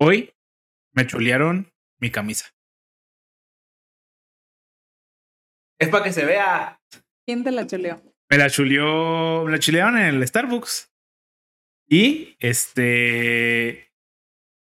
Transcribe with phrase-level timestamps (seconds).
[0.00, 0.32] Hoy
[0.92, 2.46] me chulearon mi camisa.
[5.80, 6.80] Es para que se vea.
[7.26, 8.00] ¿Quién te la chuleó?
[8.30, 10.92] Me la chuleó, me la chulearon en el Starbucks.
[11.88, 13.92] Y este,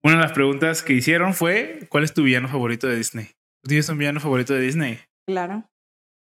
[0.03, 3.31] una de las preguntas que hicieron fue, ¿cuál es tu villano favorito de Disney?
[3.63, 4.99] ¿Tienes un villano favorito de Disney?
[5.27, 5.71] Claro.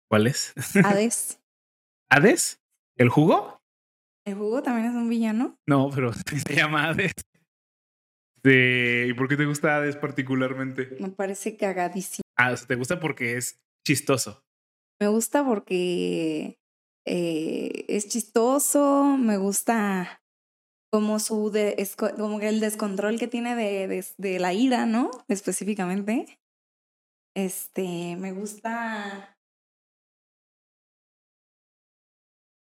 [0.10, 0.54] ¿Cuál es?
[0.86, 1.42] Hades.
[2.10, 2.62] ¿Hades?
[2.96, 3.62] ¿El jugo?
[4.26, 5.58] ¿El jugo también es un villano?
[5.68, 7.14] No, pero se llama Hades.
[8.44, 10.98] ¿Y por qué te gusta Hades particularmente?
[11.00, 12.22] Me parece cagadísimo.
[12.38, 14.44] Ah, o sea, te gusta porque es chistoso.
[15.00, 16.58] Me gusta porque
[17.06, 20.22] eh, es chistoso, me gusta
[20.92, 24.54] como su de, es co- como que el descontrol que tiene de, de, de la
[24.54, 25.12] ira, ¿no?
[25.28, 26.40] Específicamente.
[27.36, 29.38] Este, me gusta.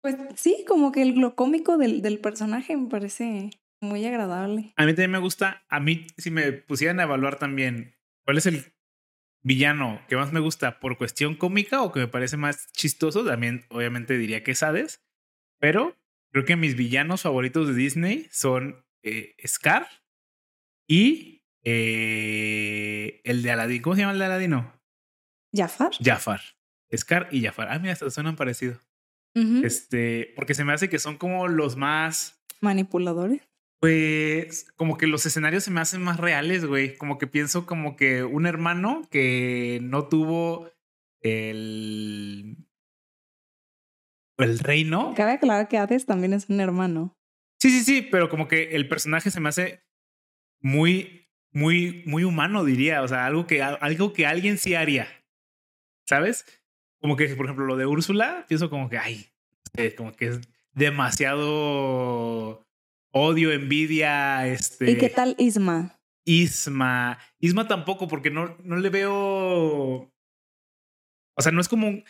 [0.03, 3.51] Pues sí, como que el- lo cómico del, del personaje me parece
[3.81, 4.73] muy agradable.
[4.77, 8.45] A mí también me gusta, a mí si me pusieran a evaluar también, ¿cuál es
[8.45, 8.73] el
[9.44, 13.26] villano que más me gusta por cuestión cómica o que me parece más chistoso?
[13.26, 15.04] También obviamente diría que es Hades,
[15.59, 15.98] pero
[16.32, 19.87] creo que mis villanos favoritos de Disney son eh, Scar
[20.87, 23.82] y eh, el de Aladdin.
[23.82, 24.79] ¿Cómo se llama el de Aladino?
[25.54, 25.91] Jafar.
[25.99, 26.41] Jafar.
[26.96, 27.70] Scar y Jafar.
[27.71, 28.79] Ah, mira, suenan parecido.
[29.63, 33.41] Este, porque se me hace que son como los más Manipuladores.
[33.82, 36.96] Pues como que los escenarios se me hacen más reales, güey.
[36.98, 40.70] Como que pienso como que un hermano que no tuvo
[41.21, 42.57] el
[44.37, 45.15] el reino.
[45.18, 47.18] Cabe aclarar que Hades también es un hermano.
[47.59, 49.84] Sí, sí, sí, pero como que el personaje se me hace
[50.59, 55.07] muy muy muy humano, diría, o sea, algo que algo que alguien sí haría.
[56.07, 56.46] ¿Sabes?
[56.99, 59.26] Como que por ejemplo lo de Úrsula, pienso como que ay,
[59.98, 60.41] como que es
[60.74, 62.63] demasiado
[63.12, 66.00] odio, envidia, este ¿Y qué tal Isma?
[66.25, 67.19] Isma.
[67.40, 69.13] Isma tampoco, porque no, no le veo.
[71.35, 72.03] O sea, no es como un.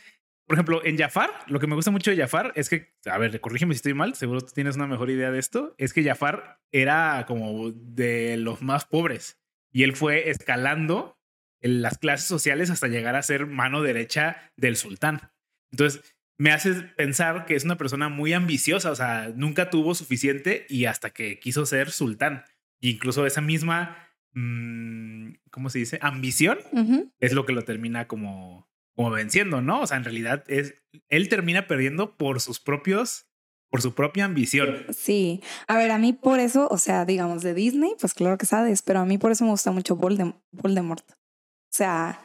[0.46, 3.40] Por ejemplo, en Jafar, lo que me gusta mucho de Jafar es que, a ver,
[3.40, 5.74] corrígeme si estoy mal, seguro tú tienes una mejor idea de esto.
[5.78, 9.40] Es que Jafar era como de los más pobres
[9.72, 11.18] y él fue escalando
[11.62, 15.32] en las clases sociales hasta llegar a ser mano derecha del sultán.
[15.72, 20.66] Entonces, me hace pensar que es una persona muy ambiciosa, o sea, nunca tuvo suficiente
[20.70, 22.46] y hasta que quiso ser sultán.
[22.82, 23.96] E incluso esa misma,
[24.34, 26.00] mm, ¿cómo se dice?
[26.02, 27.12] Ambición Ujú.
[27.20, 29.82] es lo que lo termina como, como venciendo, ¿no?
[29.82, 30.74] O sea, en realidad es,
[31.10, 33.28] él termina perdiendo por sus propios,
[33.70, 34.86] por su propia ambición.
[34.90, 35.44] Sí.
[35.68, 38.82] A ver, a mí por eso, o sea, digamos de Disney, pues claro que sabes,
[38.82, 41.06] pero a mí por eso me gusta mucho Voldem- Voldemort.
[41.12, 42.20] O sea,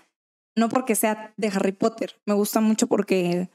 [0.57, 3.51] no porque sea de Harry Potter, me gusta mucho porque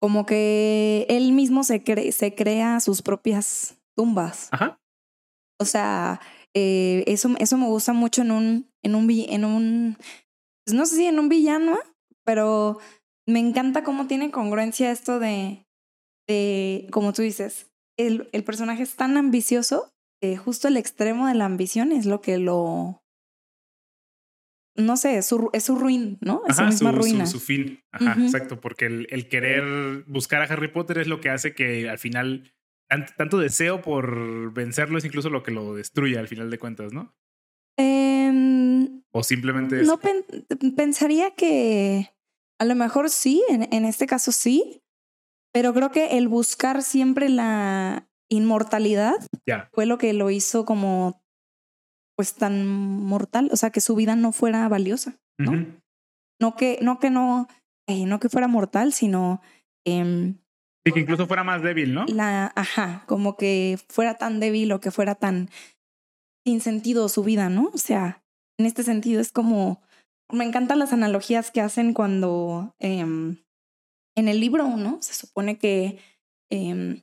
[0.00, 4.48] como que él mismo se, cre- se crea sus propias tumbas.
[4.50, 4.78] Ajá.
[5.60, 6.20] O sea,
[6.54, 9.96] eh, eso, eso me gusta mucho en un, en un, en un,
[10.64, 11.78] pues no sé si en un villano,
[12.24, 12.78] pero
[13.28, 15.66] me encanta cómo tiene congruencia esto de,
[16.26, 19.90] de como tú dices, el, el personaje es tan ambicioso
[20.22, 22.99] que justo el extremo de la ambición es lo que lo,
[24.80, 26.42] no sé, es su, es su ruin, ¿no?
[26.48, 27.26] Es su Ajá, misma su, ruina.
[27.26, 27.80] su- su fin.
[27.92, 28.60] Ajá, exacto.
[28.60, 32.52] Porque el, el querer buscar a Harry Potter es lo que hace que al final
[32.88, 36.92] tan- tanto deseo por vencerlo es incluso lo que lo destruye al final de cuentas,
[36.92, 37.14] ¿no?
[37.78, 39.86] Em, O simplemente es.
[39.86, 40.24] No pen-
[40.76, 42.10] pensaría que
[42.58, 44.82] a lo mejor sí, en, en este caso sí,
[45.52, 49.14] pero creo que el buscar siempre la inmortalidad
[49.72, 51.24] fue lo que lo hizo como
[52.20, 55.52] pues tan mortal, o sea, que su vida no fuera valiosa, ¿no?
[56.38, 57.48] No que no que no
[57.88, 59.40] eh, no que fuera mortal, sino
[59.86, 60.34] em,
[60.84, 62.04] Sí, que incluso fuera más débil, ¿no?
[62.04, 65.48] la ajá, como que fuera tan débil o que fuera tan
[66.44, 67.70] sin sentido su vida, ¿no?
[67.72, 68.22] O sea,
[68.58, 69.80] en este sentido es como
[70.30, 73.38] me encantan las analogías que hacen cuando em,
[74.14, 75.00] en el libro, ¿no?
[75.00, 75.98] Se supone que
[76.50, 77.00] em,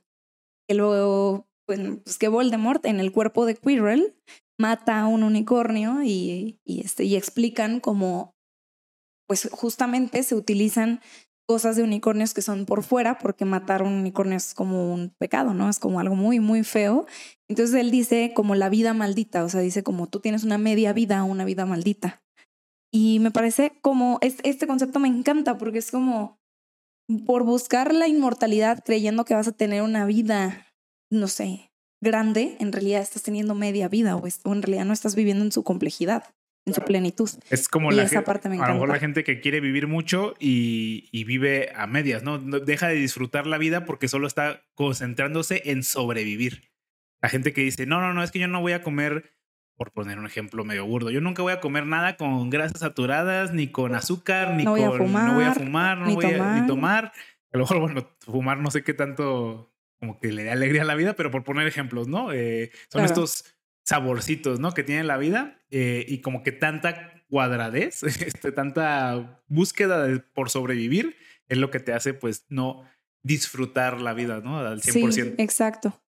[0.68, 4.14] que luego pues, pues, que Voldemort en el cuerpo de Quirrell
[4.58, 8.34] mata a un unicornio y, este y explican cómo
[9.28, 11.00] pues justamente se utilizan
[11.46, 15.54] cosas de unicornios que son por fuera, porque matar un unicornio es como un pecado,
[15.54, 15.68] ¿no?
[15.70, 17.06] Es como algo muy, muy feo.
[17.48, 20.92] Entonces él dice como la vida maldita, o sea, dice como tú tienes una media
[20.92, 22.22] vida, una vida maldita.
[22.92, 26.38] Y me parece como, es- este concepto me encanta porque es como
[27.26, 30.66] por buscar la inmortalidad creyendo que vas a tener una vida,
[31.10, 31.67] no sé,
[32.00, 35.44] grande, en realidad estás teniendo media vida o, es- o en realidad no estás viviendo
[35.44, 36.24] en su complejidad,
[36.66, 37.28] en su plenitud.
[37.50, 39.60] Es como Y la esa gen- parte me a lo mejor la gente que quiere
[39.60, 42.38] vivir mucho y, y vive a medias, ¿no?
[42.38, 46.70] Deja de disfrutar la vida porque solo está concentrándose en sobrevivir.
[47.22, 49.32] La gente que dice, no, no, no, es que yo no voy a comer
[49.76, 51.10] por poner un ejemplo medio burdo.
[51.10, 54.82] Yo nunca voy a comer nada con grasas saturadas, ni con azúcar, ni No voy
[54.82, 54.98] a con.
[54.98, 56.60] fumar, no voy a fumar, no ni voy a tomar.
[56.60, 57.12] ni tomar.
[57.52, 60.86] A lo mejor, bueno, fumar no sé qué tanto como que le da alegría a
[60.86, 62.32] la vida, pero por poner ejemplos, ¿no?
[62.32, 63.06] Eh, son Claro.
[63.06, 63.44] estos
[63.84, 64.72] saborcitos, ¿no?
[64.72, 68.02] Que tiene la vida eh, y como que tanta cuadradez,
[68.42, 71.16] este, tanta búsqueda de- por sobrevivir
[71.48, 72.84] es lo que te hace, pues, no
[73.22, 74.58] disfrutar la vida, ¿no?
[74.58, 75.12] Al 100%.
[75.12, 76.00] Sí, exacto.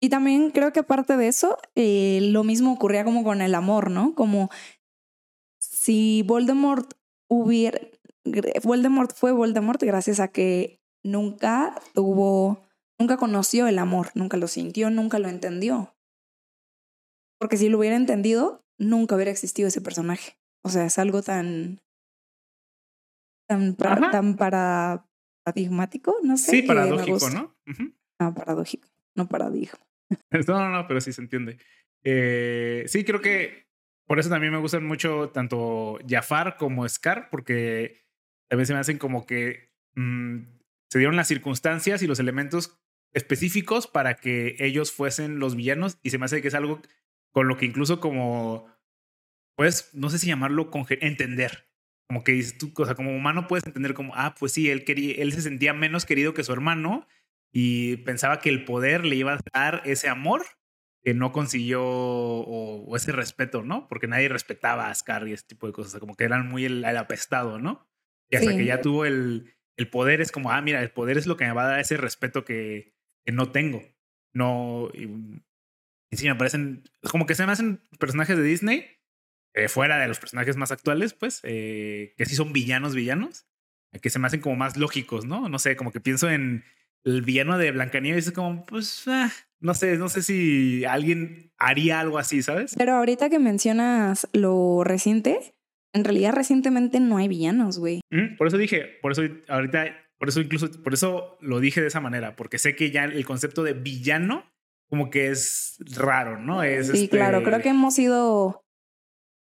[0.00, 3.90] Y también creo que aparte de eso, eh, lo mismo ocurría como con el amor,
[3.90, 4.14] ¿no?
[4.14, 4.50] Como
[5.58, 6.92] si Voldemort
[7.28, 7.80] hubiera...
[8.62, 12.67] Voldemort fue Voldemort gracias a que nunca tuvo,
[12.98, 15.94] nunca conoció el amor, nunca lo sintió, nunca lo entendió.
[17.38, 20.38] Porque si lo hubiera entendido, nunca hubiera existido ese personaje.
[20.62, 21.80] O sea, es algo tan...
[23.48, 26.50] tan, tan paradigmático, no sé.
[26.50, 27.30] Sí, paradójico.
[27.30, 27.56] ¿no?
[28.18, 29.78] Ah, paradójico, no paradigma.
[30.48, 31.58] No, no, no, pero sí se entiende.
[32.02, 33.68] Eh, sí, creo que
[34.06, 38.06] por eso también me gustan mucho tanto Jafar como Scar, porque
[38.48, 40.38] también se me hacen como que mm,
[40.88, 42.80] se dieron las circunstancias y los elementos
[43.12, 46.82] específicos para que ellos fuesen los villanos y se me hace que es algo
[47.32, 48.68] con lo que incluso como,
[49.56, 50.70] pues, no sé si llamarlo
[51.00, 51.68] entender.
[52.08, 54.84] Como que dices tú, o sea, como humano puedes entender como, ah, pues sí, él,
[54.84, 57.06] quería, él se sentía menos querido que su hermano
[57.52, 60.42] y pensaba que el poder le iba a dar ese amor
[61.02, 63.88] que no consiguió o, o ese respeto, ¿no?
[63.88, 66.84] Porque nadie respetaba a Scar y ese tipo de cosas, como que eran muy el,
[66.84, 67.86] el apestado, ¿no?
[68.30, 68.56] Y hasta Sí.
[68.56, 71.44] que ya tuvo el, el poder, es como, ah, mira, el poder es lo que
[71.46, 72.94] me va a dar ese respeto que,
[73.28, 73.82] que no tengo.
[74.32, 75.02] No, y,
[76.10, 78.86] y sí, me parecen, como que se me hacen personajes de Disney,
[79.52, 83.46] eh, fuera de los personajes más actuales, pues, eh, que sí son villanos, villanos,
[83.92, 85.50] eh, que se me hacen como más lógicos, ¿no?
[85.50, 86.64] No sé, como que pienso en
[87.04, 92.00] el villano de Blancanieves, es como, pues, ah, no sé, no sé si alguien haría
[92.00, 92.76] algo así, ¿sabes?
[92.78, 95.54] Pero ahorita que mencionas lo reciente,
[95.92, 98.00] en realidad recientemente no hay villanos, güey.
[98.08, 99.84] Mm, Por eso dije, por eso ahorita,
[100.18, 103.24] por eso incluso, por eso lo dije de esa manera, porque sé que ya el
[103.24, 104.44] concepto de villano
[104.88, 106.62] como que es raro, ¿no?
[106.62, 108.64] Es, Sí, este, claro, creo que hemos ido...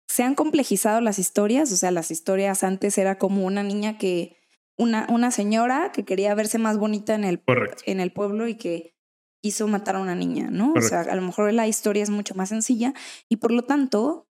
[0.07, 4.38] Se han complejizado las historias, o sea, las historias antes era como una niña que...
[4.77, 7.81] Una, una señora que quería verse más bonita en el, Correcto.
[7.86, 8.94] en el pueblo y que
[9.42, 10.74] quiso matar a una niña, ¿no?
[10.74, 12.94] O sea, a lo mejor la historia es mucho más sencilla
[13.30, 14.28] y por lo tanto,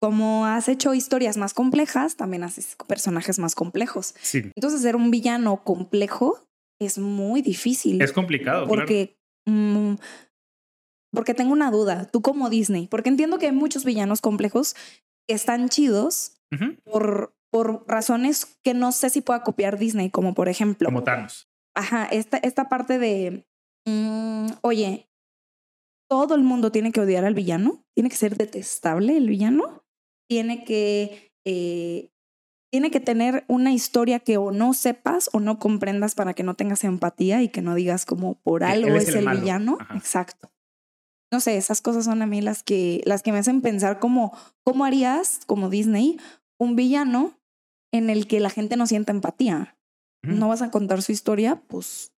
[0.00, 4.14] como has hecho historias más complejas, también haces personajes más complejos.
[4.20, 6.38] Sí, Entonces, ser un villano complejo
[6.80, 8.00] es muy difícil.
[8.00, 8.68] es complicado, claro.
[8.82, 9.94] porque, mm,
[11.12, 14.74] porque tengo una duda, tú como Disney, porque entiendo que hay muchos villanos complejos
[15.26, 16.34] que están chidos
[16.84, 21.48] por, por razones que no sé si pueda copiar Disney, como por ejemplo, Como Thanos.
[21.74, 23.46] ajá, esta, esta parte de,
[23.86, 25.08] mm, oye,
[26.10, 29.84] todo el mundo tiene que odiar al villano, tiene que ser detestable el villano,
[30.28, 32.10] tiene que, eh,
[32.70, 36.54] tiene que tener una historia que o no sepas o no comprendas para que no
[36.54, 39.78] tengas empatía y que no digas como por algo es, el villano.
[39.80, 39.96] Ajá.
[39.96, 40.50] Exacto.
[41.32, 44.36] No sé, esas cosas son a mí las que, las que me hacen pensar como,
[44.64, 46.18] ¿cómo harías, como Disney,
[46.58, 47.38] un villano
[47.92, 49.76] en el que la gente no sienta empatía?
[50.22, 52.12] No vas a contar su historia, pues,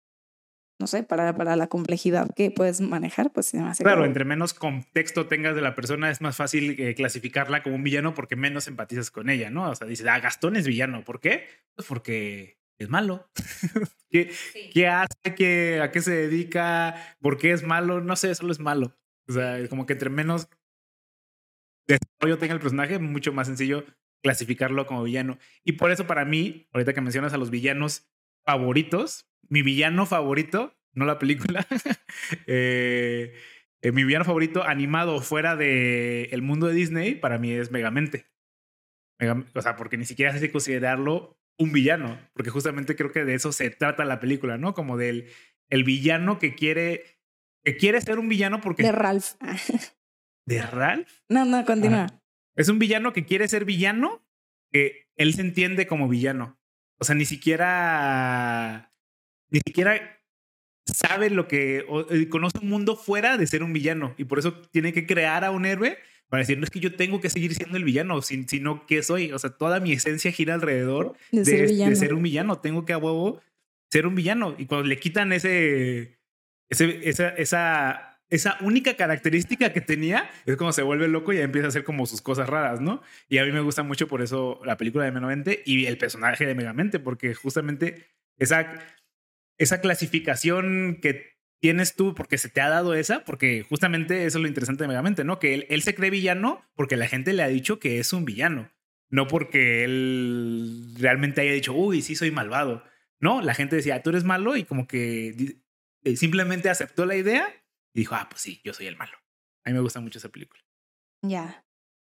[0.78, 4.24] no sé, para, para la complejidad que puedes manejar, pues se me hace Claro, entre
[4.24, 8.36] menos contexto tengas de la persona, es más fácil eh, clasificarla como un villano porque
[8.36, 9.70] menos empatizas con ella, ¿no?
[9.70, 11.04] O sea, dices, ah, Gastón es villano.
[11.04, 11.46] ¿Por qué?
[11.74, 13.28] Pues porque es malo.
[14.10, 14.32] ¿Qué,
[14.72, 15.34] qué hace?
[15.36, 16.94] ¿Qué, ¿A qué se dedica?
[17.20, 18.00] ¿Por qué es malo?
[18.00, 18.96] No sé, solo es malo.
[19.26, 20.48] O sea, es como que entre menos
[21.86, 23.84] desarrollo tenga el personaje, mucho más sencillo
[24.22, 25.38] clasificarlo como villano.
[25.64, 28.08] Y por eso para mí, ahorita que mencionas a los villanos
[28.44, 31.66] favoritos, mi villano favorito, no la película,
[32.46, 33.34] eh,
[33.82, 38.26] eh, mi villano favorito animado fuera de el mundo de Disney, para mí es Megamente.
[39.20, 43.24] Mega- o sea, porque ni siquiera sé si considerarlo un villano, porque justamente creo que
[43.24, 44.74] de eso se trata la película, ¿no?
[44.74, 45.28] Como del
[45.70, 47.18] el villano que quiere
[47.64, 49.32] que quiere ser un villano porque de Ralph.
[50.46, 52.06] de Ralph no, no, continúa.
[52.56, 54.24] es un villano que quiere ser villano,
[54.72, 56.58] que él se entiende como villano.
[57.00, 58.87] O sea, ni siquiera.
[59.50, 60.20] Ni siquiera
[60.86, 61.84] sabe lo que.
[61.88, 64.14] o, eh, conoce un mundo fuera de ser un villano.
[64.18, 66.94] Y por eso tiene que crear a un héroe para decir, no es que yo
[66.94, 69.32] tengo que seguir siendo el villano, sin- sino que soy.
[69.32, 72.58] O sea, toda mi esencia gira alrededor De de, ser de ser un villano.
[72.60, 73.40] Tengo que a huevo
[73.90, 74.54] ser un villano.
[74.58, 76.18] Y cuando le quitan ese,
[76.70, 81.44] ese esa, esa, esa única característica que tenía, es como se vuelve loco y ya
[81.44, 83.00] empieza a hacer como sus cosas raras, ¿no?
[83.30, 86.44] Y a mí me gusta mucho por eso la película de Megamente y el personaje
[86.44, 88.78] de Megamente, porque justamente esa,
[89.58, 94.42] esa clasificación que tienes tú porque se te ha dado esa, porque justamente eso es
[94.42, 95.38] lo interesante de Megamente, ¿no?
[95.38, 98.70] Que él, se cree villano porque la gente le ha dicho que es un villano,
[99.10, 102.84] no porque él realmente haya dicho, uy, sí soy malvado.
[103.20, 105.56] No, la gente decía, tú eres malo y como que
[106.04, 107.48] eh, simplemente aceptó la idea
[107.92, 109.16] y dijo, ah, pues sí, yo soy el malo.
[109.64, 110.62] A mí me gusta mucho esa película.
[111.22, 111.64] Ya,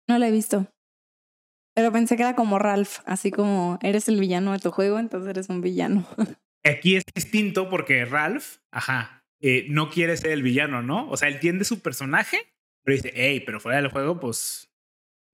[0.07, 0.71] no la he visto.
[1.75, 5.31] Pero pensé que era como Ralph, así como eres el villano de tu juego, entonces
[5.31, 6.07] eres un villano.
[6.65, 11.09] Aquí es distinto porque Ralph, ajá, eh, no quiere ser el villano, ¿no?
[11.09, 12.53] O sea, él tiende su personaje,
[12.83, 14.71] pero dice, hey, pero fuera del juego, pues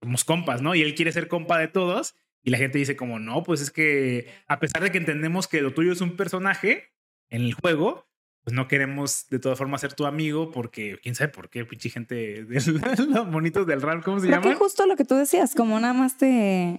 [0.01, 0.75] somos compas, ¿no?
[0.75, 2.15] Y él quiere ser compa de todos.
[2.43, 5.61] Y la gente dice como, no, pues es que a pesar de que entendemos que
[5.61, 6.93] lo tuyo es un personaje
[7.29, 8.07] en el juego,
[8.43, 11.89] pues no queremos de todas formas ser tu amigo porque quién sabe por qué, pinche
[11.89, 12.61] gente de
[13.09, 14.55] los monitos del Ralph, ¿cómo se llama?
[14.55, 16.77] justo lo que tú decías, como nada más te,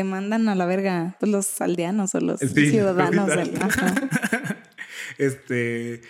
[0.00, 3.26] te mandan a la verga pues, los aldeanos o los ciudadanos.
[3.28, 3.52] Del,
[5.18, 6.00] este,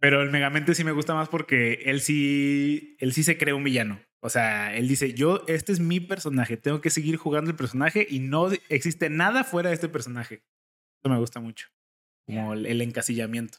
[0.00, 3.64] pero el Megamente sí me gusta más porque él sí, él sí se cree un
[3.64, 4.00] villano.
[4.20, 8.06] O sea, él dice, yo, este es mi personaje, tengo que seguir jugando el personaje
[8.08, 10.42] y no existe nada fuera de este personaje.
[11.02, 11.68] Eso me gusta mucho.
[12.24, 13.58] Como el, encasillamiento.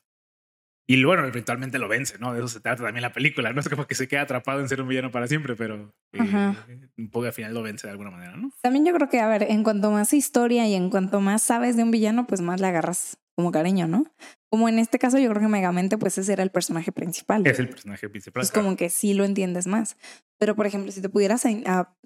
[0.88, 2.34] Y bueno, eventualmente lo vence, ¿no?
[2.34, 3.52] De eso se trata también la película.
[3.52, 6.58] No es como que se quede atrapado en ser un villano para siempre, pero eh,
[6.98, 8.52] un poco al final lo vence de alguna manera, ¿no?
[8.62, 11.76] También yo creo que, a ver, en cuanto más historia y en cuanto más sabes
[11.76, 14.06] de un villano, pues más le agarras como cariño, ¿no?
[14.50, 17.46] Como en este caso, yo creo que Megamente, pues ese era el personaje principal.
[17.48, 18.44] Es el personaje principal.
[18.44, 19.98] Es como que sí lo entiendes más.
[20.38, 21.44] Pero, por ejemplo, si te pudieras,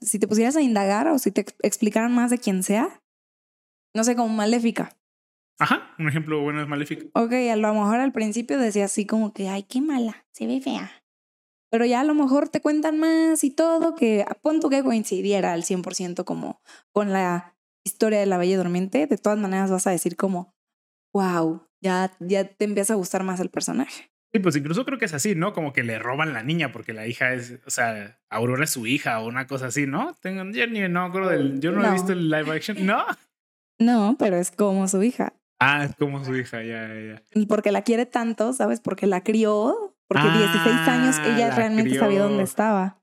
[0.01, 3.01] si te pusieras a indagar o si te explicaran más de quién sea,
[3.93, 4.95] no sé, como Maléfica.
[5.59, 7.05] Ajá, un ejemplo bueno es Maléfica.
[7.13, 10.61] Ok, a lo mejor al principio decía así como que, ay, qué mala, se ve
[10.61, 10.91] fea.
[11.69, 15.53] Pero ya a lo mejor te cuentan más y todo, que a punto que coincidiera
[15.53, 16.61] al 100% como
[16.91, 20.55] con la historia de la Bella Durmiente, de todas maneras vas a decir como,
[21.13, 24.11] wow, ya, ya te empieza a gustar más el personaje.
[24.31, 25.53] Sí, pues incluso creo que es así, ¿no?
[25.53, 28.85] Como que le roban la niña porque la hija es, o sea, Aurora es su
[28.85, 30.15] hija o una cosa así, ¿no?
[30.21, 33.03] Tengo, yo ni no acuerdo del, yo no, he visto el live action, ¿no?
[33.81, 35.38] No, pero es como su hija.
[35.59, 37.23] Ah, es como su hija, ya, ya, ya.
[37.33, 38.79] Y porque la quiere tanto, ¿sabes?
[38.79, 43.01] Porque la crió, porque 16 años ah, ella realmente sabía dónde estaba.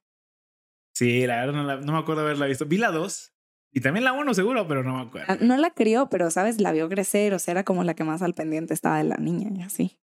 [0.94, 2.64] Sí, la verdad no, no me acuerdo haberla visto.
[2.64, 3.36] Vi la dos
[3.76, 5.26] y también la uno seguro, pero no me acuerdo.
[5.30, 6.62] Ah, no la crió, pero, ¿sabes?
[6.62, 9.16] La vio crecer, o sea, era como la que más al pendiente estaba de la
[9.16, 10.00] niña y así.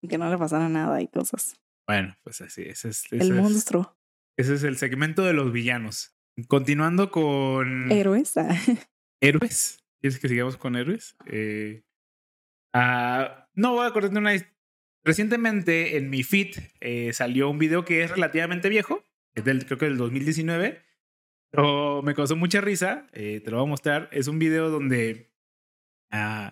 [0.00, 1.60] Y que no le pasara nada y cosas.
[1.88, 3.12] Bueno, pues así, ese es...
[3.12, 3.96] el monstruo.
[4.36, 6.14] ese es el segmento de los villanos.
[6.46, 7.90] Continuando con...
[7.90, 8.36] Héroes.
[8.36, 8.56] Ah.
[9.20, 9.80] ¿Héroes?
[10.00, 11.16] ¿Quieres que sigamos con héroes?
[11.26, 11.82] Eh,
[12.72, 14.32] ah, no, voy a acordar una...
[15.02, 19.02] Recientemente en mi feed eh, salió un video que es relativamente viejo,
[19.34, 20.82] del, creo que del 2019,
[21.50, 24.08] pero me causó mucha risa, eh, te lo voy a mostrar.
[24.12, 25.32] Es un video donde
[26.12, 26.50] uh,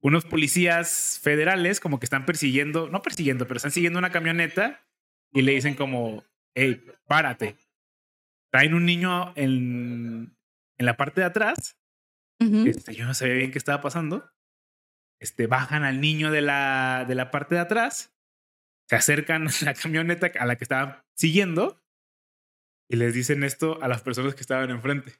[0.00, 4.86] unos policías federales como que están persiguiendo, no persiguiendo, pero están siguiendo una camioneta
[5.32, 7.56] y le dicen como, hey, párate.
[8.50, 10.36] Traen un niño en,
[10.76, 11.77] en la parte de atrás.
[12.38, 14.30] Este, yo no sabía bien qué estaba pasando.
[15.20, 18.14] Este, bajan al niño de la, de la parte de atrás,
[18.88, 21.82] se acercan a la camioneta a la que estaban siguiendo
[22.90, 25.12] y les dicen esto a las personas que estaban enfrente.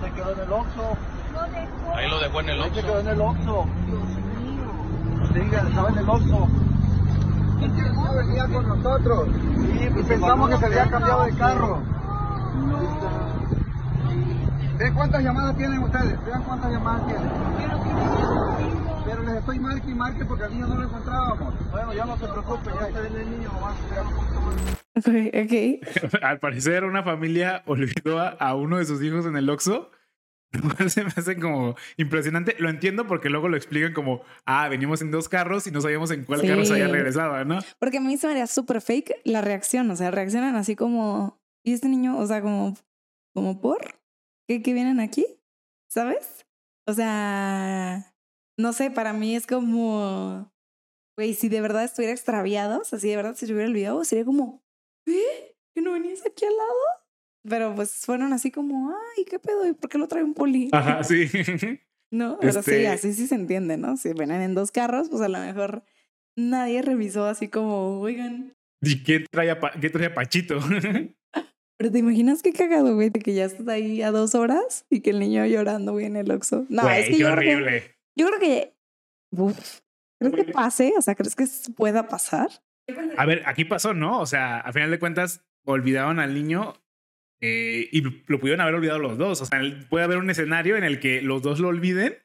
[0.00, 0.98] Se quedó en el Oxxo.
[1.94, 2.74] Ahí lo dejó en el Oxxo.
[2.74, 3.66] Se quedó en el Oxxo.
[5.32, 6.48] Sí, estaba en el Oxxo.
[7.62, 9.28] ¿Este venía con nosotros?
[9.78, 11.82] Sí, pues pensamos que se había cambiado de carro.
[14.78, 16.24] ¿Ven cuántas llamadas tienen ustedes?
[16.26, 17.30] Vean cuántas llamadas tienen.
[19.06, 21.54] Pero les estoy marque y marque porque al niño no lo encontrábamos.
[21.70, 23.76] Bueno, ya no se preocupe, ya se viene el niño nomás.
[24.96, 26.22] Ok.
[26.22, 29.90] Al parecer una familia olvidó a, uno de sus hijos en el Oxxo.
[30.88, 32.56] Se me hace como impresionante.
[32.58, 36.10] Lo entiendo porque luego lo explican como, ah, venimos en dos carros y no sabíamos
[36.10, 37.58] en cuál carro se había regresado, ¿no?
[37.78, 39.90] Porque a mí se me haría súper fake la reacción.
[39.90, 42.18] O sea, reaccionan así como, ¿y este niño?
[42.18, 42.74] O sea, como,
[43.34, 44.00] como por,
[44.48, 45.26] ¿qué, qué vienen aquí?
[45.90, 46.46] ¿Sabes?
[46.88, 48.14] O sea,
[48.58, 50.50] no sé, para mí es como,
[51.16, 54.24] güey, si de verdad estuviera extraviado, o sea, si de verdad se hubiera olvidado, sería
[54.24, 54.62] como,
[55.06, 55.56] ¿eh?
[55.74, 57.05] ¿Que no venías aquí al lado?
[57.48, 59.66] Pero pues fueron así como, ay, ¿qué pedo?
[59.66, 60.68] ¿Y por qué lo trae un poli?
[60.72, 61.28] Ajá, sí.
[62.10, 63.96] no, pero sí, este así sí se entiende, ¿no?
[63.96, 65.84] Si vienen en dos carros, pues a lo mejor
[66.36, 68.54] nadie revisó así como, oigan.
[68.82, 70.58] ¿Y qué trae a, qué trae Pachito?
[71.78, 75.00] Pero te imaginas qué cagado, güey, de que ya estás ahí a dos horas y
[75.00, 76.64] que el niño llorando, güey, en el Oxxo.
[76.70, 77.96] No, es que qué horrible.
[78.16, 78.74] Yo creo que.
[80.18, 80.94] ¿Crees que pase?
[80.96, 81.44] O sea, ¿crees que
[81.76, 82.48] pueda pasar?
[83.18, 84.20] A ver, aquí pasó, ¿no?
[84.20, 86.74] O sea, a final de cuentas, olvidaron al niño
[87.40, 89.40] eh, y lo pudieron haber olvidado los dos.
[89.42, 92.16] O sea, puede haber un escenario en el que los dos lo olviden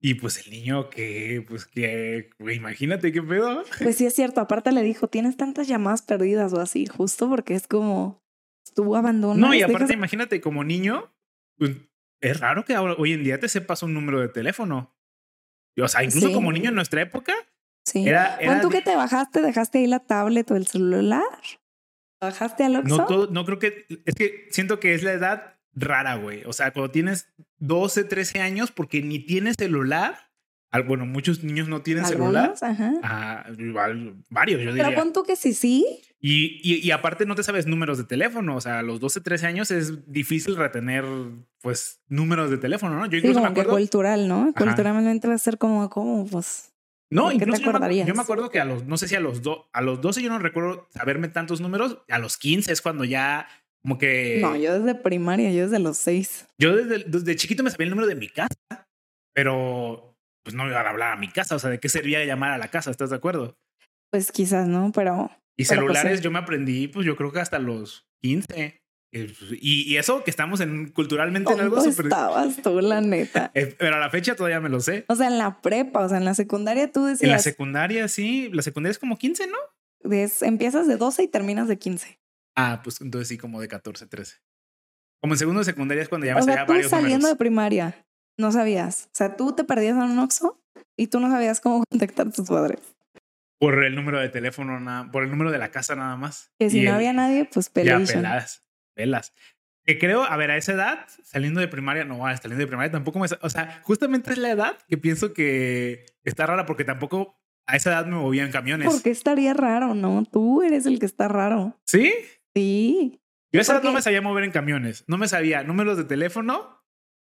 [0.00, 3.64] y pues el niño que, pues que, imagínate qué pedo.
[3.82, 7.54] Pues sí es cierto, aparte le dijo, tienes tantas llamadas perdidas o así, justo porque
[7.54, 8.22] es como,
[8.64, 9.48] estuvo abandonado.
[9.48, 11.14] No, y aparte imagínate como niño,
[11.56, 11.72] pues,
[12.20, 14.94] es raro que ahora, hoy en día te sepas un número de teléfono.
[15.78, 17.34] O sea, incluso como niño en nuestra época.
[17.84, 18.08] Sí.
[18.08, 21.22] Era, tú que te bajaste, dejaste ahí la tablet o el celular?
[22.20, 23.06] ¿Bajaste al Oxxo?
[23.08, 26.42] No, no creo que, es que siento que es la edad rara, güey.
[26.44, 30.26] O sea, cuando tienes 12, 13 años, porque ni tienes celular.
[30.86, 32.52] Bueno, muchos niños no tienen celular.
[32.60, 32.92] Ajá.
[33.02, 33.46] Ah,
[34.28, 34.88] varios, yo diría.
[34.88, 36.02] Pero pon tú que sí, sí.
[36.20, 38.56] Y, y, aparte no te sabes números de teléfono.
[38.56, 41.04] O sea, a los 12, 13 años es difícil retener,
[41.62, 43.06] pues, números de teléfono, ¿no?
[43.06, 43.70] Yo incluso me acuerdo...
[43.70, 44.52] cultural, ¿no?
[44.54, 46.72] Culturalmente va a ser como, como, pues...
[47.10, 49.40] No, incluso yo me, yo me, acuerdo que a los, no sé si a los,
[49.42, 51.98] do, a los 12 yo no recuerdo saberme tantos números.
[52.08, 53.46] A los 15 es cuando ya
[53.80, 54.40] como que.
[54.42, 56.48] No, yo desde primaria, yo desde los seis.
[56.58, 58.56] Yo desde, desde chiquito me sabía el número de mi casa,
[59.32, 61.54] pero pues no iba a hablar a mi casa.
[61.54, 62.90] O sea, ¿de qué servía llamar a la casa?
[62.90, 63.56] ¿Estás de acuerdo?
[64.10, 65.30] Pues quizás no, pero.
[65.56, 68.80] Y pues, celulares yo me aprendí, pues yo creo que hasta los 15.
[69.12, 72.06] Y, y eso que estamos en culturalmente en algo súper.
[72.06, 73.50] estabas tú, la neta?
[73.54, 75.04] Eh, pero a la fecha todavía me lo sé.
[75.08, 77.22] O sea, en la prepa, o sea, en la secundaria tú decías.
[77.22, 78.50] En la secundaria, sí.
[78.52, 79.56] La secundaria es como 15, ¿no?
[80.42, 82.20] empiezas de 12 y terminas de 15.
[82.54, 84.36] Ah, pues entonces sí, como de 14, 13.
[85.20, 88.06] Como en segundo de secundaria es cuando ya me tú saliendo de primaria,
[88.38, 89.06] no sabías.
[89.06, 90.60] O sea, tú te perdías en un Oxxo
[90.96, 92.80] y tú no sabías cómo contactar a tus padres.
[93.58, 96.52] Por el número de teléfono, nada, por el número de la casa nada más.
[96.58, 98.08] Que si no había nadie, pues peleas.
[98.10, 98.65] Ya, pelas,
[98.96, 99.32] pelas.
[99.84, 103.20] Que creo, a ver, a esa edad, saliendo de primaria, no, saliendo de primaria tampoco
[103.20, 103.28] me...
[103.40, 107.90] O sea, justamente es la edad que pienso que está rara porque tampoco a esa
[107.90, 108.88] edad me movían camiones.
[108.92, 110.24] Porque estaría raro, ¿no?
[110.24, 111.78] Tú eres el que está raro.
[111.84, 112.12] ¿Sí?
[112.52, 113.20] Sí.
[113.52, 116.82] Yo esa no me sabía mover en camiones, no me sabía números de teléfono,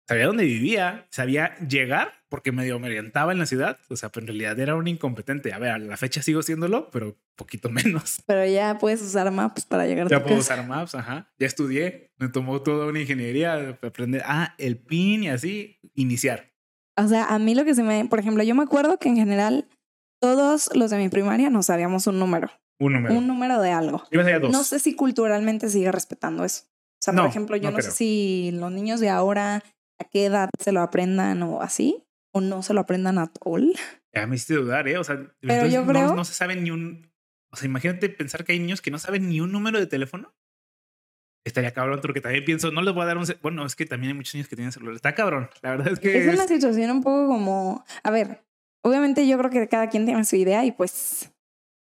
[0.07, 4.23] sabía dónde vivía, sabía llegar porque medio me orientaba en la ciudad, o sea, pero
[4.23, 5.53] en realidad era un incompetente.
[5.53, 8.21] A ver, a la fecha sigo siéndolo, pero poquito menos.
[8.25, 11.29] Pero ya puedes usar Maps para llegar a Ya puedo usar Maps, ajá.
[11.37, 16.51] Ya estudié, me tomó toda una ingeniería aprender, ah, el PIN y así, iniciar.
[16.95, 19.17] O sea, a mí lo que se me, por ejemplo, yo me acuerdo que en
[19.17, 19.67] general
[20.19, 22.49] todos los de mi primaria no sabíamos un número.
[22.79, 23.15] Un número.
[23.15, 24.03] Un número de algo.
[24.51, 26.63] No sé si culturalmente sigue respetando eso.
[26.65, 29.63] O sea, por ejemplo, yo no, sé si los niños de ahora
[29.99, 33.73] a qué edad se lo aprendan o así, o no se lo aprendan a all.
[34.13, 34.97] Ya me hiciste dudar, ¿eh?
[34.97, 36.15] O sea, Pero yo creo...
[36.15, 37.11] no, se sabe ni un...
[37.51, 40.33] O sea, imagínate pensar que hay niños que no saben ni un número de teléfono.
[41.45, 43.25] Estaría cabrón, porque también pienso, no les voy a dar un...
[43.43, 44.95] Bueno, es que también hay muchos niños que tienen celular.
[44.95, 45.51] Está cabrón.
[45.61, 46.17] La verdad es que...
[46.17, 47.85] Es, es una situación un poco como...
[48.01, 48.43] A ver,
[48.81, 51.31] obviamente yo creo que cada quien tiene su idea y pues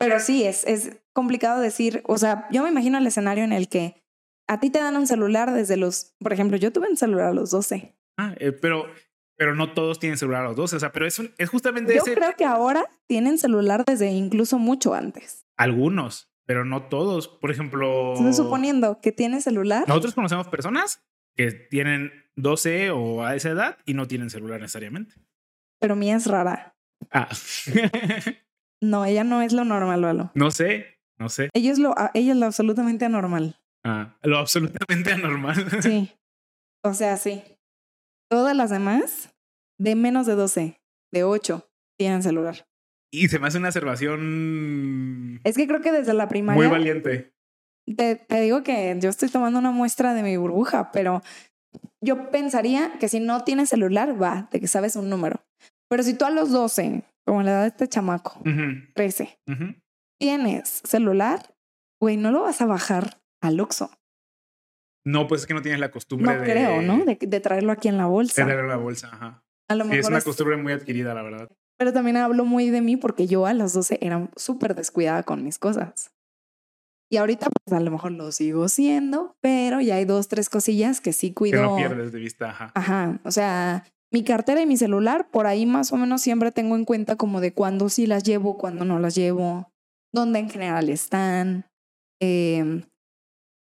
[0.00, 3.68] pero sí, es, es complicado decir, o sea, yo me imagino el escenario en el
[3.68, 4.02] que
[4.50, 7.32] a ti te dan un celular desde los, por ejemplo, yo tuve un celular a
[7.32, 7.96] los 12.
[8.18, 8.86] Ah, eh, pero,
[9.36, 12.02] pero no todos tienen celular a los 12, o sea, pero es, es justamente yo
[12.02, 15.46] creo que ahora tienen celular desde incluso mucho antes.
[15.56, 17.28] Algunos, pero no todos.
[17.28, 18.14] Por ejemplo...
[18.14, 19.84] Estoy suponiendo que tiene celular.
[19.86, 21.00] Nosotros conocemos personas
[21.36, 25.14] que tienen 12 o a esa edad y no tienen celular necesariamente.
[25.78, 26.74] Pero mía es rara.
[27.12, 27.28] Ah.
[28.82, 30.30] No, ella no es lo normal, Lalo.
[30.34, 31.50] No sé, no sé.
[31.52, 33.59] Ella es lo, ella es lo absolutamente anormal.
[33.84, 35.54] Ah, lo absolutamente anormal.
[35.82, 36.10] Sí.
[36.84, 37.42] O sea, sí.
[38.30, 39.34] Todas las demás,
[39.78, 40.80] de menos de 12,
[41.12, 42.66] de 8, tienen celular.
[43.12, 45.40] Y se me hace una observación.
[45.44, 46.62] Es que creo que desde la primaria.
[46.62, 47.32] Muy valiente.
[47.96, 51.22] Te, te digo que yo estoy tomando una muestra de mi burbuja, pero
[52.00, 55.44] yo pensaría que si no tienes celular, va, de que sabes un número.
[55.88, 58.40] Pero si tú a los 12 como la edad de este chamaco,
[58.94, 59.40] 13,
[60.18, 61.54] tienes celular,
[62.00, 63.90] güey, no lo vas a bajar al Oxxo.
[65.04, 67.04] No, pues es que no tienes la costumbre no creo, ¿no?
[67.04, 68.42] De, traerlo aquí en la bolsa.
[68.42, 69.42] De traerlo en la bolsa, ajá.
[69.68, 71.48] A lo mejor es una costumbre muy adquirida, la verdad.
[71.78, 75.42] Pero también hablo muy de mí porque yo a los 12 era súper descuidada con
[75.42, 76.12] mis cosas.
[77.10, 81.00] Y ahorita, pues a lo mejor lo sigo siendo, pero ya hay dos, tres cosillas
[81.00, 81.60] que sí cuido.
[81.60, 82.72] Que no pierdes de vista, ajá.
[82.74, 83.20] Ajá.
[83.24, 86.84] O sea, mi cartera y mi celular, por ahí más o menos siempre tengo en
[86.84, 89.72] cuenta como de cuándo sí las llevo, cuándo no las llevo,
[90.12, 91.66] dónde en general están.
[92.20, 92.82] Em,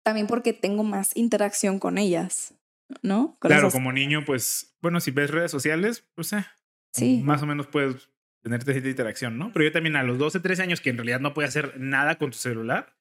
[0.08, 2.56] también porque tengo más interacción con ellas,
[3.02, 3.38] ¿no?
[3.42, 6.46] claro, como niño, pues, bueno, si ves redes sociales, pues eh,
[6.94, 7.22] sí.
[7.26, 8.10] más o menos puedes
[8.42, 9.52] tener esta interacción, ¿no?
[9.52, 12.18] Pero yo también a los 12, 13 años que en realidad no puedes hacer nada
[12.18, 12.96] con tu celular,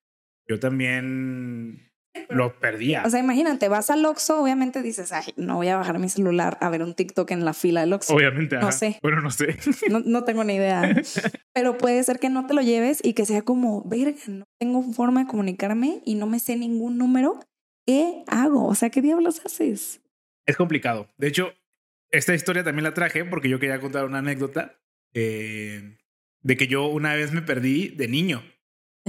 [0.49, 1.93] yo también
[2.29, 3.03] lo perdía.
[3.05, 6.59] O sea, imagínate, vas al Oxxo, obviamente dices, ay, no voy a bajar mi celular
[6.61, 8.15] a ver un TikTok en la fila del Oxxo.
[8.15, 8.99] Obviamente, no sé.
[9.03, 9.57] Bueno, no sé.
[9.91, 10.95] No, no, tengo ni idea.
[11.55, 14.83] Pero puede ser que no te lo lleves y que sea como, verga, no tengo
[14.93, 17.41] forma de comunicarme y no me sé ningún número
[17.87, 18.67] ¿qué hago?
[18.67, 20.03] O sea, ¿qué diablos haces?
[20.45, 21.09] Es complicado.
[21.17, 21.55] De hecho,
[22.11, 24.79] esta historia también la traje porque yo quería contar una anécdota
[25.15, 25.97] eh,
[26.43, 28.43] de que yo una vez me perdí de niño.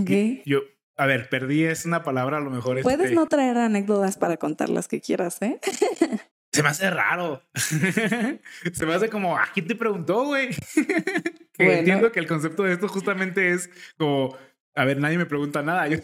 [0.06, 0.44] ¿Qué?
[0.46, 0.62] Yo,
[0.98, 2.82] a ver, perdí es una palabra a lo mejor.
[2.82, 5.60] Puedes este, no traer anécdotas para contar las que quieras, ¿eh?
[6.52, 7.44] Se me hace raro.
[7.54, 10.50] se me hace como, ¿a quién te preguntó, güey?
[11.60, 11.72] Bueno.
[11.72, 14.38] entiendo que el concepto de esto justamente es como,
[14.76, 15.88] a ver, nadie me pregunta nada.
[15.88, 15.98] Yo.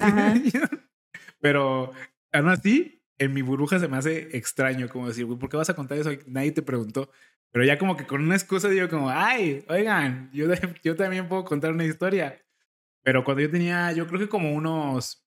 [1.40, 1.92] Pero
[2.32, 5.70] aún así, en mi burbuja se me hace extraño como decir, güey, ¿por qué vas
[5.70, 6.10] a contar eso?
[6.26, 7.12] Nadie te preguntó.
[7.52, 10.48] Pero ya como que con una excusa digo como, ay, oigan, yo,
[10.84, 12.43] yo también puedo contar una historia.
[13.04, 15.26] Pero cuando yo tenía, yo creo que como unos,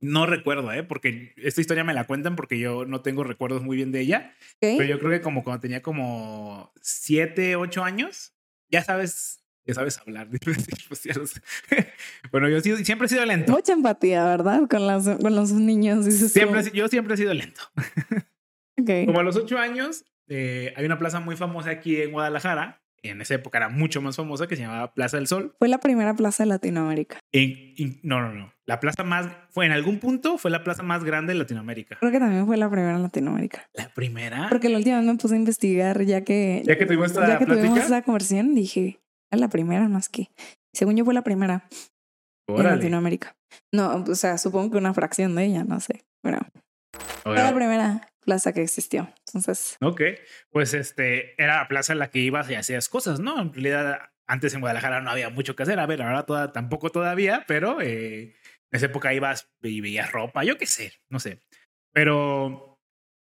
[0.00, 0.82] no recuerdo, ¿eh?
[0.82, 4.34] Porque esta historia me la cuentan porque yo no tengo recuerdos muy bien de ella.
[4.78, 8.32] Pero yo creo que como cuando tenía como siete, ocho años,
[8.70, 10.28] ya sabes, ya sabes hablar.
[12.32, 13.52] Bueno, yo siempre he sido lento.
[13.52, 14.62] Mucha empatía, ¿verdad?
[14.68, 16.04] Con, las, con los niños.
[16.04, 17.60] Dices tú, Siempre, si- yo siempre he sido lento.
[18.80, 19.06] ok.
[19.06, 22.82] Como a los ocho años, eh, hay una plaza muy famosa aquí en Guadalajara.
[23.02, 25.54] En esa época era mucho más famosa que se llamaba Plaza del Sol.
[25.58, 27.18] Fue la primera plaza de Latinoamérica.
[27.32, 28.52] En- en- no, no, no.
[28.66, 31.96] La plaza más, fue en algún punto, fue la plaza más grande de Latinoamérica.
[31.98, 33.64] Creo que también fue la primera en Latinoamérica.
[33.74, 34.48] La primera.
[34.50, 37.38] Porque la última vez me puse a investigar ya que, Ya que tuvimos esta ya
[37.38, 37.86] que tuvimos plática.
[37.86, 39.00] esa conversión, dije,
[39.32, 40.28] es la primera, no es que.
[40.74, 41.66] Según yo fue la primera
[42.48, 42.76] en Órale.
[42.76, 43.34] Latinoamérica.
[43.72, 46.04] No, o sea, supongo que una fracción de ella, no sé.
[46.22, 46.38] Pero
[47.22, 49.12] fue la primera plaza que existió.
[49.26, 50.02] Entonces, Ok,
[50.50, 53.40] pues este era la plaza en la que ibas y hacías cosas, ¿no?
[53.40, 55.78] En realidad, antes en Guadalajara no había mucho que hacer.
[55.80, 58.34] A ver, ahora toda, tampoco todavía, pero eh, en
[58.70, 61.42] esa época ibas y veías ropa, yo qué sé, no sé.
[61.92, 62.80] Pero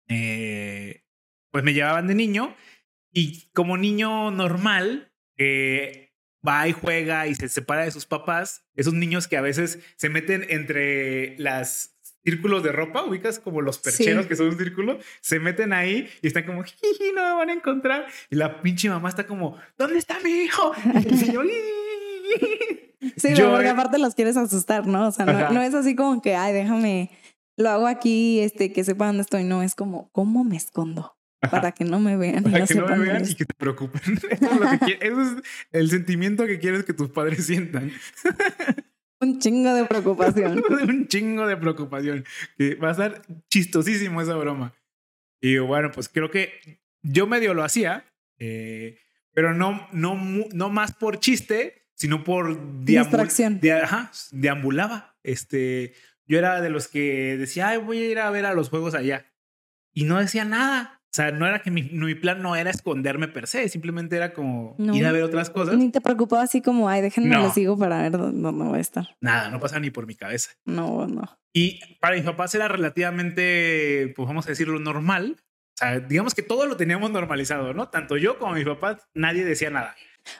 [0.08, 1.04] eh,
[1.50, 2.54] pues me llevaban de niño
[3.12, 6.14] y como niño normal, que
[6.46, 10.08] va y juega y se separa de sus papás, esos niños que a veces se
[10.08, 11.97] meten entre las
[12.31, 14.29] círculos de ropa, ubicas como los percheros Sí.
[14.29, 17.53] que son un círculo, se meten ahí y están como, "Jiji, no me van a
[17.55, 18.07] encontrar.
[18.31, 20.73] Y la pinche mamá está como, ¿dónde está mi hijo?
[21.11, 23.11] Y yo, "Ii".
[23.17, 25.09] sí, Yo, porque aparte los quieres asustar, ¿no?
[25.09, 27.11] O sea, no, no es así como que, ay, déjame,
[27.57, 29.45] lo hago aquí, este, que sepa dónde estoy.
[29.45, 31.14] No, es como, ¿cómo me escondo?
[31.51, 32.45] Para que no me vean.
[32.47, 34.01] y Para que no me vean y que te preocupen.
[34.31, 35.29] Eso es, lo que eso es
[35.71, 37.93] el sentimiento que quieres que tus padres sientan.
[39.20, 40.62] Un chingo de preocupación.
[40.88, 42.24] un chingo de preocupación.
[42.83, 44.74] Va a estar chistosísimo esa broma.
[45.40, 48.04] Y bueno, pues creo que yo medio lo hacía,
[48.38, 48.98] eh,
[49.33, 50.16] pero no, no,
[50.52, 53.61] no más por chiste, sino por Distracción.
[53.61, 55.16] de- ajá, deambulaba.
[55.22, 55.94] Este,
[56.26, 58.94] yo era de los que decía, Ay, voy a ir a ver a los juegos
[58.94, 59.26] allá.
[59.92, 60.97] Y no decía nada.
[61.11, 64.35] O sea, no era que mi, mi plan no era esconderme per se, simplemente era
[64.35, 64.94] como No.
[64.94, 65.77] ir a ver otras cosas.
[65.77, 67.42] Ni te preocupaba así como, ay, déjenme No.
[67.44, 69.09] lo sigo para ver dónde, voy a estar.
[69.21, 70.51] Nada, no pasa ni por mi cabeza.
[70.66, 71.23] No, no.
[71.55, 75.37] Y para mis papás era relativamente, pues vamos a decirlo, normal.
[75.40, 77.88] O sea, digamos que todo lo teníamos normalizado, ¿no?
[77.88, 79.94] Tanto yo como mis papás, nadie decía nada.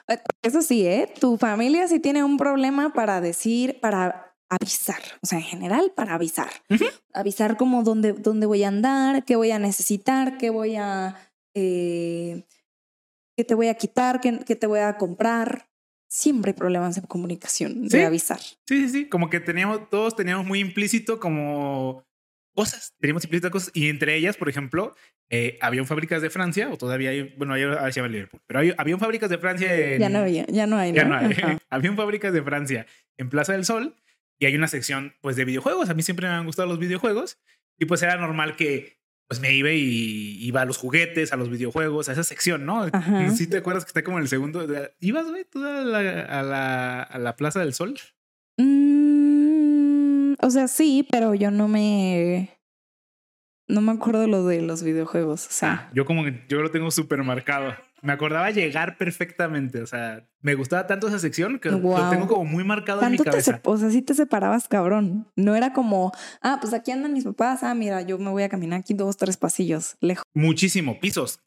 [0.07, 1.11] Eh, Eso sí, ¿eh?
[1.19, 5.01] Tu familia sí tiene un problema para decir, para avisar.
[5.21, 6.49] O sea, en general, para avisar.
[7.13, 11.15] Avisar como dónde, dónde voy a andar, qué voy a necesitar, qué voy a...
[11.53, 12.43] eh,
[13.37, 15.69] qué te voy a quitar, qué, qué te voy a comprar.
[16.09, 17.97] Siempre hay problemas de comunicación, Sí.
[17.97, 18.39] de avisar.
[18.39, 19.05] Sí, sí, sí.
[19.09, 22.03] Como que teníamos, todos teníamos muy implícito como
[22.55, 22.93] cosas.
[22.99, 23.71] Teníamos implícito cosas.
[23.73, 24.95] Y entre ellas, por ejemplo,
[25.29, 28.97] eh, había fábricas de Francia, o todavía hay, bueno, se llama Liverpool, pero hay, había
[28.97, 30.95] fábricas de Francia en, Ya no había, ya no hay, ¿no?
[30.97, 31.29] Ya no hay.
[31.69, 33.95] Había fábricas de Francia en Plaza del Sol
[34.39, 35.89] y hay una sección pues de videojuegos.
[35.89, 37.37] A mí siempre me han gustado los videojuegos
[37.77, 38.97] y pues era normal que
[39.27, 42.87] pues me iba y iba a los juguetes, a los videojuegos, a esa sección, ¿no?
[43.35, 44.65] Si te acuerdas que está como en el segundo.
[44.99, 47.95] ¿Ibas, güey, tú a la, a, la, a la Plaza del Sol?
[48.57, 52.55] Mm, o sea, sí, pero yo no me...
[53.67, 55.45] No me acuerdo lo de los videojuegos.
[55.45, 57.75] O sea, Ah, yo como que yo lo tengo súper marcado.
[58.01, 59.81] Me acordaba llegar perfectamente.
[59.81, 63.17] O sea, me gustaba tanto esa sección que lo tengo como muy marcado en mi
[63.17, 63.59] cabeza.
[63.63, 65.27] o sea, sí te separabas, cabrón.
[65.35, 67.63] No era como, ah, pues aquí andan mis papás.
[67.63, 70.23] Ah, mira, yo me voy a caminar aquí dos, tres pasillos, lejos.
[70.33, 71.39] Muchísimo, pisos.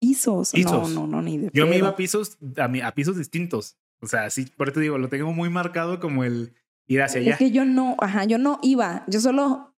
[0.00, 0.50] Pisos.
[0.52, 0.90] Pisos.
[0.92, 3.76] No, no, no, ni de Yo me iba a pisos, a, mi- a pisos distintos.
[4.00, 6.54] O sea, sí, por eso te digo, lo tengo muy marcado como el
[6.88, 7.32] ir hacia allá.
[7.32, 9.04] Es que yo no, ajá, yo no iba.
[9.06, 9.76] Yo solo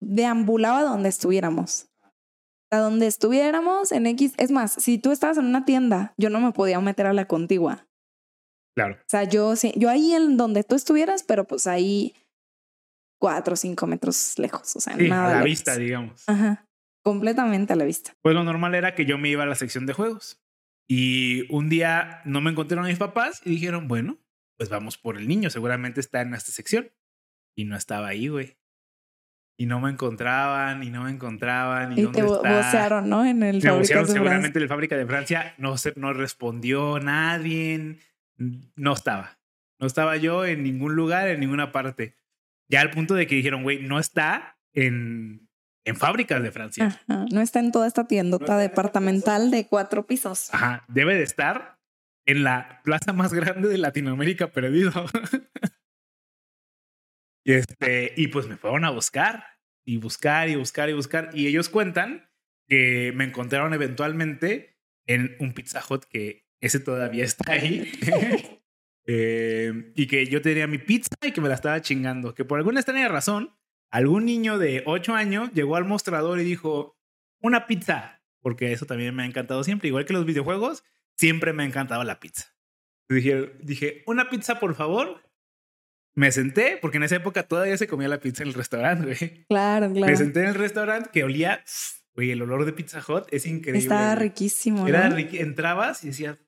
[0.00, 1.86] deambulaba donde estuviéramos.
[2.70, 4.34] A donde estuviéramos en X.
[4.38, 7.26] Es más, si tú estabas en una tienda, yo no me podía meter a la
[7.26, 7.86] contigua.
[8.76, 8.94] Claro.
[8.96, 12.14] O sea, yo sí, yo ahí en donde tú estuvieras, pero pues ahí
[13.20, 14.74] cuatro o cinco metros lejos.
[14.76, 15.24] O sea, Sí, nada.
[15.24, 15.44] a la lejos.
[15.46, 16.28] vista, digamos.
[16.28, 16.66] Ajá.
[17.04, 18.12] Completamente a la vista.
[18.20, 20.42] Pues lo normal era que yo me iba a la sección de juegos.
[20.88, 24.18] Y un día no me encontraron mis papás y dijeron, bueno,
[24.58, 26.90] pues vamos por el niño, seguramente está en esta sección.
[27.56, 28.56] Y no estaba ahí, güey.
[29.58, 31.92] Y no me encontraban y no me encontraban.
[31.92, 32.56] Y, Y dónde te está?
[32.56, 33.24] vocearon, ¿no?
[33.24, 35.54] En el Me vocearon de seguramente en la fábrica de Francia.
[35.58, 37.98] No, se, no respondió nadie.
[38.36, 39.38] No estaba.
[39.78, 42.14] No estaba yo en ningún lugar, en ninguna parte.
[42.68, 45.48] Ya al punto de que dijeron, güey, no está en,
[45.84, 46.86] en fábricas de Francia.
[47.08, 50.52] Ajá, No está en toda esta tiendota departamental de cuatro pisos.
[50.52, 50.84] Ajá.
[50.88, 51.78] Debe de estar
[52.26, 54.92] en la plaza más grande de Latinoamérica perdido.
[57.46, 59.44] y, este, y pues me fueron a buscar
[59.84, 61.30] y buscar y buscar y buscar.
[61.32, 62.28] Y ellos cuentan
[62.66, 67.90] que me encontraron eventualmente en un Pizza Hut que ese todavía está ahí.
[69.08, 72.34] Eh, y que yo tenía mi pizza y que me la estaba chingando.
[72.34, 73.56] Que por alguna extraña razón,
[73.88, 76.98] algún niño de 8 años llegó al mostrador y dijo,
[77.40, 78.20] una pizza.
[78.40, 79.86] Porque eso también me ha encantado siempre.
[79.86, 80.82] Igual que los videojuegos,
[81.16, 82.56] siempre me ha encantado la pizza.
[83.08, 85.22] Dije, dije, una pizza, por favor.
[86.16, 89.44] Me senté, porque en esa época todavía se comía la pizza en el restaurante, güey.
[89.48, 90.10] Claro, claro.
[90.10, 91.62] Me senté en el restaurante que olía,
[92.14, 93.80] güey, el olor de Pizza Hut es increíble.
[93.80, 94.28] Estaba güey.
[94.28, 94.88] riquísimo.
[94.88, 95.16] Era ¿no?
[95.16, 96.38] riqui- entrabas y decías,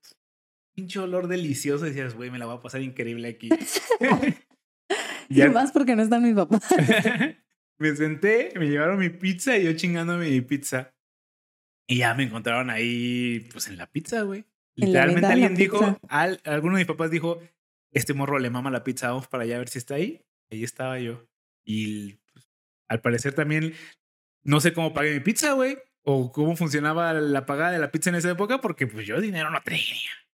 [0.75, 1.87] pinche olor delicioso.
[1.87, 3.51] Y decías, güey, me la voy a pasar increíble aquí.
[5.31, 6.63] Y más porque no están mis papás.
[7.79, 10.95] me senté, me llevaron mi pizza y yo chingándome mi pizza.
[11.87, 14.45] Y ya me encontraron ahí, pues en la pizza, güey.
[14.75, 17.43] Literalmente alguien dijo, al, alguno de mis papás dijo,
[17.93, 20.25] este morro le mama la pizza, vamos para allá a ver si está ahí.
[20.51, 21.27] Ahí estaba yo.
[21.65, 22.49] Y pues,
[22.89, 23.75] al parecer también,
[24.43, 25.79] no sé cómo pagué mi pizza, güey.
[26.03, 29.51] O cómo funcionaba la pagada de la pizza en esa época, porque pues yo dinero
[29.51, 29.83] no tenía.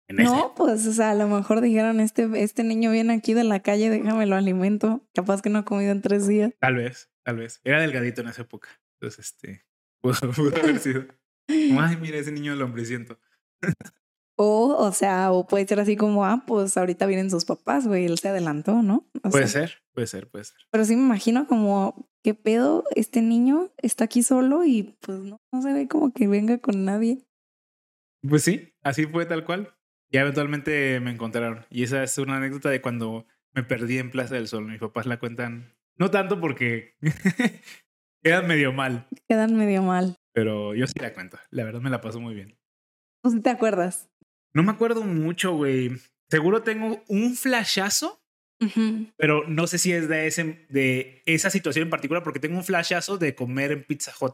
[0.07, 3.61] No, pues, o sea, a lo mejor dijeron, este, este niño viene aquí de la
[3.61, 5.05] calle, déjame lo alimento.
[5.13, 6.53] Capaz que no ha comido en tres días.
[6.59, 7.59] Tal vez, tal vez.
[7.63, 8.69] Era delgadito en esa época.
[8.99, 9.65] Entonces, este,
[10.01, 11.05] pudo, pudo haber sido.
[11.47, 13.19] Ay, mira ese niño del hombreciento.
[14.37, 18.05] O, o sea, o puede ser así como, ah, pues ahorita vienen sus papás, güey,
[18.05, 19.07] él se adelantó, ¿no?
[19.23, 20.57] O Puede sea, ser, puede ser, puede ser.
[20.71, 22.83] Pero sí me imagino como, ¿qué pedo?
[22.95, 26.83] Este niño está aquí solo y pues no, no se ve como que venga con
[26.83, 27.25] nadie.
[28.27, 29.73] Pues sí, así fue tal cual.
[30.11, 31.65] Ya eventualmente me encontraron.
[31.69, 34.65] Y esa es una anécdota de cuando me perdí en Plaza del Sol.
[34.67, 35.73] Mis papás la cuentan.
[35.97, 36.95] No tanto porque
[38.21, 40.15] quedan medio mal, Quedan medio mal.
[40.33, 41.37] pero yo sí la cuento.
[41.51, 42.57] La verdad me la paso muy bien.
[43.21, 44.09] Pues sí te acuerdas.
[44.55, 45.91] No me acuerdo mucho, güey.
[46.29, 48.25] Seguro tengo un flashazo
[49.17, 52.63] pero no sé si es de, ese, de esa situación en particular, porque tengo un
[52.63, 54.33] flashazo de comer en Pizza Hut.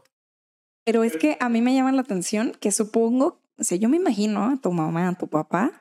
[0.84, 3.96] Pero es que a mí me llama la atención que supongo, o sea, yo me
[3.96, 5.80] imagino a tu mamá, a tu papá,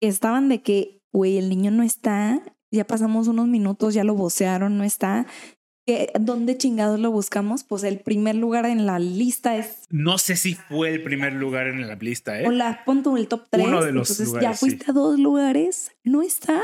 [0.00, 4.14] que estaban de que, güey, el niño no está, ya pasamos unos minutos, ya lo
[4.14, 5.26] vocearon, no está.
[5.86, 7.62] ¿Qué- ¿Dónde chingados lo buscamos?
[7.64, 11.68] Pues el primer lugar en la lista es, No sé si fue el primer lugar
[11.68, 12.44] en la lista, ¿eh?
[12.46, 13.66] hola, pon tú el top 3.
[13.66, 14.66] Uno de los Entonces ya lugares, sí.
[14.70, 16.60] fuiste a dos lugares, no está.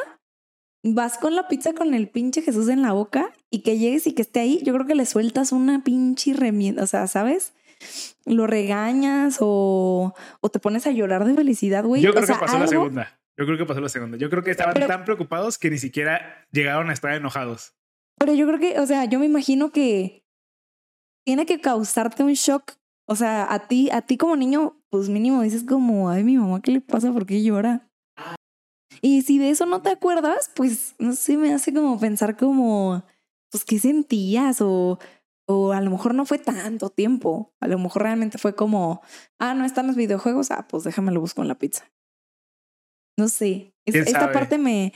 [0.85, 4.15] Vas con la pizza con el pinche Jesús en la boca y que llegues y
[4.15, 7.53] que esté ahí, yo creo que le sueltas una pinche remienda, o sea, ¿sabes?
[8.27, 12.03] Lo regañas o, o te pones a llorar de felicidad, güey.
[12.03, 13.17] Yo O creo sea, que pasó la segunda.
[13.39, 14.19] Yo creo que pasó la segunda.
[14.19, 17.75] Yo creo que estaban Pero- tan preocupados que ni siquiera llegaron a estar enojados.
[18.18, 20.25] Pero yo creo que, o sea, yo me imagino que
[21.27, 22.72] tiene que causarte un shock.
[23.09, 26.61] O sea, a ti, a ti como niño, pues mínimo dices como, ay, mi mamá,
[26.62, 27.12] ¿qué le pasa?
[27.12, 27.88] ¿Por qué llora?
[29.01, 33.03] Y si de eso no te acuerdas, pues no sé, me hace como pensar como,
[33.51, 34.61] pues, ¿qué sentías?
[34.61, 34.98] O,
[35.48, 37.53] o a lo mejor no fue tanto tiempo.
[37.61, 39.03] A lo mejor realmente fue como,
[39.40, 41.90] ah, no están los videojuegos, ah, pues déjame lo busco en la pizza.
[43.18, 43.75] No sé.
[43.85, 44.33] Es- ¿Quién esta sabe?
[44.33, 44.92] parte me,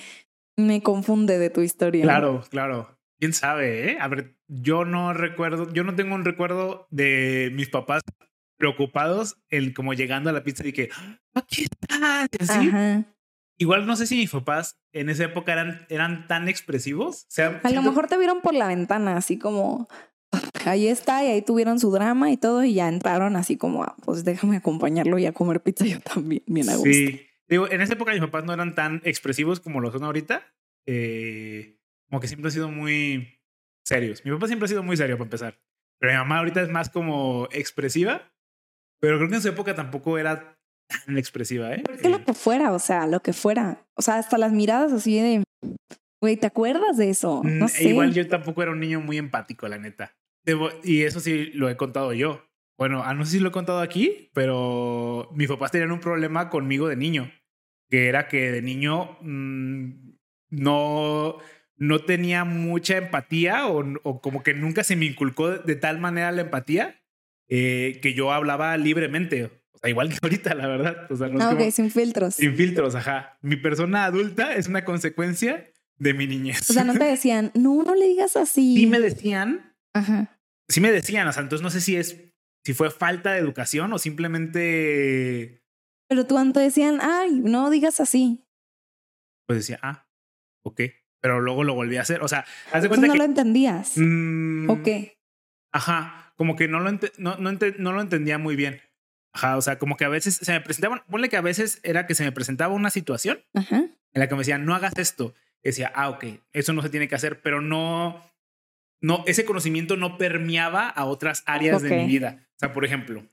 [0.57, 2.05] me confunde de tu historia.
[2.05, 2.09] ¿no?
[2.11, 2.95] Claro, claro.
[3.18, 3.98] ¿Quién sabe, eh?
[4.00, 8.02] A ver, yo no recuerdo, yo no tengo un recuerdo de mis papás
[8.59, 12.68] preocupados en como llegando a la pizza y que, "Ah, aquí estás, y así.
[12.68, 13.05] Ajá.
[13.59, 17.22] Igual no sé si mis papás en esa época eran, eran tan expresivos.
[17.22, 19.88] O sea, A lo mejor te vieron por la ventana, así como
[20.66, 23.96] ahí está, y ahí tuvieron su drama y todo, y ya entraron así como, ah,
[24.05, 26.90] pues déjame acompañarlo y a comer pizza yo también, bien a gusto.
[26.90, 27.22] Sí.
[27.48, 30.42] Digo, en esa época mis papás no eran tan expresivos como lo son ahorita.
[30.87, 31.76] Eh,
[32.09, 33.40] como que siempre han sido muy
[33.85, 34.25] serios.
[34.25, 35.61] Mi papá siempre ha sido muy serio para empezar.
[35.99, 38.33] Pero mi mamá ahorita es más como expresiva.
[39.01, 40.59] Pero creo que en su época tampoco era
[41.07, 41.83] tan expresiva, ¿eh?
[41.92, 43.85] Es que lo que fuera, o sea, lo que fuera.
[43.95, 45.42] O sea, hasta las miradas así de,
[46.21, 47.42] güey, ¿te acuerdas de eso?
[47.42, 47.85] Mm, No e sé.
[47.88, 50.16] Igual yo tampoco era un niño muy empático, la neta.
[50.45, 52.42] Debo- y eso sí lo he contado yo.
[52.79, 56.51] Bueno, ah, no sé si lo he contado aquí, pero mis papás tenían un problema
[56.51, 57.31] conmigo de niño,
[57.90, 60.11] que era que de niño mm,
[60.51, 61.38] no,
[61.79, 65.99] no tenía mucha empatía o, o como que nunca se me inculcó de, de tal
[65.99, 67.03] manera la empatía
[67.49, 69.45] eh, que yo hablaba libremente.
[69.73, 71.07] O sea, igual que ahorita, la verdad.
[71.11, 72.35] O sea, no es Ah, como- ok, sin filtros.
[72.35, 73.39] sin filtros, ajá.
[73.43, 75.67] Mi persona adulta es una consecuencia
[75.99, 76.69] de mi niñez.
[76.71, 78.77] O sea, no te decían, no, no le digas así.
[78.77, 80.39] Sí me decían, Ajá.
[80.69, 82.21] Sí me decían, o sea, entonces no sé si es,
[82.65, 85.62] si fue falta de educación o simplemente,
[86.09, 88.45] Pero tú antes decían, ay, no digas así.
[89.47, 90.09] pues decía, ah,
[90.65, 90.81] ok.
[91.27, 92.23] Pero luego lo volví a hacer.
[92.23, 93.19] O sea, haz de cuenta no que.
[93.19, 93.95] lo entendías.
[93.97, 95.19] mm, ¿O qué?
[95.73, 98.81] Ajá, como que no lo, ente- no, no, ente- no lo entendía muy bien.
[99.33, 102.07] Ajá, o sea, como que a veces se me presentaban, ponle que a veces era
[102.07, 103.79] que se me presentaba una situación Ajá.
[103.79, 105.35] en la que me decían, no hagas esto.
[105.65, 108.23] Y decía, ah, ok, eso no se tiene que hacer, pero no,
[109.01, 112.47] no, ese conocimiento no permeaba a otras áreas de mi vida.
[112.55, 113.25] O sea, por ejemplo,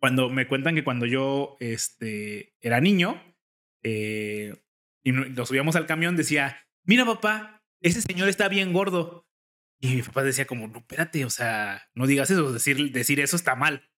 [0.00, 3.22] cuando me cuentan que cuando yo este, era niño
[3.82, 4.56] eh,
[5.04, 9.26] y no- lo subíamos al camión, decía, mira papá, ese señor está bien gordo.
[9.78, 13.36] Y mi papá decía como, no, espérate, o sea, no digas eso, decir, decir eso
[13.36, 13.90] está mal.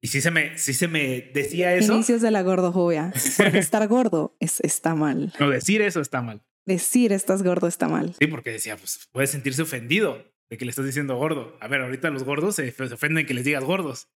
[0.00, 1.94] Y sí se me, sí se me decía eso.
[1.94, 3.12] Inicios de la gordofobia.
[3.54, 5.32] Estar gordo es, está mal.
[5.38, 6.42] No, decir eso está mal.
[6.66, 8.14] Decir estás gordo está mal.
[8.18, 11.56] Sí, porque decía, pues puede sentirse ofendido de que le estás diciendo gordo.
[11.60, 14.08] A ver, ahorita los gordos se, se ofenden que les digas gordos.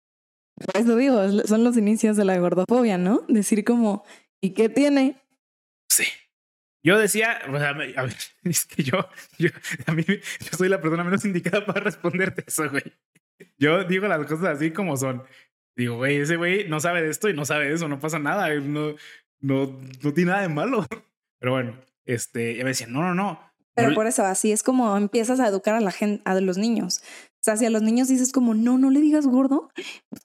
[0.57, 3.25] Por eso digo, son los inicios de la gordofobia, ¿no?
[3.29, 4.05] Decir como,
[4.41, 5.23] ¿y qué tiene?
[6.87, 9.49] Yo decía, o sea, a ver, es que yo, yo,
[9.87, 12.85] a mí, yo soy la persona menos indicada para responderte eso, güey.
[13.59, 15.25] Yo digo las cosas así como son.
[15.77, 18.20] Digo, güey, ese güey no sabe de esto y no sabe de eso, no pasa
[18.20, 18.94] nada, no,
[19.40, 20.87] no, no tiene nada de malo.
[21.40, 23.40] Pero bueno, este, ya me decían, no, no, no.
[23.75, 27.03] Pero por eso, así es como empiezas a educar a la gente, a los niños.
[27.33, 29.70] O sea, si a los niños dices como, no, no le digas gordo,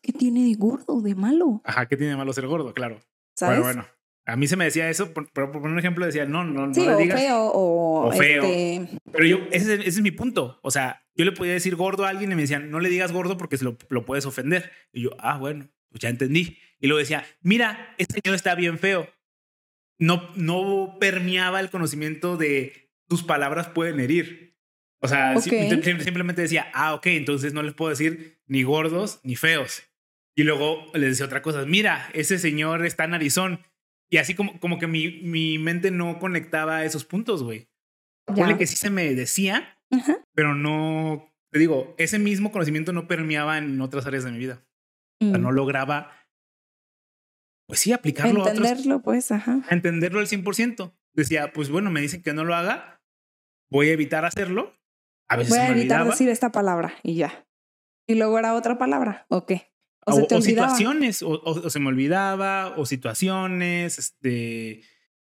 [0.03, 1.61] ¿qué tiene de gordo, de malo?
[1.65, 2.73] Ajá, ¿qué tiene de malo ser gordo?
[2.75, 2.99] Claro.
[3.35, 3.59] ¿Sabes?
[3.59, 4.00] Bueno, bueno.
[4.25, 6.67] A mí se me decía eso, por- pero por poner un ejemplo decía, no, no,
[6.67, 7.19] no sí, le o digas.
[7.19, 8.43] feo, o, o feo.
[8.43, 10.59] este, Pero yo, ese, es- ese es mi punto.
[10.61, 13.11] O sea, yo le podía decir gordo a alguien y me decían, no le digas
[13.11, 14.71] gordo porque se lo, lo puedes ofender.
[14.93, 16.57] Y yo, ah, bueno, pues ya entendí.
[16.79, 19.09] Y luego decía, mira, este señor está bien feo.
[19.99, 24.55] No, no permeaba el conocimiento de tus palabras pueden herir.
[24.99, 25.43] O sea, Ok.
[25.43, 29.83] sim- sim- simplemente decía, ah, ok, entonces no les puedo decir ni gordos ni feos.
[30.35, 33.59] Y luego les decía otra cosa, mira, ese señor está narizón.
[34.11, 37.69] Y así como, como que mi, mi mente no conectaba a esos puntos, güey.
[38.25, 39.77] Ponle que sí se me decía,
[40.33, 44.63] pero no, te digo, ese mismo conocimiento no permeaba en otras áreas de mi vida.
[45.21, 45.41] O sea, Mm.
[45.41, 46.11] no lograba,
[47.67, 49.61] pues sí, aplicarlo a otros, Entenderlo, pues, ajá.
[49.69, 50.93] a entenderlo al 100%.
[51.13, 53.01] Decía, pues bueno, me dicen que no lo haga,
[53.69, 54.73] voy a evitar hacerlo.
[55.29, 56.11] A veces Voy a me evitar olvidaba.
[56.11, 57.47] decir esta palabra y ya.
[58.07, 59.70] Y luego era otra palabra, ¿o qué?
[60.05, 64.81] O, O, o situaciones, o, se me olvidaba, o situaciones, este,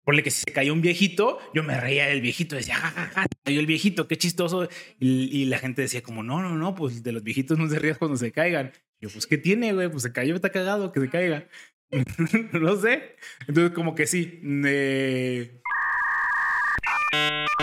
[0.04, 3.26] ponle que si se cayó un viejito, yo me reía del viejito, decía, ja, ja,
[3.44, 4.68] cayó el viejito, qué chistoso.
[4.98, 7.78] Y, y la gente decía como, no, no, no, pues de los viejitos no se
[7.78, 8.72] rías cuando se caigan.
[9.00, 9.88] Y yo, pues, ¿qué tiene, güey?
[9.88, 11.48] Pues se cayó, está cagado, que se caiga.
[12.52, 13.16] no sé.
[13.48, 14.40] Entonces, como que sí.
[14.66, 15.61] eh,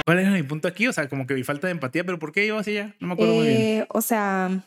[0.05, 0.87] ¿Cuál era mi punto aquí?
[0.87, 2.95] O sea, como que mi falta de empatía, pero ¿por qué yo así ya?
[2.99, 3.61] No me acuerdo muy bien.
[3.61, 4.63] Eh, o sea,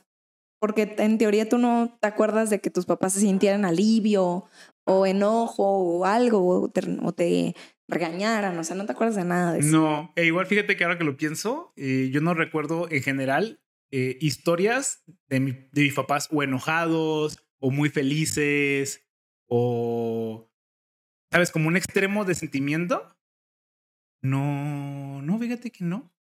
[0.60, 4.44] porque en teoría tú no te acuerdas de que tus papás se sintieran alivio
[4.84, 6.62] o enojo o algo,
[7.02, 7.54] o te,
[7.88, 9.76] regañaran, o sea, no te acuerdas de nada de eso.
[9.76, 13.60] No, e igual fíjate que ahora que lo pienso, eh, yo no recuerdo en general
[13.90, 19.04] eh, historias de, mi- de mis papás o enojados o muy felices
[19.48, 20.48] o,
[21.32, 21.50] ¿sabes?
[21.50, 23.16] Como un extremo de sentimiento.
[24.22, 26.12] No, no, fíjate que no.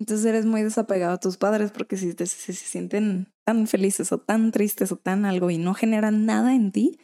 [0.00, 4.10] Entonces eres muy desapegado a tus padres porque si, te- si se sienten tan felices
[4.12, 6.98] o tan tristes o tan algo y no generan nada en ti,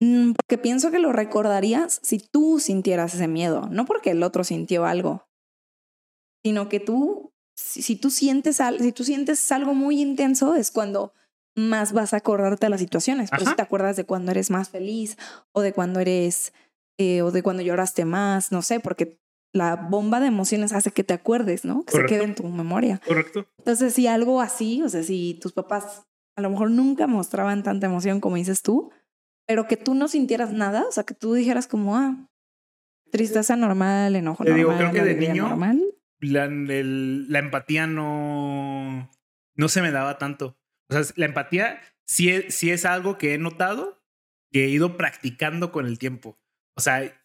[0.00, 4.44] mm, porque pienso que lo recordarías si tú sintieras ese miedo, no porque el otro
[4.44, 5.28] sintió algo,
[6.42, 10.70] sino que tú, si, si tú sientes al- si tú sientes algo muy intenso es
[10.70, 11.12] cuando
[11.54, 13.28] más vas a acordarte de las situaciones.
[13.32, 13.56] Eso Ajá.
[13.56, 15.18] te acuerdas de cuando eres más feliz
[15.52, 16.54] o de cuando eres
[16.98, 19.19] eh, o de cuando lloraste más, no sé, porque
[19.52, 21.84] la bomba de emociones hace que te acuerdes, ¿no?
[21.84, 22.08] Que Correcto.
[22.14, 23.00] se quede en tu memoria.
[23.06, 23.46] Correcto.
[23.58, 26.04] Entonces, si algo así, o sea, si tus papás
[26.36, 28.90] a lo mejor nunca mostraban tanta emoción como dices tú,
[29.46, 32.28] pero que tú no sintieras nada, o sea, que tú dijeras como, ah,
[33.10, 35.82] tristeza normal, enojo Te normal, digo, creo que de niño- normal.
[36.20, 39.10] La, el- la empatía no,
[39.56, 40.56] no se me daba tanto.
[40.90, 44.02] O sea, la empatía sí es, sí es algo que he notado,
[44.52, 46.38] que he ido practicando con el tiempo.
[46.76, 47.19] O sea,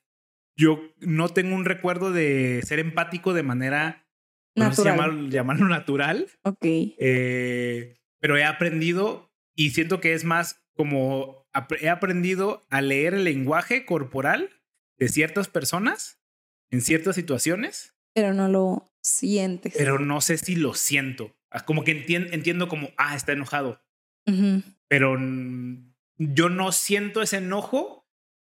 [0.57, 4.07] yo no tengo un recuerdo de ser empático de manera,
[4.55, 5.11] no sé si Natural.
[5.11, 6.63] llamar- llamarlo natural, Ok.
[6.63, 11.45] eh, pero he aprendido y siento que es más como
[11.79, 14.49] he aprendido a leer el lenguaje corporal
[14.97, 16.19] de ciertas personas
[16.69, 19.73] en ciertas situaciones Pero no lo sientes.
[19.77, 21.35] pero no sé si lo siento.
[21.51, 23.81] Ah, Como que entien- entiendo como, ah, está enojado,
[24.89, 25.17] pero
[26.17, 27.94] yo no siento ese enojo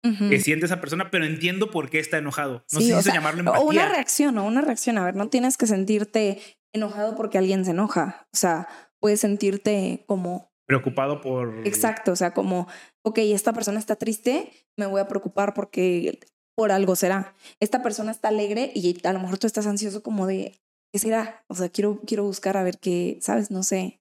[0.03, 2.65] que siente esa persona, pero entiendo por qué está enojado.
[2.73, 4.99] No Sí, sé si sea, llamarlo O una reacción, o una reacción.
[4.99, 6.41] A ver, no tienes que sentirte
[6.73, 8.27] enojado porque alguien se enoja.
[8.33, 11.67] O sea, puedes sentirte como Preocupado por.
[11.67, 12.69] exacto, o sea, como,
[13.03, 16.21] ok, esta persona está triste, me voy a preocupar porque
[16.57, 17.35] por algo será.
[17.59, 20.61] Esta persona está alegre y a lo mejor tú estás ansioso como de,
[20.93, 21.45] ¿qué será?
[21.49, 23.51] O sea, quiero, quiero buscar a ver qué, ¿sabes?
[23.51, 24.00] No sé.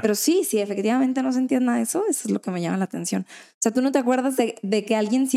[0.00, 2.84] Pero sí, sí, efectivamente no nada de eso, eso es lo que me llama la
[2.84, 3.26] atención.
[3.28, 5.28] O sea, tú no te acuerdas de, de que alguien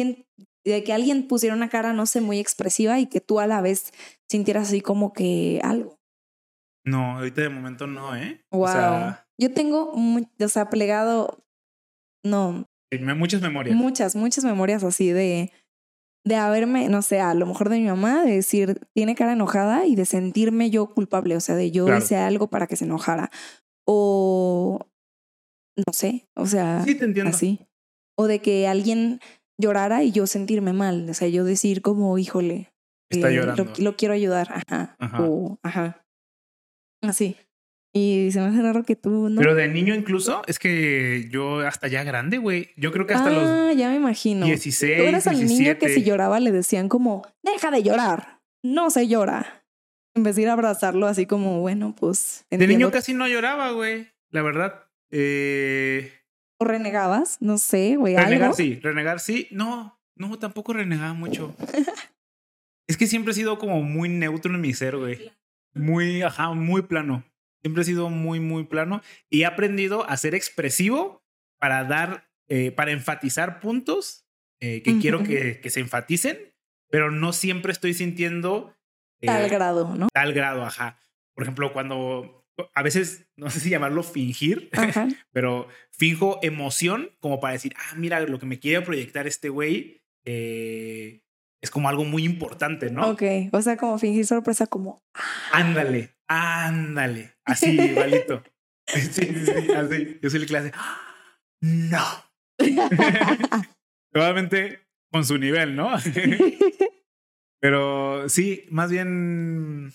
[0.64, 3.62] de que alguien pusiera una cara, no sé, muy expresiva y que tú a la
[3.62, 3.92] vez
[4.30, 6.00] sintieras así como que algo.
[6.86, 8.44] No, ahorita de momento no, ¿eh?
[8.52, 8.64] Wow.
[8.64, 11.44] O sea, Yo tengo, mu- o sea, plegado,
[12.24, 12.66] no,
[13.16, 13.76] muchas memorias.
[13.76, 15.52] muchas, muchas memorias así de,
[16.26, 19.86] de haberme, no sé, a lo mejor de mi mamá, de decir, tiene cara enojada
[19.86, 22.00] y de sentirme yo culpable, o sea, de yo Claro.
[22.04, 23.30] hice algo para que se enojara.
[23.88, 24.80] O,
[25.78, 27.30] no sé, o sea, Sí, te entiendo.
[27.32, 27.60] así.
[28.18, 29.20] O de que alguien
[29.62, 32.72] llorara y yo sentirme mal, o sea, yo decir como, híjole,
[33.12, 33.66] Está eh, llorando.
[33.66, 34.96] Lo, lo quiero ayudar, ajá.
[35.00, 35.22] Ajá.
[35.22, 36.06] O, ajá.
[37.04, 37.36] Así.
[37.94, 39.40] Y se me hace raro que tú no.
[39.40, 42.72] Pero de niño incluso, es que yo hasta ya grande, güey.
[42.76, 44.46] Yo creo que hasta los ah, ya me imagino.
[44.46, 45.94] 16, Tú eras al niño que 17.
[45.94, 49.65] si lloraba le decían como, deja de llorar, no se llora.
[50.16, 52.46] En vez de ir a abrazarlo así como, bueno, pues.
[52.50, 52.92] De niño entiendo.
[52.92, 54.08] casi no lloraba, güey.
[54.32, 54.86] La verdad.
[55.12, 56.12] Eh,
[56.58, 57.42] ¿O renegabas?
[57.42, 58.54] No sé, güey, renegar algo.
[58.56, 59.48] sí, renegar sí.
[59.52, 61.54] No, no, tampoco renegaba mucho.
[62.88, 65.32] es que siempre he sido como muy neutro en mi ser, güey.
[65.74, 67.26] Muy, ajá, muy plano.
[67.62, 69.02] Siempre he sido muy, muy plano.
[69.30, 71.24] Y he aprendido a ser expresivo
[71.60, 74.26] para dar, eh, para enfatizar puntos
[74.62, 76.54] eh, que quiero que, que se enfaticen,
[76.90, 78.74] pero no siempre estoy sintiendo
[79.22, 80.08] eh, Tal grado, ¿no?
[80.14, 81.00] tal grado, ajá.
[81.34, 85.08] Por ejemplo, cuando a veces, no sé si llamarlo fingir, Ajá.
[85.34, 90.02] pero finjo emoción como para decir, ah, mira, lo que me quiere proyectar este güey
[90.26, 91.22] eh,
[91.62, 93.10] es como algo muy importante, ¿no?
[93.10, 93.24] Ok.
[93.52, 95.04] O sea, como fingir sorpresa, como.
[95.52, 97.36] Ándale, ándale.
[97.46, 98.44] Así, igualito.
[98.88, 100.20] Sí, sí, sí, así.
[100.22, 101.02] Yo soy el hace, "Ah,
[101.60, 102.06] no.
[104.12, 104.80] Probablemente
[105.12, 105.90] con su nivel, ¿no?
[107.66, 109.92] Pero sí, más bien.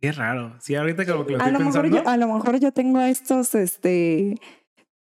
[0.00, 0.56] Qué raro.
[0.60, 2.02] Sí, ahorita como que lo a, estoy lo mejor pensando.
[2.02, 4.34] yo, a lo mejor yo tengo estos este,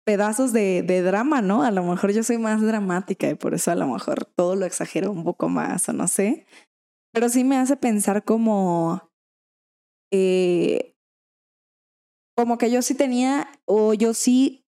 [0.05, 1.63] pedazos de, de drama, ¿no?
[1.63, 4.67] A lo mejor yo soy más dramática y por eso a lo mejor todo lo
[4.67, 6.45] exagero un poco más o no sé.
[7.11, 9.09] Pero sí me hace pensar como...
[10.13, 10.93] eh,
[12.37, 14.63] como que yo sí tenía o yo sí...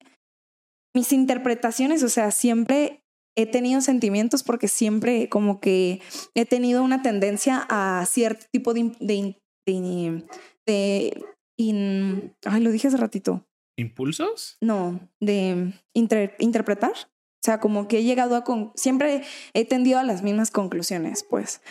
[0.96, 3.04] Mis interpretaciones, o sea, siempre
[3.38, 6.02] he tenido sentimientos porque siempre como que
[6.36, 10.26] he tenido una tendencia a cierto tipo de, de de,
[10.66, 11.24] de
[11.58, 13.46] in- ay, lo dije hace ratito.
[13.78, 14.58] ¿Impulsos?
[14.62, 16.92] No, de inter- interpretar.
[16.94, 19.24] O sea, como que he llegado a con siempre
[19.54, 21.62] he tendido a las mismas conclusiones, pues.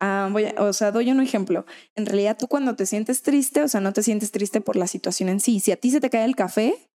[0.00, 1.66] Ah, voy a- o sea, doy un ejemplo.
[1.94, 4.86] En realidad, tú cuando te sientes triste, o sea, no te sientes triste por la
[4.86, 5.60] situación en sí.
[5.60, 6.88] Si a ti se te cae el café,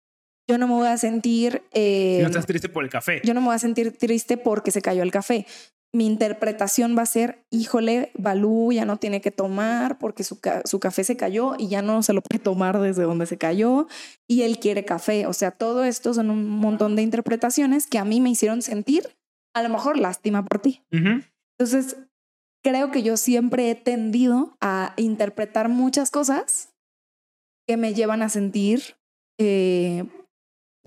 [0.49, 1.63] yo no me voy a sentir.
[1.73, 3.21] eh, Si no estás triste por el café.
[3.25, 5.47] yo no me voy a sentir triste porque se cayó el café.
[5.91, 10.61] Mi interpretación va a ser, híjole, Balú ya no tiene que tomar porque su, ca-
[10.67, 13.87] su café se cayó y ya no se lo puede tomar desde donde se cayó
[14.29, 15.27] y él quiere café.
[15.27, 19.17] O sea, todo esto son un montón de interpretaciones que a mí me hicieron sentir
[19.55, 20.83] a lo mejor lástima por ti.
[20.93, 21.23] Ujú.
[21.59, 21.97] Entonces,
[22.63, 26.69] creo que yo siempre he tendido a interpretar muchas cosas
[27.67, 28.97] que me llevan a sentir,
[29.41, 30.05] eh,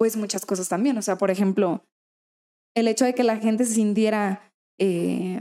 [0.01, 0.97] pues, muchas cosas también.
[0.97, 1.85] O sea, por ejemplo,
[2.75, 5.39] el hecho de que la gente se sintiera eh,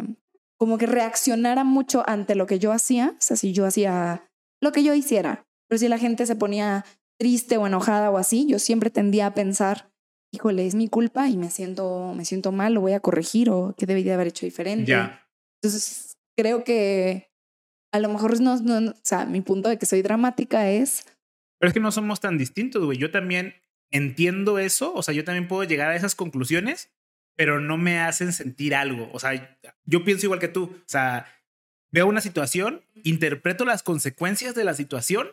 [0.58, 4.30] como que reaccionara mucho ante lo que yo hacía, o sea, si yo hacía
[4.62, 6.84] lo que yo hiciera, pero si la gente se ponía
[7.18, 9.90] triste o enojada o así, yo siempre tendía a pensar,
[10.30, 13.74] híjole, es mi culpa y me siento, me siento mal, lo voy a corregir o
[13.78, 14.90] qué debería haber hecho diferente.
[14.90, 15.26] Ya.
[15.62, 17.30] Entonces, creo que
[17.94, 21.06] a lo mejor no, no- o sea, mi punto de que soy dramática es,
[21.58, 22.98] Pero es que no somos tan distintos, güey.
[22.98, 23.54] Yo también
[23.91, 24.93] entiendo eso.
[24.95, 26.91] O sea, yo también puedo llegar a esas conclusiones,
[27.36, 29.11] pero no me hacen sentir algo.
[29.12, 30.64] O sea, yo pienso igual que tú.
[30.64, 31.26] O sea,
[31.91, 35.28] veo una situación, interpreto las consecuencias de la situación,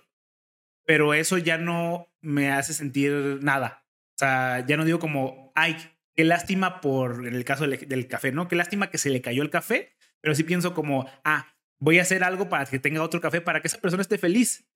[0.86, 3.86] pero eso ya no me hace sentir nada.
[4.16, 5.78] O sea, ya no digo como, ay,
[6.16, 8.48] qué lástima por, en el caso del, del café, ¿no?
[8.48, 12.02] Qué lástima que se le cayó el café, pero sí pienso como, ah, voy a
[12.02, 14.68] hacer algo para que tenga otro café, para que esa persona esté feliz.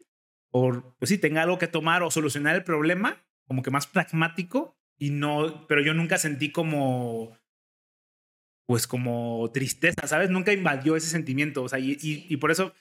[0.52, 4.78] O, pues sí, tenga algo que tomar o solucionar el problema, como que más pragmático
[4.98, 7.38] y no, pero yo nunca sentí como,
[8.66, 10.30] pues como tristeza, ¿sabes?
[10.30, 12.74] Nunca invadió ese sentimiento, o sea, y, y, y por eso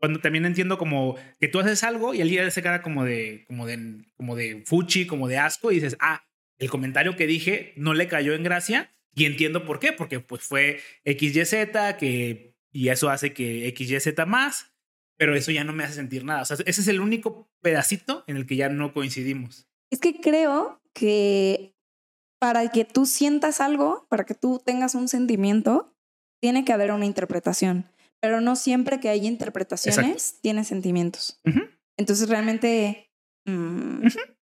[0.00, 3.64] cuando también entiendo como que tú haces algo y alguien hace cara como de, como
[3.64, 6.24] de, como de fuchi, como de asco y dices, ah,
[6.58, 10.42] el comentario que dije no le cayó en gracia y entiendo por qué, porque pues
[10.42, 14.72] fue XYZ que, y eso hace que XYZ más,
[15.16, 16.42] pero eso ya no me hace sentir nada.
[16.42, 19.67] O sea, ese es el único pedacito en el que ya no coincidimos.
[19.90, 21.74] Es que creo que
[22.40, 25.94] para que tú sientas algo, para que tú tengas un sentimiento,
[26.40, 27.86] tiene que haber una interpretación.
[28.20, 31.40] Pero no siempre que haya interpretaciones tiene sentimientos.
[31.96, 33.10] Entonces realmente...
[33.46, 34.06] mm,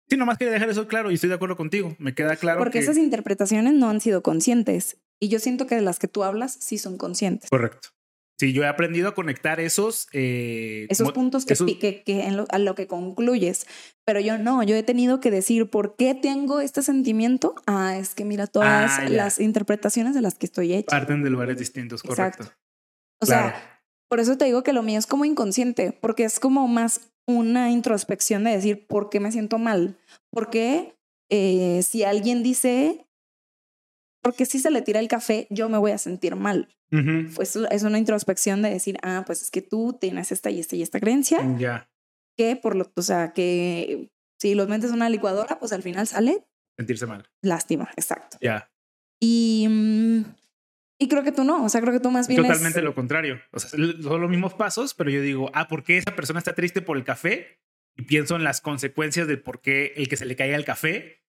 [0.09, 1.97] Sí, nomás quería dejar eso claro y estoy de acuerdo contigo.
[1.99, 2.85] Me queda claro porque que...
[2.85, 4.99] esas interpretaciones no han sido conscientes.
[5.19, 7.51] Y yo siento que de las que tú hablas sí son conscientes.
[7.51, 7.89] Correcto.
[8.39, 10.09] Sí, yo he aprendido a conectar esos...
[10.13, 13.67] eh, Esos puntos que, esos- pi- que, que en lo- a lo que concluyes.
[14.05, 17.55] Pero yo no, yo he tenido que decir por qué tengo este sentimiento.
[17.67, 20.91] Ah, es que mira todas Ah, las interpretaciones de las que estoy hecha.
[20.91, 22.43] parten de lugares distintos, correcto.
[22.43, 22.61] Exacto.
[23.23, 23.49] O Claro.
[23.57, 23.81] sea,
[24.11, 27.71] por eso te digo que lo mío es como inconsciente, porque es como más una
[27.71, 29.99] introspección de decir por qué me siento mal.
[30.31, 30.95] Porque
[31.31, 33.07] eh, si alguien dice,
[34.27, 36.69] porque si se le tira el café, yo me voy a sentir mal.
[37.37, 40.75] Pues es una introspección de decir, ah, pues es que tú tienes esta y esta
[40.75, 41.89] y esta creencia, Ya,
[42.37, 44.11] que por lo, o sea, que
[44.41, 46.45] si los metes en una licuadora, pues al final sale
[46.77, 47.29] sentirse mal.
[47.41, 48.37] lástima, exacto.
[48.41, 48.69] Ya.
[49.21, 50.25] Y, mm,
[50.99, 52.95] y creo que tú no, o sea, creo que tú más bien es- Totalmente lo
[52.97, 53.41] contrario.
[53.53, 56.53] O sea, son los mismos pasos, pero yo digo, ah, ¿por qué esa persona está
[56.55, 57.61] triste por el café?
[57.97, 61.23] Y pienso en las consecuencias de por qué el que se le caiga el café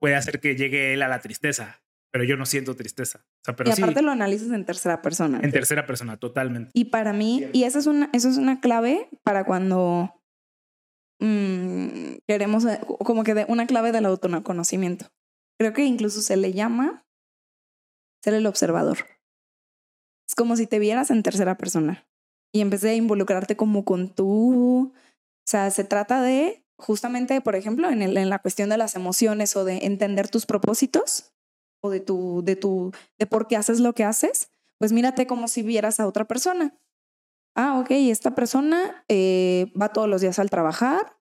[0.00, 1.82] puede hacer que llegue él a la tristeza.
[2.12, 3.24] Pero yo no siento tristeza.
[3.24, 5.40] O sea, pero y sí, aparte lo analizas en tercera persona.
[5.42, 6.70] en tercera persona, totalmente.
[6.74, 10.12] Y para mí, y esa es una, eso es una clave para cuando
[11.20, 15.06] mm, queremos, eh, como que de, una clave del autoconocimiento.
[15.58, 17.06] Creo que incluso se le llama
[18.24, 18.98] ser el observador.
[20.28, 22.08] Es como si te vieras en tercera persona
[22.52, 24.92] y empecé a involucrarte como con tú.
[24.94, 28.96] O sea, se trata de justamente, por ejemplo, en, el, en la cuestión de las
[28.96, 31.32] emociones o de entender tus propósitos
[31.82, 34.50] o de tu, de tu, de por qué haces lo que haces
[34.80, 36.74] pues mírate como si vieras a otra persona.
[37.54, 41.18] Ah, ok, esta persona eh, va todos los días al trabajar.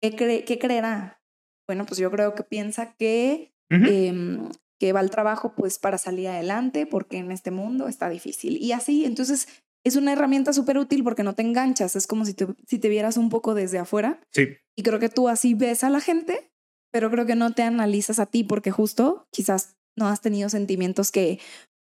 [0.00, 1.20] ¿Qué, cree, ¿Qué creerá?
[1.66, 4.48] Bueno, pues yo creo que piensa que, em,
[4.78, 8.56] que va al trabajo pues para salir adelante porque en este mundo está difícil.
[8.58, 9.48] Y así, entonces
[9.84, 11.96] es una herramienta súper útil porque no te enganchas.
[11.96, 14.20] Es como si te, si te vieras un poco desde afuera.
[14.30, 16.52] Sí, Y creo que tú así ves a la gente,
[16.92, 21.12] pero creo que no te analizas a ti porque justo quizás no has tenido sentimientos
[21.12, 21.38] que,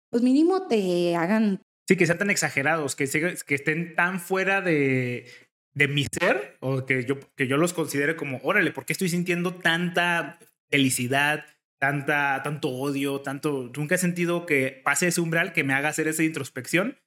[0.09, 5.27] pues mínimo te hagan sí, que sean tan exagerados, que, estén tan fuera de,
[5.73, 9.09] de mi ser, o que yo, que yo los considere como, órale, ¿por qué estoy
[9.09, 10.39] sintiendo tanta
[10.69, 11.45] felicidad,
[11.79, 13.71] tanta, tanto odio, tanto...
[13.75, 16.97] Nunca he sentido que pase ese umbral que me haga hacer esa introspección.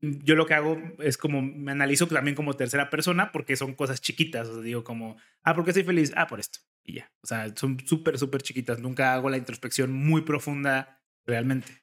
[0.00, 4.00] Yo lo que hago es como me analizo también como tercera persona porque son cosas
[4.00, 4.48] chiquitas.
[4.48, 6.12] O sea, digo como, ah, ¿por qué estoy feliz?
[6.16, 6.60] Ah, por esto.
[6.84, 7.12] Y ya.
[7.22, 8.80] O sea, son súper, súper chiquitas.
[8.80, 11.82] Nunca hago la introspección muy profunda realmente.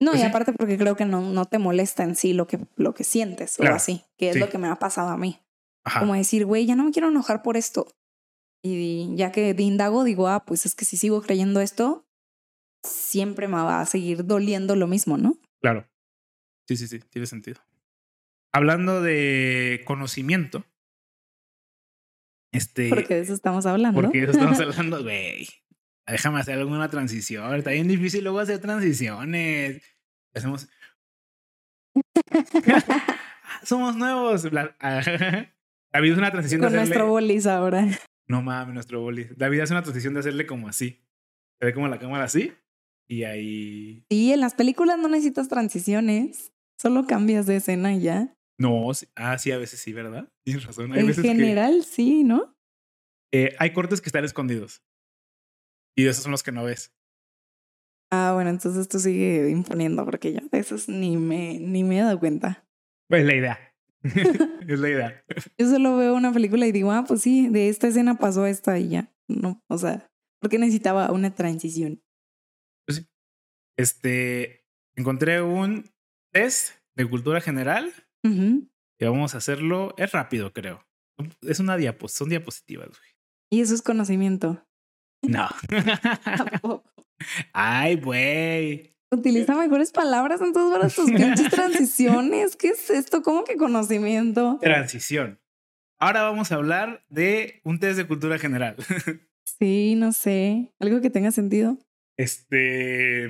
[0.00, 0.28] No, Pues y sí.
[0.30, 3.56] aparte porque creo que no, no te molesta en sí lo que, lo que sientes
[3.56, 4.40] Claro, o así, que es sí.
[4.40, 5.40] lo que me ha pasado a mí.
[5.84, 6.00] Ajá.
[6.00, 7.86] Como decir, güey, ya no me quiero enojar por esto.
[8.62, 12.06] Y ya que de indago, digo, ah, pues es que si sigo creyendo esto,
[12.82, 15.38] siempre me va a seguir doliendo lo mismo, ¿no?
[15.60, 15.88] Claro.
[16.68, 17.60] Sí, sí, sí, tiene sentido.
[18.52, 20.64] Hablando de conocimiento,
[22.52, 24.00] este, Porque de eso estamos hablando.
[24.00, 25.48] porque de eso estamos hablando, güey.
[26.06, 27.54] Déjame hacer alguna transición.
[27.56, 29.82] Está bien difícil luego hacer transiciones.
[30.34, 30.68] Hacemos.
[33.62, 34.50] Somos nuevos.
[34.52, 34.76] La-
[35.92, 36.88] David es una transición de Con hacerle.
[36.88, 37.86] nuestro bolis ahora.
[38.28, 39.28] No mames, nuestro boli.
[39.36, 41.02] David hace una transición de hacerle como así.
[41.60, 42.52] Se ve como la cámara así.
[43.08, 44.04] Y ahí.
[44.10, 48.36] Sí, en las películas no necesitas transiciones, solo cambias de escena y ya.
[48.58, 50.28] No, sí- ah, sí, a veces sí, ¿verdad?
[50.44, 50.92] Tienes razón.
[50.92, 52.56] Hay En veces que- general, sí, ¿no?
[53.32, 54.82] Eh, hay cortes que están escondidos.
[55.96, 56.92] Y esos son los que no ves.
[58.12, 62.02] Ah, bueno, entonces tú sigue imponiendo, porque yo de esos ni me, ni me he
[62.02, 62.66] dado cuenta.
[63.08, 63.74] Pues la idea.
[64.68, 65.24] es la idea.
[65.58, 68.78] Yo solo veo una película y digo, ah, pues sí, de esta escena pasó esta
[68.78, 69.12] y ya.
[69.28, 70.08] No, o sea,
[70.40, 72.00] porque necesitaba una transición.
[73.78, 75.90] Este, encontré un
[76.32, 77.92] test de cultura general
[78.98, 79.94] Y vamos a hacerlo.
[79.96, 80.86] Es rápido, creo.
[81.42, 83.10] Es una diapos, son diapositivas, güey.
[83.50, 84.66] Y eso es conocimiento.
[85.22, 85.48] No.
[87.52, 88.96] Ay, güey.
[89.10, 92.56] Utiliza mejores palabras entonces para tus pinches transiciones.
[92.56, 93.22] ¿Qué es esto?
[93.22, 94.58] ¿Cómo que conocimiento?
[94.60, 95.40] Transición.
[95.98, 98.76] Ahora vamos a hablar de un test de cultura general.
[99.58, 100.74] Sí, no sé.
[100.80, 101.78] Algo que tenga sentido.
[102.18, 103.28] Este,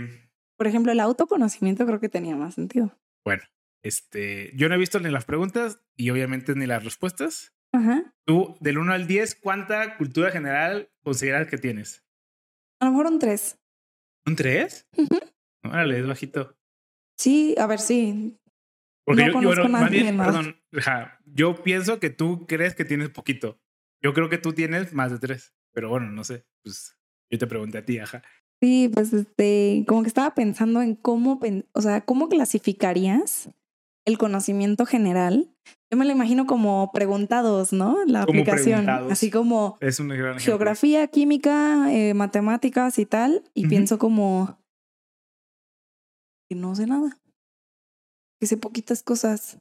[0.56, 2.98] Por ejemplo, el autoconocimiento creo que tenía más sentido.
[3.24, 3.42] bueno,
[3.86, 7.52] este, yo no he visto ni las preguntas y obviamente ni las respuestas.
[7.72, 8.14] Ajá.
[8.24, 12.04] Tú, del 1 al 10, ¿cuánta cultura general consideras que tienes?
[12.80, 13.58] A lo mejor un tres.
[14.26, 14.88] ¿Un 3?
[14.96, 15.18] Ujú.
[15.64, 16.56] Órale, es bajito.
[17.18, 18.38] Sí, a ver, sí.
[19.04, 20.26] Porque No yo, conozco bueno, más bien, más.
[20.26, 20.56] perdón,
[21.26, 23.60] yo pienso que tú crees que tienes poquito.
[24.02, 25.54] Yo creo que tú tienes más de tres.
[25.72, 26.44] Pero bueno, no sé.
[26.62, 26.96] Pues
[27.30, 28.22] yo te pregunté a ti, ajá.
[28.60, 31.40] Sí, pues este, como que estaba pensando en cómo,
[31.72, 33.50] o sea, cómo clasificarías
[34.06, 35.52] el conocimiento general.
[35.90, 38.04] Yo me lo imagino como preguntados, ¿no?
[38.06, 40.40] La Como aplicación, así como Es un gran ejemplo.
[40.44, 44.58] geografía, química, eh, matemáticas y tal, y pienso como
[46.48, 47.18] que no sé nada,
[48.40, 49.58] que sé poquitas cosas.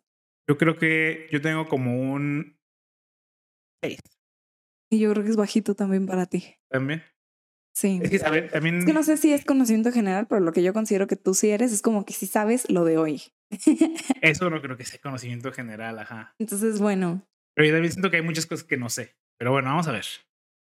[0.47, 2.55] Yo creo que yo tengo como un
[4.91, 6.55] Y yo creo que es bajito también para ti.
[6.69, 7.01] también.
[7.75, 7.99] Sí.
[8.01, 8.77] Es que, saber, también.
[8.77, 11.33] Es que no sé si es conocimiento general, pero lo que yo considero que tú
[11.33, 13.21] sí eres es como que si sabes lo de hoy.
[14.21, 16.35] Eso no creo que sea conocimiento general, ajá.
[16.39, 19.15] Entonces, bueno, Pero yo también siento que hay muchas cosas que no sé.
[19.37, 20.05] Pero bueno, vamos a ver.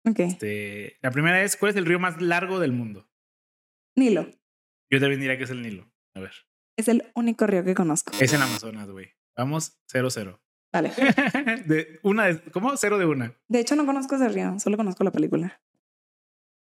[0.08, 0.20] ok.
[0.20, 3.10] Este, la primera es: ¿cuál es el río más largo del mundo?
[3.98, 4.30] Nilo
[4.92, 5.90] Yo también diría que es el Nilo.
[6.16, 6.34] A ver.
[6.78, 8.12] es el único río que conozco.
[8.20, 9.14] Es en Amazonas, güey.
[9.38, 10.40] Vamos 0-0.
[10.74, 10.90] Vale.
[11.66, 12.76] de una de, ¿Cómo?
[12.78, 13.34] Cero de una.
[13.50, 15.62] De hecho, no conozco ese río, solo conozco la película.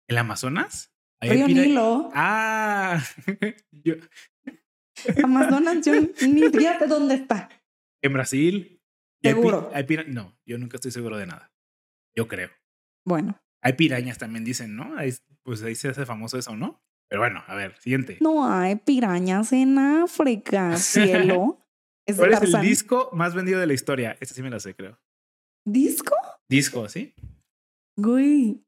[0.09, 0.93] ¿El Amazonas?
[1.21, 3.01] Ahí Río Nilo, Ah,
[3.71, 3.95] yo-
[5.23, 7.49] Amazonas, yo ni siquiera sé dónde está.
[8.03, 8.81] en Brasil.
[9.25, 9.71] hay pi- Seguro.
[9.73, 11.53] hay pira- no, yo nunca estoy seguro de nada.
[12.17, 12.51] Yo creo.
[13.07, 14.97] Bueno, Hay pirañas también dicen, ¿no?
[14.99, 16.83] Ahí- pues ahí se hace famoso eso, ¿no?
[17.09, 18.19] Pero bueno, a ver, siguiente.
[18.21, 21.59] no hay pirañas en África, cielo.
[22.07, 24.17] Es de ¿Cuál es el disco más vendido de la historia?
[24.21, 24.99] Este sí me la sé, creo.
[25.65, 26.17] ¿Disco?
[26.49, 27.15] Disco, ¿sí?
[27.97, 28.65] Güey.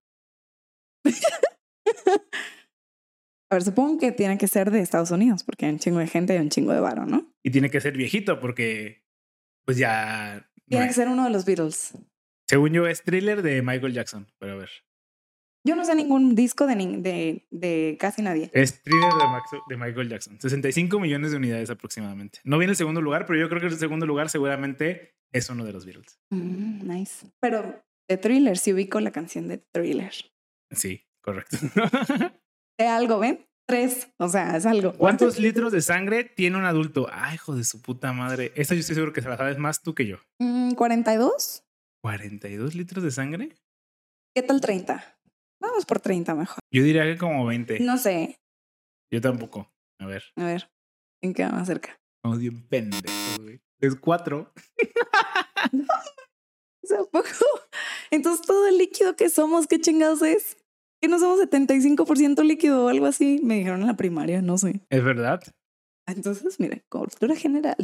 [3.51, 6.07] A ver, supongo que tiene que ser de Estados Unidos, porque hay un chingo de
[6.07, 7.33] gente y un chingo de varo, ¿no?
[7.43, 9.05] Y tiene que ser viejito porque,
[9.65, 10.37] pues ya...
[10.57, 11.97] no Tiene que ser uno de los Beatles.
[12.49, 14.71] Según yo es thriller de Michael Jackson, pero a ver.
[15.67, 18.51] Yo no sé ningún disco de, de, de casi nadie.
[18.53, 20.39] Es thriller de, Max- de Michael Jackson.
[20.41, 22.41] 65 millones de unidades aproximadamente.
[22.45, 25.65] No viene el segundo lugar, pero yo creo que el segundo lugar seguramente es uno
[25.65, 26.19] de los Beatles.
[26.31, 27.27] Mm, nice.
[27.41, 30.13] Pero de Thriller, si ubico la canción de Thriller.
[30.71, 31.57] Sí, correcto.
[32.79, 33.47] De algo, ¿ven?
[33.67, 34.09] Tres.
[34.19, 34.93] O sea, es algo.
[34.95, 37.09] ¿Cuántos litros de sangre tiene un adulto?
[37.11, 38.53] Ay, hijo de su puta madre.
[38.57, 40.19] Esta yo estoy seguro que se la sabes más tú que yo.
[40.39, 41.63] Mm, ¿42?
[42.05, 43.57] ¿42 litros de sangre?
[44.35, 45.19] ¿Qué tal 30?
[45.61, 46.59] Vamos por 30 mejor.
[46.71, 47.81] Yo diría que como 20.
[47.81, 48.37] No sé.
[49.11, 49.73] Yo tampoco.
[50.01, 50.25] A ver.
[50.37, 50.71] A ver,
[51.23, 51.99] ¿en qué más cerca?
[52.23, 53.61] Vamos bien pendejos, güey.
[53.81, 54.53] Es 4.
[56.85, 57.29] O sea, poco.
[58.11, 60.59] Entonces, todo el líquido que somos, ¿qué chingados es?
[61.05, 63.39] Que no somos 75% líquido o algo así.
[63.43, 64.81] Me dijeron en la primaria, no sé.
[64.89, 65.43] Es verdad.
[66.07, 67.77] Entonces, mire, cultura general.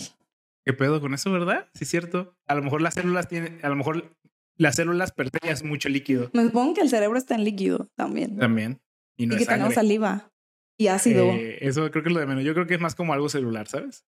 [0.65, 1.69] ¿Qué pedo con eso, verdad?
[1.75, 2.35] Sí, es cierto.
[2.47, 4.17] A lo mejor las células tienen, a lo mejor
[4.57, 7.45] las células per se ya es mucho líquido Me supongo que el cerebro está en
[7.45, 8.39] líquido también.
[8.39, 8.81] también.
[9.19, 9.89] Y no y es que tenemos sangre.
[9.89, 10.33] saliva
[10.79, 11.25] y ácido.
[11.25, 12.43] Eh, eso creo que es lo de menos.
[12.43, 14.07] Yo creo que es más como algo celular, ¿sabes?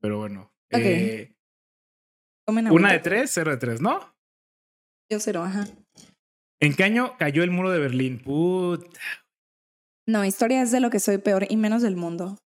[0.00, 0.52] Pero bueno.
[0.72, 0.80] Ok.
[0.82, 1.34] Eh,
[2.46, 4.14] una de tres, cero de tres, ¿no?
[5.10, 5.66] Yo cero, ajá.
[6.62, 8.20] ¿En qué año cayó el muro de Berlín?
[8.20, 8.86] Puta.
[10.08, 12.38] No, historia es de lo que soy peor y menos del mundo.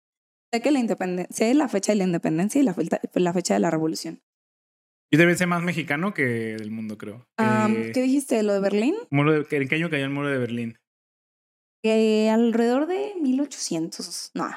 [0.53, 3.53] Sé que la independencia, sé la fecha de la independencia y la, fecha- la fecha
[3.55, 4.22] de la revolución.
[5.13, 7.26] Yo también sé más mexicano que del mundo, creo.
[7.39, 8.41] Eh, ¿Qué dijiste?
[8.41, 8.95] ¿Lo de Berlín?
[9.11, 10.78] muro de- ¿En qué año cayó el muro de Berlín?
[11.84, 14.49] Alrededor de 1800, no,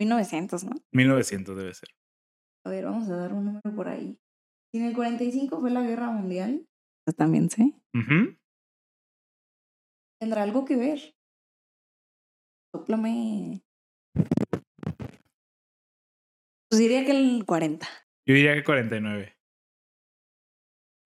[0.00, 0.72] 1900, ¿no?
[0.92, 1.88] 1900 debe ser.
[2.66, 4.18] A ver, vamos a dar un número por ahí.
[4.72, 6.66] Si en el 45 fue la guerra mundial,
[7.06, 7.62] pues también sé.
[7.94, 8.34] Ujú.
[10.20, 11.14] ¿Tendrá algo que ver?
[12.74, 13.62] Sóplame.
[16.70, 17.86] Pues diría que el 40.
[18.26, 19.36] Yo diría que 49.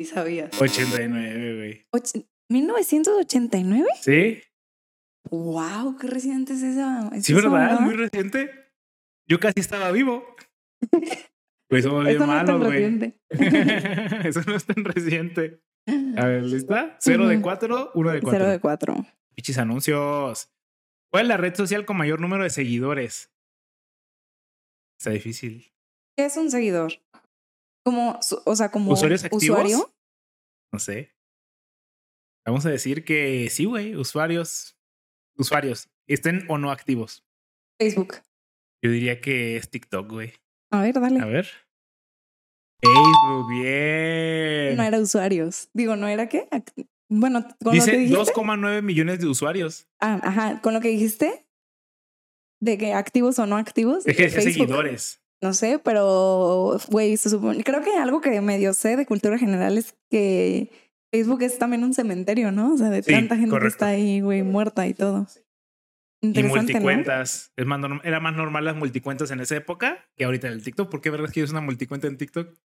[0.01, 0.61] Si sabías.
[0.61, 1.87] 89, güey.
[1.93, 3.85] Och- ¿1989?
[4.01, 4.41] ¿Sí?
[5.31, 5.97] ¡Wow!
[5.99, 7.11] ¡Qué reciente es esa!
[7.15, 7.81] es Sí, ¿verdad?
[7.81, 8.51] Muy reciente.
[9.29, 10.25] Yo casi estaba vivo.
[11.71, 12.81] Pues somos bien Eso no es tan malos, güey.
[12.81, 13.21] reciente.
[14.27, 15.61] Eso no es tan reciente.
[16.16, 16.97] A ver, ¿lista?
[17.01, 18.39] Cero de cuatro, uno de cuatro.
[18.39, 18.95] Cero de cuatro.
[19.34, 20.51] Pichis anuncios.
[21.11, 23.32] ¿Cuál es la red social con mayor número de seguidores?
[24.99, 25.72] Está difícil.
[26.16, 26.93] ¿Qué es un seguidor?
[27.84, 29.43] Como, o sea, como ¿Usuarios activos?
[29.45, 29.95] usuario.
[30.72, 31.14] No sé.
[32.45, 33.95] Vamos a decir que sí, güey.
[33.95, 34.76] Usuarios.
[35.36, 35.89] Usuarios.
[36.07, 37.24] Estén o no activos.
[37.80, 38.16] Facebook.
[38.82, 40.34] Yo diría que es TikTok, güey.
[40.70, 41.20] A ver, dale.
[41.20, 41.49] A ver.
[42.81, 44.76] Facebook, bien.
[44.76, 45.68] No era usuarios.
[45.74, 46.49] Digo, ¿no era qué?
[47.09, 48.33] Bueno, con lo Dice que dijiste.
[48.33, 49.87] 2,9 millones de usuarios.
[50.01, 51.47] Ah, ajá, con lo que dijiste.
[52.61, 54.07] De que activos o no activos.
[54.07, 54.53] Es que de Facebook.
[54.53, 55.22] seguidores.
[55.41, 57.62] No sé, pero, güey, se supone.
[57.62, 60.70] Creo que algo que medio sé de cultura general es que
[61.12, 62.74] Facebook es también un cementerio, ¿no?
[62.74, 65.26] O sea, de Sí, tanta gente que está ahí, güey, muerta y todo.
[66.21, 67.53] Y multicuentas.
[67.57, 70.91] Es más era más normal las multicuentas en esa época que ahorita en el TikTok.
[70.91, 72.57] ¿Por qué vergas quieres una multicuenta en TikTok?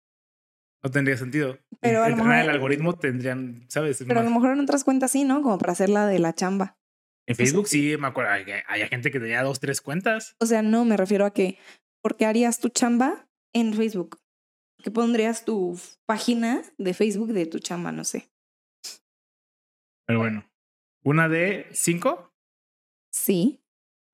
[0.84, 1.58] No tendría sentido.
[1.80, 4.00] Pero a lo Entrenar mejor- el algoritmo tendrían, ¿sabes?
[4.00, 5.42] Es Pero a lo mejor en otras cuentas sí, ¿no?
[5.42, 6.78] Como para hacer la de la chamba.
[7.26, 8.32] En Facebook sí, me acuerdo.
[8.32, 10.34] Hay, hay gente que tenía dos, tres cuentas.
[10.40, 11.56] O sea, no, me refiero a que,
[12.02, 14.18] ¿por qué harías tu chamba en Facebook?
[14.82, 17.92] ¿Qué pondrías tu página de Facebook de tu chamba?
[17.92, 18.28] No sé.
[20.06, 20.44] Pero bueno.
[21.04, 22.31] Una de cinco.
[23.12, 23.62] Sí.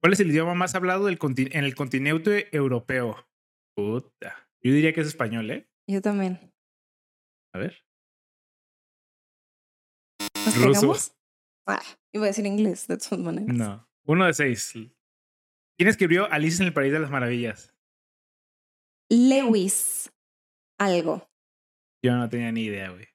[0.01, 3.27] ¿Cuál es el idioma más hablado del en el continente europeo?
[3.75, 4.49] Puta.
[4.63, 5.69] Yo diría que es español, ¿eh?
[5.89, 6.53] Yo también.
[7.55, 7.85] A ver.
[10.45, 11.15] ¿Nos Ruso.
[11.67, 11.83] Ah,
[12.13, 13.55] iba a decir inglés, de todas maneras.
[13.55, 13.89] No.
[14.07, 14.73] Uno de seis.
[15.77, 17.75] ¿Quién escribió Alice en el País de las Maravillas?
[19.11, 20.13] Lewis.
[20.79, 21.29] Algo.
[22.03, 23.07] Yo no tenía ni idea, güey.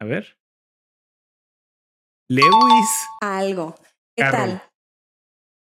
[0.00, 0.38] A ver.
[2.28, 3.06] Lewis.
[3.20, 3.74] Algo.
[4.16, 4.58] ¿Qué Carroll.
[4.58, 4.67] tal?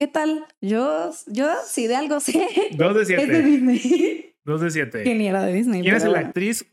[0.01, 0.47] ¿Qué tal?
[0.61, 2.47] Yo, yo sí de algo sé.
[2.77, 3.43] Dos de Es de siete.
[3.43, 4.35] Disney.
[4.45, 5.03] Dos de siete.
[5.15, 5.83] ni era de Disney.
[5.83, 6.27] ¿Quién es la bueno.
[6.29, 6.73] actriz?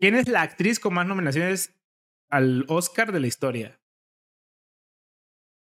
[0.00, 1.74] ¿Quién es la actriz con más nominaciones
[2.30, 3.78] al Oscar de la historia?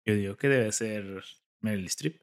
[0.07, 1.23] Yo digo que debe ser
[1.61, 2.21] Meryl Streep.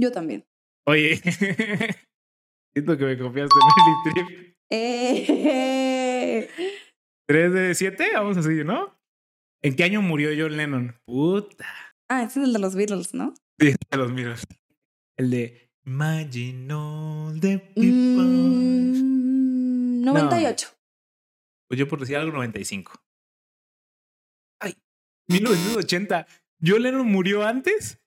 [0.00, 0.44] Yo también.
[0.88, 1.16] Oye,
[2.74, 3.54] siento que me confiaste
[4.06, 4.56] Meryl Streep.
[4.72, 6.48] Eh,
[7.28, 8.08] ¿Tres de siete?
[8.14, 8.98] Vamos a seguir, ¿no?
[9.62, 10.96] ¿En qué año murió John Lennon?
[11.06, 11.66] Puta.
[12.10, 13.34] Ah, ese es el de los Beatles, ¿no?
[13.60, 14.34] Sí, te los miro.
[15.18, 18.24] El de Imagine all the people.
[18.24, 20.68] Mm, 98.
[21.68, 22.92] Pues yo por decir algo 95.
[24.60, 24.74] Ay,
[25.28, 26.26] 1980.
[26.64, 28.00] John Lennon murió antes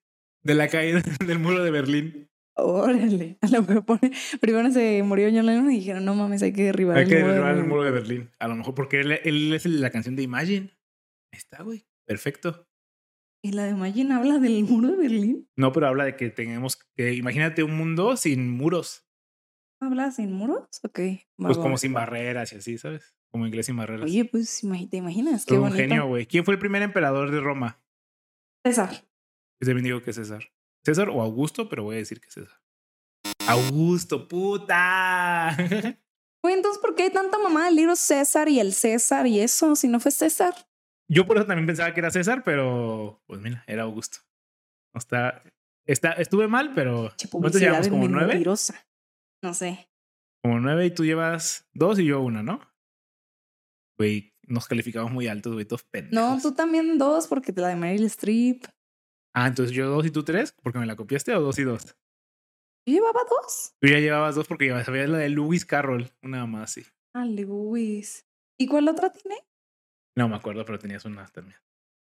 [0.43, 2.29] de la caída del muro de Berlín.
[2.55, 3.37] Órale.
[3.41, 6.63] A lo mejor pone- primero se murió John Lennon y dijeron, no mames, hay que
[6.63, 7.69] derribar Hay el que muro de derribar el Berlín".
[7.69, 8.31] muro de Berlín.
[8.39, 10.69] A lo mejor porque él, él es de la canción de Imagine.
[11.31, 11.85] Ahí está, güey.
[12.05, 12.67] Perfecto.
[13.41, 15.49] ¿Y la de Imagine habla del muro de Berlín?
[15.55, 19.05] No, pero habla de que tengamos que, imagínate un mundo sin muros.
[19.81, 20.67] ¿Habla sin muros?
[20.83, 20.99] Ok.
[20.99, 21.61] va, Pues va.
[21.61, 23.15] como sin barreras y así, ¿sabes?
[23.31, 24.05] Como inglés sin barreras.
[24.05, 25.77] Oye, pues te imaginas, qué un bonito.
[25.77, 26.25] genio, güey.
[26.25, 27.81] ¿Quién fue el primer emperador de Roma?
[28.65, 28.91] César.
[29.61, 30.43] Yo también digo que César.
[30.83, 32.61] César o Augusto, pero voy a decir que César.
[33.47, 35.55] Augusto, puta.
[36.41, 39.75] Güey, entonces, ¿por qué hay tanta mamá del libro César y el César y eso?
[39.75, 40.53] Si no fue César.
[41.09, 44.19] Yo por eso también pensaba que era César, pero pues mira, era Augusto.
[44.93, 45.43] No está,
[45.85, 47.87] está, estuve mal, pero ¿cuántos llevamos?
[47.89, 48.27] Como nueve.
[48.27, 48.87] mentirosa.
[49.43, 49.89] No sé.
[50.43, 52.61] Como nueve y tú llevas dos y yo una, ¿no?
[53.97, 56.13] Güey, nos calificamos muy altos, güey, todos pendejos.
[56.13, 58.65] No, tú también dos, porque te la de Meryl Streep.
[59.35, 61.97] Ah, entonces yo dos y tú tres, porque me la copiaste o dos y dos.
[62.87, 63.73] Yo llevaba dos.
[63.81, 66.85] Tú ya llevabas dos porque ya sabías la de Lewis Carroll, una más, sí.
[67.13, 68.25] Ah, Lewis.
[68.59, 69.37] ¿Y cuál otra tiene?
[70.19, 71.57] No me acuerdo, pero tenías una también.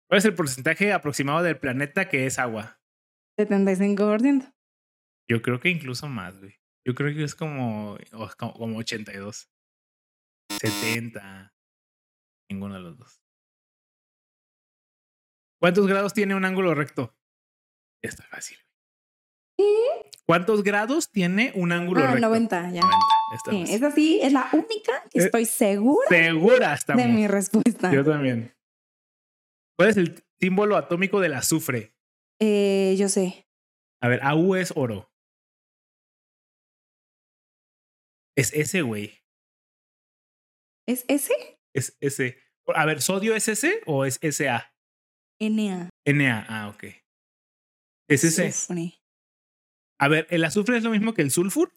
[0.10, 2.82] ¿Cuál es el porcentaje aproximado del planeta que es agua?
[3.40, 4.52] 75%.
[5.30, 6.56] Yo creo que incluso más, güey.
[6.88, 8.00] Yo creo que es como,
[8.40, 9.48] como, como 82.
[10.60, 11.54] 70.
[12.50, 13.22] Ninguno de los dos.
[15.62, 17.16] ¿Cuántos grados tiene un ángulo recto?
[18.02, 18.58] Esto es fácil.
[19.56, 20.10] ¿Qué?
[20.26, 22.28] ¿Cuántos grados tiene un ángulo Ah, recto?
[22.28, 22.82] 90, ya.
[22.82, 22.90] 90.
[23.34, 27.04] Esta Sí, esa sí es la única que Eh, estoy segura Segura estamos.
[27.04, 27.92] de mi respuesta.
[27.94, 28.54] Yo también.
[29.78, 31.94] ¿Cuál es el símbolo atómico del azufre?
[32.42, 33.46] Eh, yo sé.
[34.02, 35.10] A ver, AU es oro.
[38.36, 39.20] Es ese, güey.
[40.88, 41.34] ¿Es ese?
[41.74, 42.38] Es ese.
[42.74, 44.74] A ver, ¿sodio es ese o es SA?
[45.42, 45.90] Na.
[46.06, 46.46] NA.
[46.50, 46.84] Ah, ok.
[48.10, 48.48] Es ese.
[48.48, 48.94] Azufre.
[50.00, 51.72] A ver, ¿el azufre es lo mismo que el sulfur?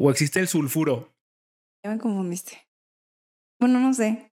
[0.00, 1.12] ¿O existe el sulfuro?
[1.84, 2.66] Ya me confundiste.
[3.60, 4.30] Bueno, no sé.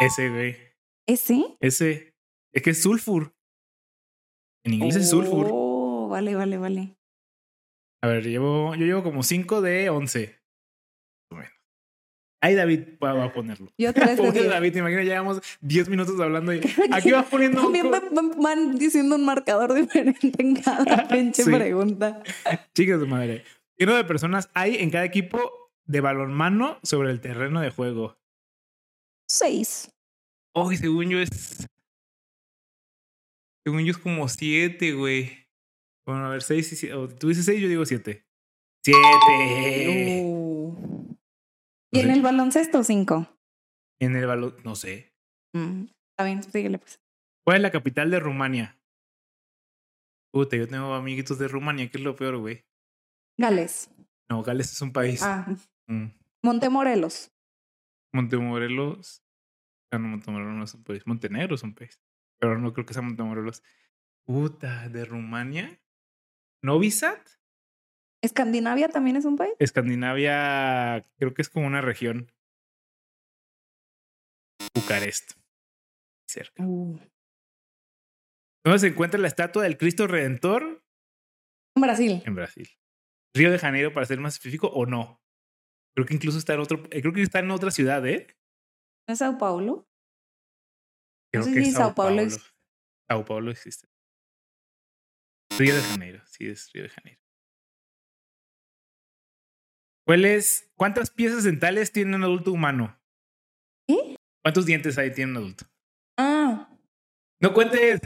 [0.00, 0.56] Ese, güey.
[1.08, 1.56] ¿Ese?
[1.60, 2.14] Ese.
[2.52, 3.32] Es que es sulfur.
[4.66, 5.48] En inglés es sulfur.
[5.50, 6.96] Oh, vale, vale, vale.
[8.02, 10.26] A ver, llevo, yo llevo como 5 de 11.
[10.28, 11.52] Más o menos.
[12.42, 13.72] Ahí David va a ponerlo.
[13.78, 14.44] Yo tres de.
[14.48, 16.60] David, te llevamos 10 minutos hablando y
[16.92, 21.50] aquí vas poniendo un También co- van- diciendo un marcador diferente en cada pinche Sí.
[21.50, 22.22] pregunta.
[22.74, 23.44] Chicas de madre.
[23.76, 28.16] ¿Qué número de personas hay en cada equipo de balonmano sobre el terreno de juego?
[29.28, 29.90] Seis.
[30.54, 31.66] Oh, y según yo es.
[33.66, 35.46] Según yo es como 7, güey.
[36.06, 37.14] Bueno, a ver, 6 y 7.
[37.18, 38.24] Tú dices 6, yo digo 7.
[38.84, 40.22] 7.
[40.22, 41.16] Uh.
[41.92, 42.12] Y en sé.
[42.12, 43.26] el baloncesto, cinco.
[44.00, 45.12] En el balón, no sé.
[45.54, 47.00] Mm, Está bien, síguele pues.
[47.44, 48.78] ¿Cuál es la capital de Rumania?
[50.32, 52.64] Puta, yo tengo amiguitos de Rumania, que es lo peor, güey.
[53.38, 53.90] Gales.
[54.28, 55.22] No, Gales es un país.
[55.22, 55.46] Ah,
[55.86, 56.06] Mm.
[56.42, 57.30] Montemorelos.
[58.12, 59.22] Montemorelos.
[59.90, 61.06] Ah, no, Montemorelos no es un país.
[61.06, 62.00] Montenegro es un país.
[62.38, 63.62] Pero no creo que sea Montemorelos.
[64.24, 65.78] Puta, de Rumania.
[66.62, 67.18] Novi Sad.
[68.22, 69.52] ¿Escandinavia también es un país?
[69.58, 72.32] Escandinavia, creo que es como una región.
[74.74, 75.32] Bucarest.
[76.26, 76.62] Cerca.
[76.64, 76.98] Uh,
[78.64, 80.82] ¿Dónde se encuentra la estatua del Cristo Redentor?
[81.76, 82.22] en Brasil.
[82.24, 82.68] En Brasil.
[83.34, 85.20] Río de Janeiro, para ser más específico, o no.
[85.94, 88.26] Creo que incluso está en otro, eh, creo que está en otra ciudad, ¿eh?
[89.08, 89.86] ¿No es Sao Paulo?
[91.32, 92.54] Creo sé que si Sao Paulo ex-
[93.08, 93.88] Sao Paulo existe.
[95.58, 97.20] Río de Janeiro, sí es Río de Janeiro.
[100.06, 102.98] ¿Cuál es, ¿Cuántas piezas dentales tiene un adulto humano?
[103.88, 104.16] ¿Qué?
[104.42, 105.64] ¿Cuántos dientes hay tiene un adulto?
[106.18, 106.68] Ah,
[107.40, 108.00] No cuentes.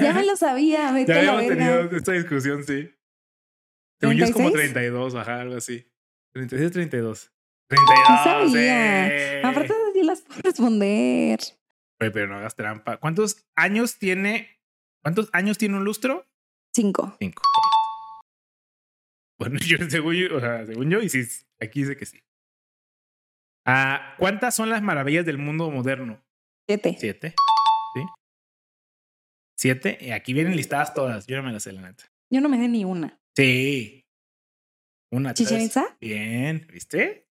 [0.00, 0.90] ya me lo sabía.
[0.92, 2.90] Vete Ya habíamos tenido esta discusión, sí.
[4.00, 4.72] Según yo es como 36?
[4.72, 5.86] 32, ajá, algo así.
[6.32, 7.32] 36, 32.
[7.68, 8.06] 32.
[8.06, 9.08] Sí sabía.
[9.08, 9.42] eh.
[9.44, 11.38] Aparte de ti las puedo responder.
[12.00, 12.96] Oye, pero no hagas trampa.
[12.98, 14.60] ¿Cuántos años tiene?
[15.02, 16.26] ¿Cuántos años tiene un lustro?
[16.74, 17.16] Cinco.
[17.18, 17.42] Cinco.
[19.38, 21.24] Bueno, yo según yo, o sea, según yo, y sí,
[21.60, 22.22] aquí dice que sí.
[23.66, 26.22] Ah, ¿Cuántas son las maravillas del mundo moderno?
[26.66, 26.96] Siete.
[26.98, 27.34] Siete.
[27.94, 28.02] ¿Sí?
[29.56, 29.98] Siete.
[30.00, 31.26] Y aquí vienen listadas todas.
[31.26, 32.04] Yo no me las sé, la neta.
[32.30, 33.20] Yo no me sé ni una.
[33.38, 34.04] Sí.
[35.12, 35.32] Una.
[35.32, 35.60] ¿te ¿Chichen?
[35.60, 35.96] Itza?
[36.00, 37.28] Bien, ¿viste?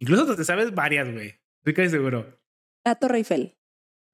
[0.00, 1.40] Incluso te sabes varias, güey.
[1.60, 2.40] Estoy casi seguro.
[2.84, 3.56] La Torre Eiffel.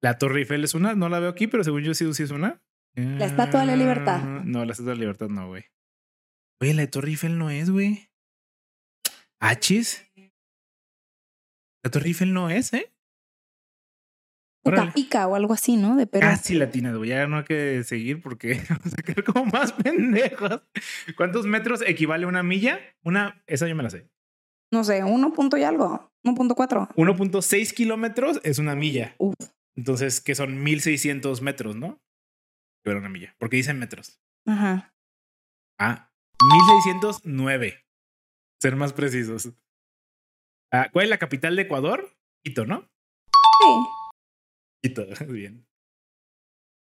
[0.03, 2.29] La Torre Eiffel es una, no la veo aquí, pero según yo sí, sí es
[2.29, 2.61] una.
[2.93, 4.21] La Estatua de la Libertad.
[4.23, 5.65] Ah, No, la Estatua de la Libertad no, güey.
[6.61, 8.07] Oye, la de Torre Eiffel no es, güey.
[9.39, 10.05] ¿Achis?
[11.83, 12.94] La Torre Eiffel no es, ¿eh?
[14.65, 14.91] Órale.
[14.95, 15.95] Ica o algo así, ¿no?
[15.95, 16.25] De Perú.
[16.25, 17.11] Casi latinas, güey.
[17.11, 20.61] Ya no hay que seguir porque vamos a quedar como más pendejos.
[21.15, 22.79] ¿Cuántos metros equivale una milla?
[23.03, 24.09] Una, esa yo me la sé.
[24.71, 26.11] No sé, uno punto y algo.
[26.23, 26.95] 1.4.
[26.95, 29.15] 1.6 kilómetros es una milla.
[29.19, 29.35] Uf.
[29.75, 32.01] Entonces, que son 1600 metros, ¿no?
[32.83, 33.35] Pero una milla.
[33.37, 34.19] Porque dicen metros.
[34.47, 34.95] Ajá.
[35.79, 36.11] Ah,
[36.41, 37.85] 1609.
[38.59, 39.51] Ser más precisos.
[40.71, 42.17] Ah, ¿Cuál es la capital de Ecuador?
[42.43, 42.89] Quito, ¿no?
[43.61, 44.04] Sí.
[44.85, 45.65] Quito, bien.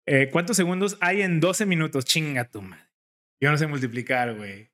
[0.09, 2.05] Eh, ¿Cuántos segundos hay en 12 minutos?
[2.05, 2.91] Chinga tu madre.
[3.41, 4.73] Yo no sé multiplicar, güey.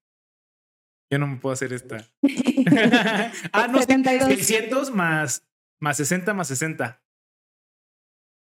[1.13, 1.97] Yo no me puedo hacer esta.
[3.53, 4.29] ah, no, sí, 72.
[4.29, 5.47] 600 más,
[5.81, 7.03] más 60 más 60.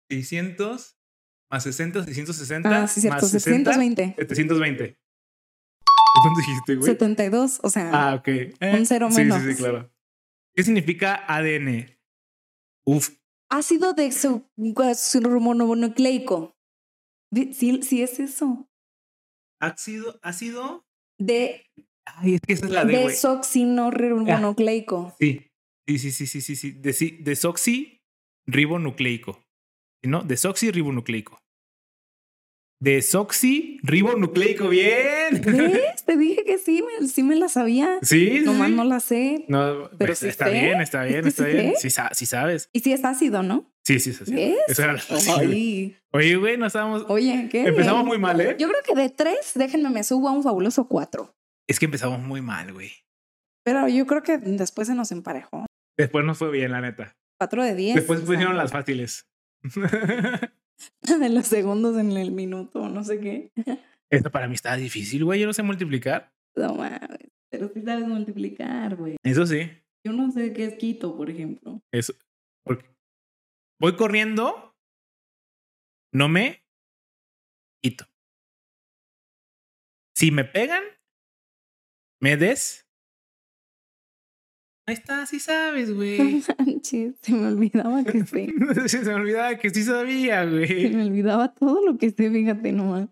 [0.09, 0.97] 600
[1.49, 3.21] más 60, 660 Ah, sí, cierto.
[3.21, 4.15] más 60, 720.
[4.17, 4.97] 720.
[6.23, 6.91] ¿Cuánto dijiste, güey?
[6.91, 7.59] 72.
[7.63, 8.27] O sea, Ah, ok.
[8.27, 9.41] Eh, Un cero sí, menos.
[9.41, 9.91] Sí, sí, claro.
[10.55, 11.97] ¿Qué significa ADN?
[12.85, 13.09] Uf,
[13.51, 16.55] ácido desoxirribonucleico.
[17.33, 18.67] Di- Sí, sí es eso.
[19.61, 20.83] ácido, ácido.
[21.19, 21.63] De
[22.05, 25.15] Ay, es que esa es la de, desoxirribonucleico.
[25.19, 25.47] Sí,
[25.87, 26.73] sí, sí, sí, sí, sí, sí.
[26.81, 29.39] Desi- Desoxirribonucleico.
[30.03, 30.23] ¿No?
[30.23, 31.37] Desoxirribonucleico.
[32.81, 35.41] Desoxirribonucleico, bien.
[35.45, 36.03] ¿Ves?
[36.03, 37.99] Te dije que sí, me, sí me la sabía.
[38.01, 38.75] Sí, Nomás sí.
[38.75, 39.45] no la sé.
[39.47, 40.51] No, Pero pues, sí está sé.
[40.53, 41.73] bien, está bien, está sí bien.
[41.77, 42.69] Sí, sí sabes.
[42.73, 43.71] Y sí es ácido, ¿no?
[43.83, 44.33] Sí, sí, es así.
[44.33, 44.57] ¿Ves?
[44.67, 44.95] Esa era.
[45.37, 45.95] Ay.
[46.11, 47.05] Oye, güey, no estábamos.
[47.07, 47.67] Oye, ¿qué?
[47.67, 48.55] Empezamos muy mal, ¿eh?
[48.59, 51.35] Yo creo que de tres, déjenme, me subo a un fabuloso cuatro.
[51.67, 52.91] Es que empezamos muy mal, güey.
[53.63, 55.67] Pero yo creo que después se nos emparejó.
[55.97, 57.15] Después nos fue bien, la neta.
[57.39, 57.95] Cuatro de diez.
[57.95, 59.27] Después pusieron las fáciles.
[61.19, 63.51] De los segundos en el minuto, no sé qué.
[64.09, 65.39] Esto para mí está difícil, güey.
[65.39, 66.33] Yo no sé multiplicar.
[66.55, 67.31] No mames.
[67.49, 69.17] Pero sí sabes multiplicar, güey.
[69.23, 69.69] Eso sí.
[70.03, 71.81] Yo no sé qué es Quito, por ejemplo.
[71.91, 72.13] Eso.
[72.63, 72.85] Porque
[73.79, 74.75] voy corriendo,
[76.13, 76.63] no me
[77.81, 78.05] quito.
[80.15, 80.83] Si me pegan,
[82.21, 82.87] me des.
[84.91, 86.43] Ahí está, sí sabes, güey.
[86.59, 88.49] Manches, se me olvidaba que sé.
[88.89, 90.89] Se me olvidaba que sí sabía, Se güey.
[90.93, 93.07] me olvidaba todo lo que sé, fíjate nomás.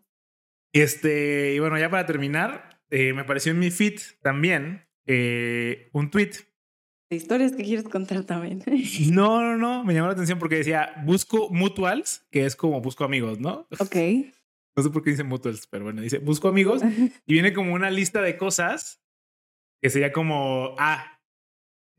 [0.74, 6.12] Este, y bueno, ya para terminar, eh, me apareció en mi feed también eh, un
[6.12, 6.32] tweet.
[7.10, 8.62] De historias que quieres contar también.
[9.14, 13.06] No, no, no, me llamó la atención porque decía busco mutuals, que es como busco
[13.06, 13.70] amigos, ¿no?
[13.80, 13.96] ok.
[14.76, 16.82] No sé por qué dice mutuals, pero bueno, dice busco amigos
[17.26, 19.02] y viene como una lista de cosas
[19.82, 21.19] que sería como, ah,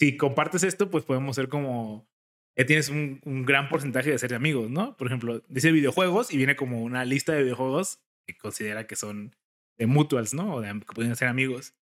[0.00, 2.08] si compartes esto, pues podemos ser como,
[2.56, 4.96] ya tienes un, un gran porcentaje de ser amigos, ¿no?
[4.96, 9.36] Por ejemplo, dice videojuegos y viene como una lista de videojuegos que considera que son
[9.78, 10.54] de mutuals, ¿no?
[10.54, 11.74] O de, que pueden ser amigos.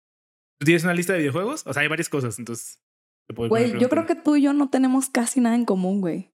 [0.59, 1.65] ¿Tú tienes una lista de videojuegos?
[1.67, 2.81] O sea, hay varias cosas, entonces...
[3.35, 6.31] Güey, yo creo que tú y yo no tenemos casi nada en común, güey.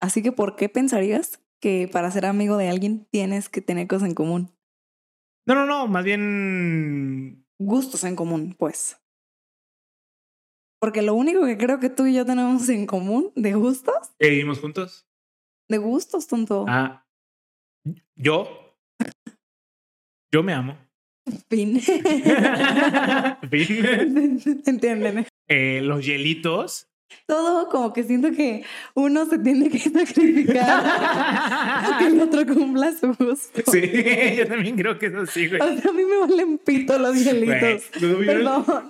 [0.00, 4.10] Así que, ¿por qué pensarías que para ser amigo de alguien tienes que tener cosas
[4.10, 4.54] en común?
[5.46, 7.46] No, no, no, más bien...
[7.58, 8.98] Gustos en común, pues.
[10.78, 14.30] Porque lo único que creo que tú y yo tenemos en común de gustos, ¿Que
[14.30, 15.06] vivimos juntos?
[15.68, 16.64] de gustos, tonto.
[16.68, 17.04] Ah,
[18.14, 18.48] yo
[20.30, 20.76] Yo me amo.
[21.48, 21.80] Fin.
[23.50, 24.40] Fin.
[24.66, 25.26] ¿Entienden?
[25.48, 26.88] Eh, los hielitos.
[27.26, 28.62] Todo como que siento que
[28.94, 33.62] uno se tiene que sacrificar para que el otro cumpla su gusto.
[33.70, 33.82] Sí,
[34.36, 35.60] yo también creo que es así, güey.
[35.60, 37.90] O sea, a mí me valen pito los Güey, hielitos.
[38.00, 38.44] luego vino, el,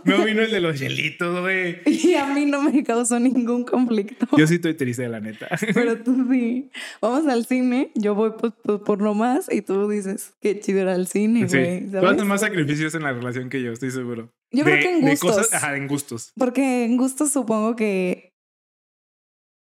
[0.04, 1.78] luego vino el de los hielitos, güey.
[1.86, 4.26] Y a mí no me causó ningún conflicto.
[4.36, 5.48] Yo sí estoy triste, la neta.
[5.74, 6.70] Pero tú sí.
[7.00, 10.80] Vamos al cine, yo voy por, por, por lo más y tú dices, qué chido
[10.80, 11.56] era el cine, Sí.
[11.58, 11.90] güey.
[11.90, 14.30] Tú haces más sacrificios en la relación que yo, estoy seguro.
[14.56, 15.36] Yo creo que en gustos.
[15.36, 16.32] cosas, ajá, en gustos.
[16.36, 18.34] Porque en gustos supongo que...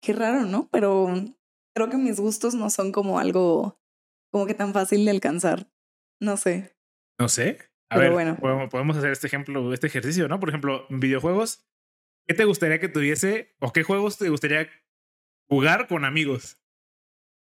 [0.02, 0.70] Qué raro, ¿no?
[0.72, 1.14] Pero
[1.76, 3.80] creo que mis gustos no son como algo
[4.32, 5.70] como que tan fácil de alcanzar.
[6.22, 6.78] No sé.
[7.20, 7.58] No sé.
[7.90, 8.70] A Pero ver, bueno.
[8.70, 10.40] podemos, hacer este ejemplo, este ejercicio, ¿no?
[10.40, 11.68] Por ejemplo, en videojuegos,
[12.28, 14.70] ¿qué te gustaría que tuviese o qué juegos te gustaría
[15.50, 16.62] jugar con amigos?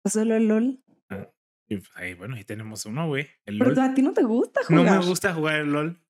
[0.05, 0.81] Solo el LOL.
[1.67, 3.27] Y pues, ahí, bueno, ahí tenemos uno, güey.
[3.47, 3.79] Pero LOL.
[3.79, 5.01] a ti no te gusta No jugar.
[5.01, 6.04] me gusta jugar el LOL.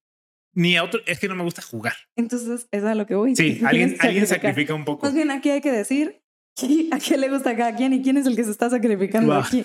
[0.54, 1.94] Ni a otro, es que no me gusta jugar.
[2.16, 3.34] Entonces, es a lo que voy.
[3.36, 5.04] Sí, alguien, alguien sacrifica un poco.
[5.06, 6.22] Más bien aquí hay que decir
[6.92, 9.32] a quién le gusta a cada quien y quién es el que se está sacrificando
[9.32, 9.44] Va.
[9.44, 9.64] aquí.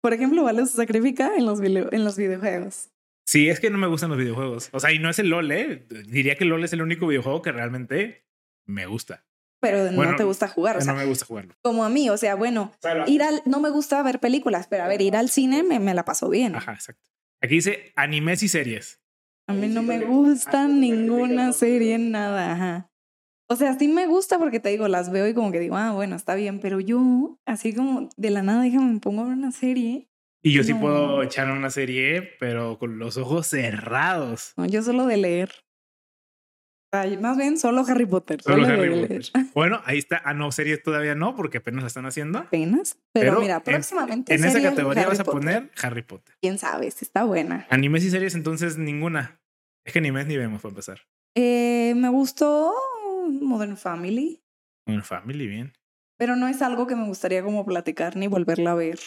[0.00, 2.88] Por ejemplo, Vale se sacrifica en los, video- en los videojuegos.
[3.24, 4.68] Sí, es que no me gustan los videojuegos.
[4.72, 5.86] O sea, y no es el LOL, ¿eh?
[6.08, 8.26] Diría que LOL es el único videojuego que realmente
[8.66, 9.24] me gusta.
[9.60, 10.76] Pero Bueno, no te gusta jugar.
[10.76, 11.54] O sea, no me gusta jugarlo.
[11.62, 12.72] como a mí, o sea, bueno,
[13.06, 15.94] ir al, no me gusta ver películas, pero a ver, ir al cine me, me
[15.94, 16.56] la paso bien.
[16.56, 17.08] Ajá, exacto.
[17.40, 19.00] Aquí dice animes y series.
[19.46, 22.90] A mí no me gusta ninguna serie, nada, ajá.
[23.48, 25.92] O sea, sí me gusta porque te digo, las veo y como que digo, ah,
[25.92, 29.34] bueno, está bien, pero yo, así como de la nada, déjame, me pongo a ver
[29.34, 30.08] una serie.
[30.42, 34.54] Y yo sí puedo echar una serie, pero con los ojos cerrados.
[34.56, 35.52] No, yo solo de leer.
[36.94, 38.42] Ay, más bien solo Harry Potter.
[38.42, 39.22] Solo Solo, Harry Potter.
[39.54, 40.20] Bueno, ahí está.
[40.26, 42.40] Ah, no, series todavía no, porque apenas la están haciendo.
[42.40, 42.98] Apenas.
[43.12, 44.34] Pero, Pero mira, en- próximamente.
[44.34, 45.40] En esa serie categoría Harry vas a Potter.
[45.40, 46.34] poner Harry Potter.
[46.42, 47.66] Quién sabe, si está buena.
[47.70, 49.40] Animes y series, entonces ninguna.
[49.86, 51.00] Es que animes ni vemos para empezar.
[51.34, 52.74] Eh, me gustó
[53.40, 54.42] Modern Family,
[54.86, 55.72] Un family, bien.
[56.18, 58.98] pero no es algo que me gustaría como platicar ni volverla a ver.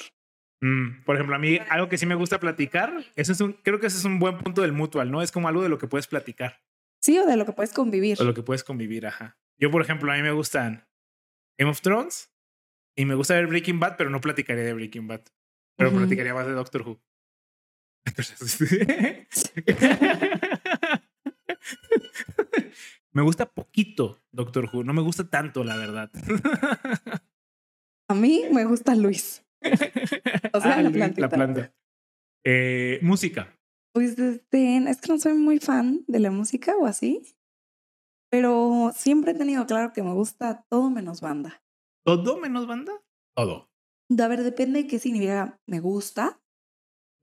[0.62, 3.80] Mm, por ejemplo, a mí algo que sí me gusta platicar, eso es un, creo
[3.80, 5.22] que ese es un buen punto del mutual, ¿no?
[5.22, 6.62] Es como algo de lo que puedes platicar
[7.06, 8.20] Sí, o de lo que puedes convivir.
[8.20, 9.38] o lo que puedes convivir, ajá.
[9.62, 10.88] Yo, por ejemplo, a mí me gustan
[11.56, 12.34] Game of Thrones
[12.97, 15.22] y me gusta ver Breaking Bad, pero no platicaría de Breaking Bad.
[15.78, 16.99] Pero platicaría más de Doctor Who.
[23.12, 26.10] me gusta poquito Doctor Who, no me gusta tanto, la verdad.
[28.10, 29.45] A mí me gusta Luis.
[30.53, 31.30] O sea, la Luis, plantita.
[31.30, 31.72] planta.
[32.43, 33.56] Eh, música.
[33.96, 37.22] Pues este, es que no soy muy fan de la música o así,
[38.30, 41.64] pero siempre he tenido claro que me gusta todo menos banda.
[42.04, 42.91] ¿Todo menos banda?
[43.38, 43.72] Todo.
[44.20, 46.41] A ver, depende de qué significa me gusta,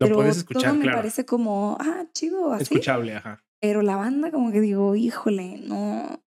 [0.01, 0.97] Lo pero puedes escuchar, todo me claro.
[0.97, 2.63] parece como, ah, chido, así.
[2.63, 3.45] Escuchable, ajá.
[3.61, 6.25] Pero la banda como que digo, híjole, no,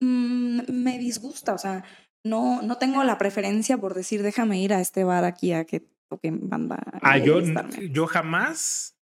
[0.00, 1.82] mm, me disgusta, o sea,
[2.24, 5.84] no, no tengo la preferencia por decir, déjame ir a este bar aquí a que
[6.08, 6.80] toquen banda.
[7.02, 7.90] Ah, yo, estarme".
[7.90, 8.96] yo jamás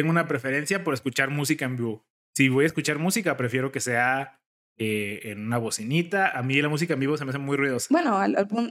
[0.00, 2.04] tengo una preferencia por escuchar música en vivo.
[2.34, 4.40] Si voy a escuchar música, prefiero que sea
[4.78, 6.30] eh, en una bocinita.
[6.38, 7.88] A mí la música en vivo se me hace muy ruidosa.
[7.90, 8.18] Bueno,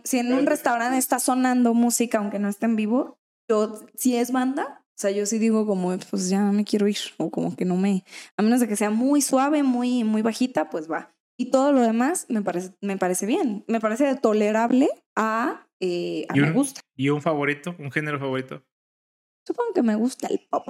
[0.03, 3.19] si en un restaurante está sonando música, aunque no esté en vivo,
[3.49, 6.97] yo, si es banda, o sea, yo sí digo como, pues ya me quiero ir,
[7.17, 8.03] o como que no me,
[8.38, 11.13] a menos de que sea muy suave, muy, muy bajita, pues va.
[11.38, 16.36] Y todo lo demás me parece, me parece bien, me parece tolerable a, eh, a
[16.38, 16.82] Y me un- gusta.
[16.97, 17.75] ¿Y un favorito?
[17.80, 18.63] ¿Un género favorito?
[19.47, 20.67] Supongo que me gusta el pop.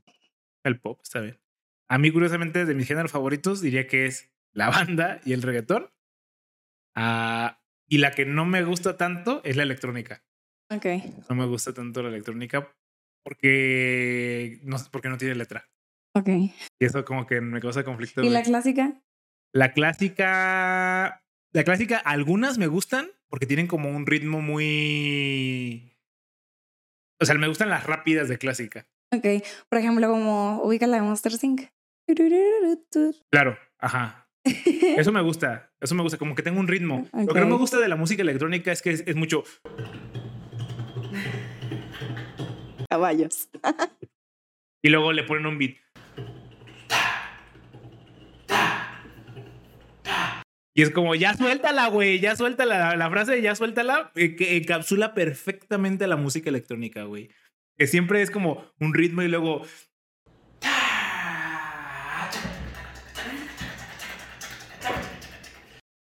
[0.64, 1.40] El pop, está bien.
[1.88, 5.92] A mí, curiosamente, de mis géneros favoritos, diría que es la banda y el reggaetón.
[6.96, 10.24] Ah, y la que no me gusta tanto es la electrónica.
[10.72, 10.86] Ok.
[11.30, 12.76] No me gusta tanto la electrónica
[13.24, 15.70] porque no, porque no tiene letra.
[16.14, 16.28] Ok.
[16.28, 18.24] Y eso como que me causa conflicto.
[18.24, 19.02] ¿Y la clásica?
[19.54, 21.24] La clásica.
[21.52, 25.98] La clásica, algunas me gustan porque tienen como un ritmo muy.
[27.20, 28.88] O sea, me gustan las rápidas de clásica.
[29.12, 29.44] Ok.
[29.70, 31.62] Por ejemplo, como ubica la de Monster Inc.
[33.32, 34.28] Claro, ajá.
[34.44, 35.72] Eso me gusta.
[35.80, 37.08] Eso me gusta, como que tengo un ritmo.
[37.14, 39.44] Lo que no me gusta de la música electrónica es que es, es mucho.
[42.90, 43.50] Caballos.
[44.82, 45.76] Y luego le ponen un beat.
[50.74, 52.96] Y es como, ya suéltala, güey, ya suéltala.
[52.96, 57.30] La frase de ya suéltala eh, que encapsula perfectamente la música electrónica, güey.
[57.80, 59.64] Que siempre es como un ritmo y luego.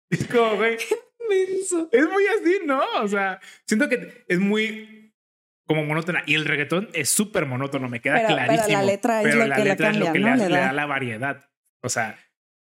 [0.09, 0.77] Es como, güey.
[1.91, 2.81] Es muy así, ¿no?
[3.03, 5.13] O sea, siento que es muy
[5.67, 6.23] como monótona.
[6.25, 8.77] Y el reggaetón es súper monótono, me queda Pero- pero clarísimo.
[8.79, 10.47] la letra es Pero lo la que la letra es lo cambia, que ¿no?
[10.49, 11.49] le, da- la variedad.
[11.83, 12.17] O sea,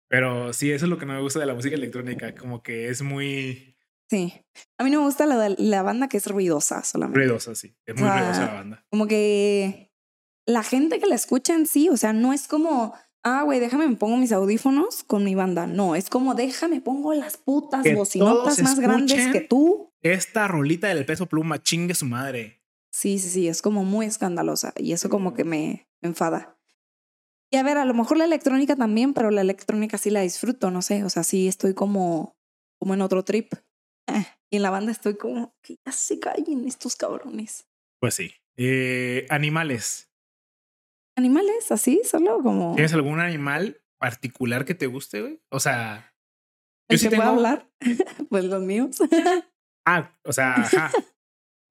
[0.10, 2.89] pero sí, eso es lo que no me gusta de la música electrónica, como que
[2.89, 3.74] es muy
[4.10, 4.34] Sí.
[4.78, 7.20] A mí no me gusta la, la banda que es ruidosa solamente.
[7.20, 7.76] ruidosa, sí.
[7.86, 8.86] Es muy O sea, ruidosa la banda.
[8.89, 9.91] Como que
[10.45, 12.93] la gente que la escucha en sí, o sea, no es como,
[13.24, 15.66] ah, güey, déjame me pongo mis audífonos con mi banda.
[15.66, 19.91] No, es como, déjame pongo las putas Que bocinotas más grandes que tú.
[20.01, 22.62] Esta rolita del peso pluma, chingue su madre.
[22.91, 26.58] Sí, sí, sí, es como muy escandalosa y eso como que me me enfada.
[27.51, 30.72] Y a ver, a lo mejor la electrónica también, pero la electrónica sí la disfruto,
[30.72, 32.38] no sé, o sea, sí estoy como,
[32.80, 33.53] como en otro trip.
[34.51, 37.68] Y en la banda estoy como, que ya se callen estos cabrones.
[37.99, 38.32] Pues sí.
[38.58, 40.10] Eh, animales.
[41.18, 45.41] Animales, así, solo como ¿Tienes algún animal particular que te guste, güey?
[45.49, 46.14] O sea,
[46.89, 47.70] el yo sí que tengo- hablar,
[48.30, 48.97] pues los míos.
[49.86, 50.91] ah, o sea, ajá.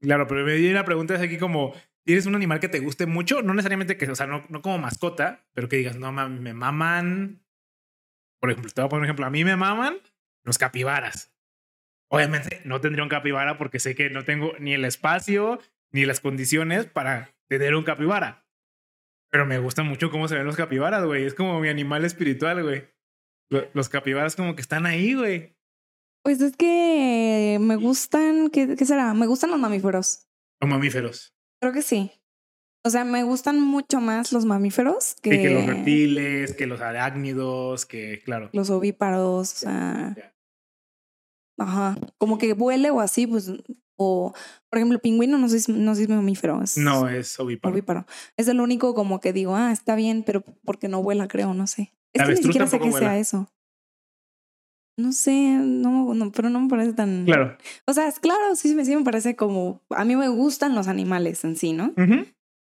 [0.01, 1.74] claro, pero me dio una pregunta es aquí como,
[2.05, 3.43] ¿tienes un animal que te guste mucho?
[3.43, 6.55] No necesariamente que, o sea, no, no como mascota, pero que digas, no, mami, me
[6.55, 7.45] maman.
[8.41, 9.26] Por ejemplo, te voy a poner un ejemplo.
[9.26, 9.99] A mí me maman
[10.43, 11.34] los capibaras.
[12.14, 15.60] Obviamente no tendría un capibara porque sé que no tengo ni el espacio
[15.92, 18.46] ni las condiciones para tener un capibara.
[19.30, 21.24] Pero me gusta mucho cómo se ven los capibaras, güey.
[21.24, 22.84] Es como mi animal espiritual, güey.
[23.50, 25.56] Lo- Los capibaras como que están ahí, güey.
[26.24, 29.12] Pues es que me gustan, ¿qué, qué será?
[29.14, 30.26] Me gustan los mamíferos.
[30.60, 31.34] Los mamíferos.
[31.60, 32.10] Creo que sí.
[32.86, 36.80] O sea, me gustan mucho más los mamíferos que, Que, que los reptiles, que los
[36.80, 38.50] arácnidos, que, claro.
[38.52, 39.52] los ovíparos.
[39.52, 40.14] O sea.
[41.59, 41.96] Ajá.
[42.18, 43.50] Como que vuele o así, pues.
[43.96, 44.32] O,
[44.70, 46.61] por ejemplo, el pingüino no si- no es mamífero.
[46.62, 47.72] Es No, es ovíparo.
[47.72, 48.07] ovíparo.
[48.36, 51.66] Es el único como que digo, ah, está bien, pero porque no vuela, creo, no
[51.68, 51.94] sé.
[52.12, 53.48] Es La que ni siquiera sé que sea eso.
[54.96, 57.24] No sé, no, no, pero no me parece tan.
[57.24, 57.57] Claro.
[57.86, 59.80] O sea, es claro, sí, me- sí me parece como.
[59.90, 61.92] A mí me gustan los animales en sí, ¿no?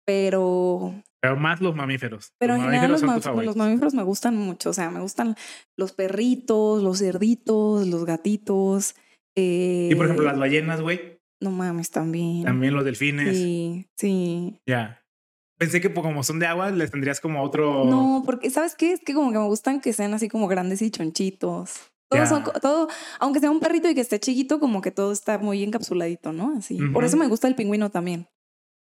[0.07, 2.33] Pero Pero más los mamíferos.
[2.39, 4.71] Pero los en general los, ma- los mamíferos me gustan mucho.
[4.71, 5.35] O sea, me gustan
[5.77, 8.95] los perritos, los cerditos, los gatitos.
[9.37, 11.19] Eh, Y por ejemplo, las ballenas, güey.
[11.41, 12.45] No mames, también.
[12.45, 13.37] También los delfines.
[13.37, 14.61] Sí, sí.
[14.67, 15.03] Ya.
[15.59, 17.85] Pensé que como son de agua, les tendrías como otro.
[17.85, 18.93] No, porque ¿sabes qué?
[18.93, 21.91] Es que como que me gustan que sean así como grandes y chonchitos.
[22.11, 22.27] Todos Ya.
[22.27, 22.89] son, todo,
[23.19, 26.55] aunque sea un perrito y que esté chiquito, como que todo está muy encapsuladito, ¿no?
[26.57, 26.79] Así.
[26.93, 28.29] Por eso me gusta el pingüino también.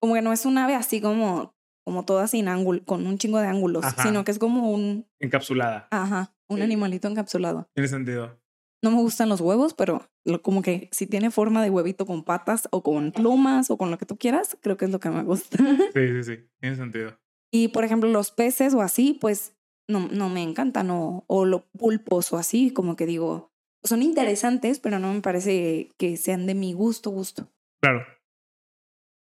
[0.00, 1.52] Como que no es un ave así como,
[1.84, 4.02] como toda sin ángulo, con un chingo de ángulos, Ajá.
[4.02, 5.88] sino que es como un, Encapsulada.
[5.90, 6.62] ajá, un Sí.
[6.62, 7.68] animalito encapsulado.
[7.74, 8.38] Tiene sentido.
[8.84, 12.24] No me gustan los huevos, pero lo- como que si tiene forma de huevito con
[12.24, 15.10] patas o con plumas o con lo que tú quieras, creo que es lo que
[15.10, 15.56] me gusta.
[15.94, 16.48] Sí, sí, sí.
[16.60, 17.18] Tiene sentido.
[17.54, 19.54] y por ejemplo, los peces o así, pues
[19.88, 20.90] no, no me encantan.
[20.90, 23.52] O, o los pulpos o así, como que digo,
[23.84, 27.48] son interesantes, pero no me parece que sean de mi gusto, gusto.
[27.82, 28.04] Claro.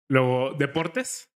[0.09, 1.29] Luego, deportes.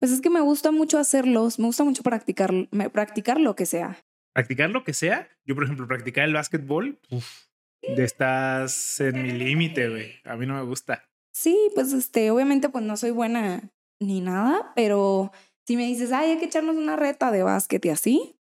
[0.00, 2.50] Pues es que me gusta mucho hacerlos, me gusta mucho practicar,
[2.92, 3.98] practicar lo que sea.
[4.34, 5.28] Practicar lo que sea.
[5.44, 6.98] Yo, por ejemplo, practicar el básquetbol.
[7.10, 7.46] Uf,
[7.82, 10.12] estás en mi límite, güey.
[10.24, 11.04] A mí no me gusta.
[11.34, 13.70] Sí, pues este, obviamente pues no soy buena
[14.00, 15.32] ni nada, pero
[15.66, 18.36] si me dices, ay, hay que echarnos una reta de básquet y así,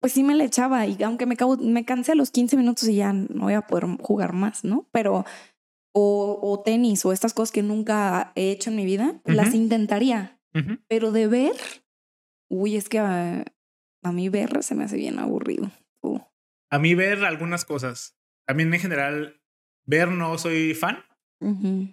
[0.00, 2.88] pues sí me la echaba y aunque me, cabo- me cansé a los 15 minutos
[2.88, 4.86] y ya no voy a poder jugar más, ¿no?
[4.92, 5.24] Pero,
[5.94, 9.56] o, o tenis o estas cosas que nunca he hecho en mi vida, las Ujú.
[10.88, 11.52] Pero de ver,
[12.50, 13.44] uy, es que a,
[14.02, 15.70] a mí ver se me hace bien aburrido.
[16.02, 16.20] Uh,
[16.70, 18.16] A mí ver algunas cosas.
[18.46, 19.40] También en general,
[19.86, 21.04] ver no soy fan.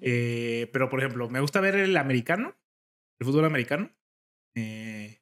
[0.01, 2.55] Eh, pero, por ejemplo, me gusta ver el americano,
[3.19, 3.91] el fútbol americano.
[4.55, 5.19] Eh,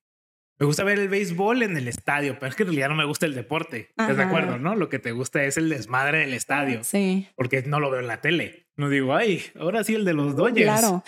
[0.60, 3.06] me gusta ver el béisbol en el estadio, pero es que en realidad no me
[3.06, 3.90] gusta el deporte.
[3.98, 4.76] ¿Estás de acuerdo, no?
[4.76, 7.28] Lo que te gusta es el desmadre del estadio, Sí.
[7.36, 8.68] porque no lo veo en la tele.
[8.78, 10.80] No digo, ay, ahora sí el de los Dodgers.
[10.80, 11.04] Claro.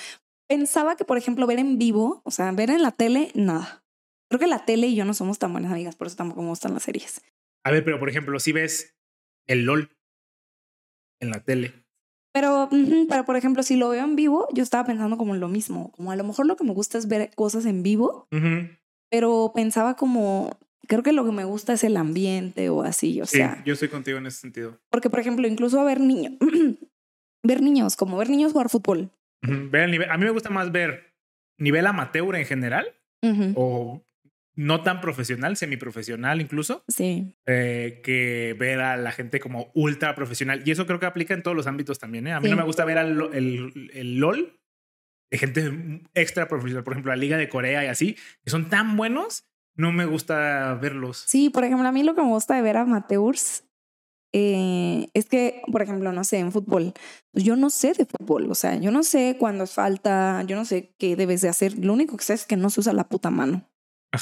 [0.48, 3.84] Pensaba que, por ejemplo, ver en vivo, o sea, ver en la tele, nada.
[4.30, 6.50] Creo que la tele y yo no somos tan buenas amigas, por eso tampoco me
[6.50, 7.22] gustan las series.
[7.64, 8.96] A ver, pero por ejemplo, si ves
[9.48, 9.90] el LOL
[11.22, 11.74] en la tele.
[12.34, 12.70] Pero,
[13.10, 15.92] pero, por ejemplo, si lo veo en vivo, yo estaba pensando como en lo mismo.
[15.94, 18.28] Como a lo mejor lo que me gusta es ver cosas en vivo,
[19.10, 20.58] pero pensaba como,
[20.88, 23.74] creo que lo que me gusta es el ambiente o así, o Sí, sea, yo
[23.74, 24.78] estoy contigo en ese sentido.
[24.90, 26.34] porque, por ejemplo, incluso a ver niños,
[27.44, 29.10] ver niños, como ver niños jugar fútbol.
[29.42, 30.10] Ver el nivel.
[30.10, 31.14] A mí me gusta más ver
[31.58, 32.88] nivel amateur en general
[33.56, 34.04] o
[34.58, 36.84] no tan profesional, semiprofesional incluso.
[36.88, 40.62] Sí, eh, que ver a la gente como ultra profesional.
[40.66, 42.28] Y eso creo que aplica en todos los ámbitos también.
[42.28, 42.34] ¿eh?
[42.34, 42.52] A mí Sí.
[42.52, 44.60] no me gusta ver al, el, el LOL
[45.32, 46.84] de gente extra profesional.
[46.84, 49.46] Por ejemplo, la Liga de Corea y así, que son tan buenos,
[49.76, 51.18] no me gusta verlos.
[51.28, 53.64] Sí, por ejemplo, a mí lo que me gusta de ver amateurs
[54.38, 56.94] eh, es que, por ejemplo, no sé, en fútbol,
[57.32, 60.66] yo no sé de fútbol, o sea, yo no sé cuándo es falta, yo no
[60.66, 63.08] sé qué debes de hacer, lo único que sé es que no se usa la
[63.08, 63.66] puta mano.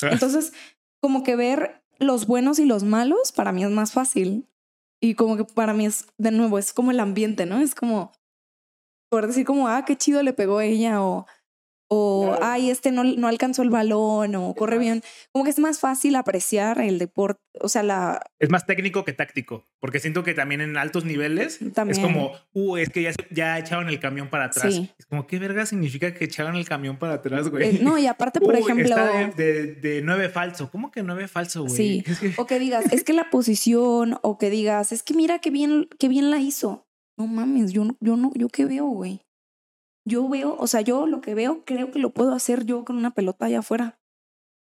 [0.04, 0.54] Entonces,
[1.02, 4.48] como que ver los buenos y los malos para mí es más fácil.
[5.02, 7.60] Y como que para mí es, de nuevo, es como el ambiente, ¿no?
[7.60, 8.12] Es como,
[9.10, 11.26] por decir como, ah, qué chido le pegó ella o,
[11.94, 12.46] o Claro.
[12.46, 15.02] ay, este no, no alcanzó el balón o corre bien.
[15.32, 18.22] Como que es más fácil apreciar el deporte, o sea, la...
[18.40, 22.00] Es más técnico que táctico, porque siento que también en altos niveles También.
[22.00, 24.74] es como, uh, es que ya, ya echaron el camión para atrás.
[24.74, 24.90] Sí.
[24.98, 27.78] Es como, ¿qué verga significa que echaron el camión para atrás, güey?
[27.78, 28.86] eh, no, y aparte, por Uy, ejemplo...
[28.86, 30.70] Está de, de, de nueve falso.
[30.72, 31.76] ¿Cómo que nueve falso, güey?
[31.76, 32.04] Sí.
[32.38, 35.88] O que digas, es que la posición, o que digas, es que mira qué bien,
[36.00, 36.88] qué bien la hizo.
[37.18, 39.22] No mames, yo yo no, yo qué veo, güey.
[40.06, 42.98] Yo veo, o sea, yo lo que veo, creo que lo puedo hacer yo con
[42.98, 44.00] una pelota allá afuera.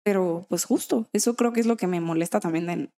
[0.05, 2.91] Pero, pues justo, eso creo que es lo que me molesta también de,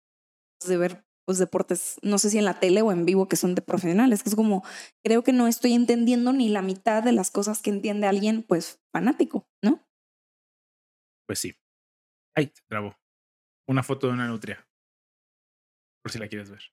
[0.67, 3.53] de ver pues, deportes, no sé si en la tele o en vivo, que son
[3.53, 4.63] de profesionales, que es como,
[5.03, 8.81] creo que no estoy entendiendo ni la mitad de las cosas que entiende alguien, pues,
[8.91, 9.79] fanático, ¿no?
[11.27, 11.55] Pues sí.
[12.35, 12.97] Ay, se trabó.
[13.67, 14.67] Una foto de una nutria.
[16.01, 16.63] Por si la quieres ver.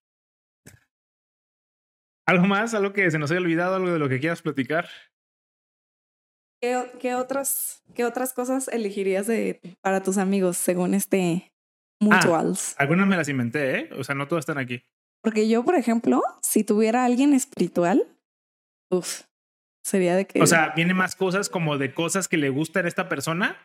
[2.26, 2.72] ¿Algo más?
[2.72, 3.76] ¿Algo que se nos haya olvidado?
[3.76, 4.88] ¿Algo de lo que quieras platicar?
[6.60, 11.52] ¿Qué, qué otras, ¿Qué otras cosas elegirías de, para tus amigos según este
[12.00, 12.74] Mutuals?
[12.78, 13.90] Algunas me las inventé, ¿eh?
[13.98, 14.82] O sea, no todas están aquí.
[15.22, 18.06] Porque yo, por ejemplo, si tuviera alguien espiritual,
[18.90, 19.22] uff,
[19.84, 20.40] sería de que...
[20.42, 23.56] O sea, viene más cosas como de cosas que le gustan a esta persona,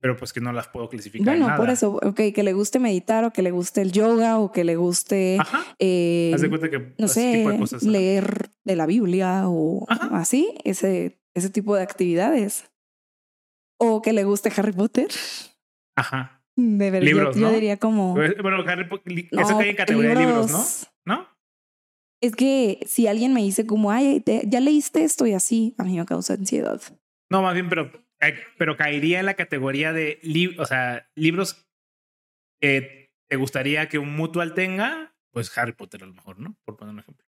[0.00, 1.20] pero pues que no las puedo clasificar.
[1.34, 1.58] en bueno, nada.
[1.58, 4.64] por eso, ok, que le guste meditar o que le guste el yoga o que
[4.64, 5.64] le guste, Ajá.
[5.78, 7.82] eh, Haz de cuenta que no ese tipo sé, de cosas.
[7.82, 10.10] leer de la Biblia o Ajá.
[10.18, 12.70] así, ese, ese tipo de actividades.
[13.78, 15.08] O que le guste Harry Potter.
[15.96, 16.42] Ajá.
[16.56, 17.52] De verdad, yo- Libros, yo, ¿no?
[17.52, 18.14] diría como...
[18.14, 18.88] Bueno, Harry
[19.32, 20.50] No, eso cae en categoría de libros,
[21.04, 21.14] ¿no?
[21.16, 21.28] ¿No?
[22.22, 25.84] Es que si alguien me dice como, ay, te- ya leíste esto y así, a
[25.84, 26.80] mí me causa ansiedad.
[27.30, 31.68] No, más bien, pero, eh, pero caería en la categoría de, li- o sea, libros
[32.58, 36.56] que te gustaría que un mutual tenga, pues Harry Potter a lo mejor, ¿no?
[36.64, 37.26] Por poner un ejemplo.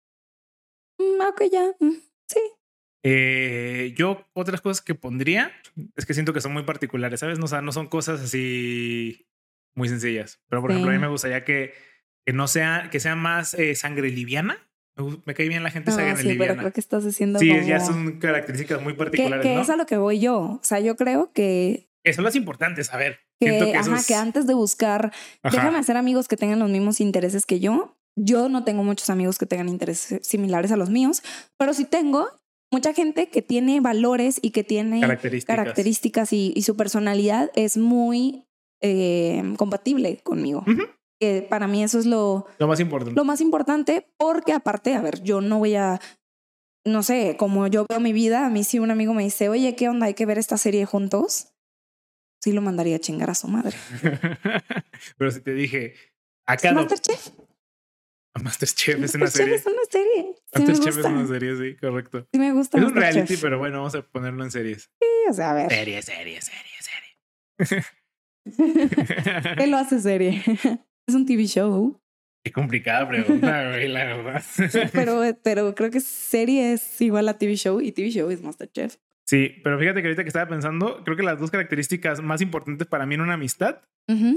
[0.99, 1.65] Mm, ok, ya.
[1.81, 1.93] mm,
[2.27, 2.41] sí.
[3.11, 5.53] Eh, yo otras cosas que pondría
[5.97, 7.39] es que siento que son muy particulares, ¿sabes?
[7.39, 9.27] No, o sea, no son cosas así
[9.75, 10.41] muy sencillas.
[10.49, 11.03] Pero por ejemplo, a mí Sí.
[11.03, 11.73] me gustaría que,
[12.27, 14.59] que no sea, que sea más eh, sangre liviana.
[15.27, 16.61] Me, cae bien la gente No, sangre Ah, sí, pero liviana.
[16.63, 17.63] creo que estás diciendo Sí, como...
[17.63, 19.61] ya son características muy que, particulares, que ¿no?
[19.63, 20.37] es a lo que voy yo.
[20.41, 23.21] O sea, yo creo que, Que son las importantes, a ver.
[23.39, 25.13] que, que ajá, es- que antes de buscar,
[25.45, 25.57] Ajá.
[25.57, 27.95] déjame hacer amigos que tengan los mismos intereses que yo.
[28.17, 31.23] Yo no tengo muchos amigos que tengan intereses similares a los míos,
[31.57, 32.29] pero sí tengo
[32.71, 35.57] mucha gente que tiene valores y que tiene características.
[35.57, 38.45] características y, y su personalidad es muy
[38.81, 40.65] eh, compatible conmigo.
[40.67, 40.83] Ujú.
[41.21, 43.17] Que para mí eso es lo, Lo más importante.
[43.19, 46.01] lo más importante, porque aparte, a ver, yo no voy a,
[46.87, 49.75] no sé, como yo veo mi vida, a mí si un amigo me dice, oye,
[49.75, 50.07] ¿qué onda?
[50.07, 51.55] Hay que ver esta serie juntos,
[52.41, 53.77] sí lo mandaría a chingar a su madre.
[55.19, 55.95] Pero si te dije,
[56.47, 56.87] acá no.
[58.43, 59.03] Masterchef.
[59.03, 59.55] Es una Masterchef serie.
[59.57, 60.35] es una serie.
[60.55, 62.27] Sí Masterchef es una serie, sí, correcto.
[62.33, 64.91] Sí me gusta Es un reality, pero bueno, vamos a ponerlo en series.
[65.01, 67.15] Sí, o sea, a ver, Serie, serie, serie,
[67.59, 67.85] serie.
[69.57, 70.43] ¿qué lo hace serie?
[71.07, 72.01] es un TV show,
[72.45, 74.45] Qué complicada pregunta, güey, la verdad.
[74.93, 78.97] pero, pero creo que serie es igual a TV show y TV show es Masterchef.
[79.29, 82.87] Sí, pero fíjate que ahorita que estaba pensando, creo que las dos características más importantes
[82.89, 83.83] para mí en una amistad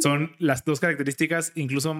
[0.01, 1.95] son las dos características incluso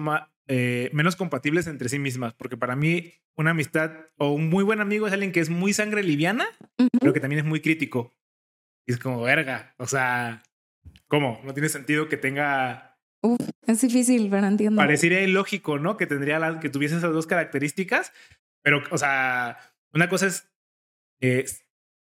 [0.46, 4.82] eh, menos compatibles entre sí mismas, porque para mí una amistad o un muy buen
[4.82, 6.44] amigo es alguien que es muy sangre liviana,
[6.78, 6.90] Ujú.
[7.00, 8.14] pero que también es muy crítico.
[8.86, 10.42] Y es como, verga, o sea,
[11.08, 11.40] ¿cómo?
[11.44, 14.76] No tiene sentido que tenga, Uf, es difícil, pero entiendo.
[14.76, 15.96] parecería ilógico, ¿no?
[15.96, 18.12] Que tendría la- que tuviese esas dos características,
[18.62, 19.56] pero, o sea,
[19.94, 20.46] una cosa es,
[21.22, 21.46] eh,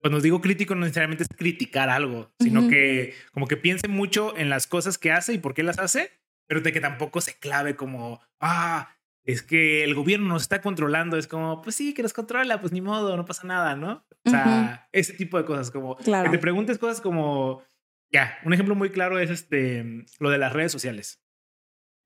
[0.05, 2.69] cuando digo crítico no necesariamente es criticar algo, sino Ujú.
[2.69, 6.11] que como que piense mucho en las cosas que hace y por qué las hace,
[6.47, 11.17] pero de que tampoco se clave como, ah, es que el gobierno nos está controlando,
[11.17, 14.05] es como, pues sí, que nos controla, pues ni modo, no pasa nada, ¿no?
[14.25, 16.29] O sea, ese tipo de cosas, como Claro.
[16.29, 17.63] que te preguntes cosas como,
[18.11, 21.19] ya, un ejemplo muy claro es este, lo de las redes sociales.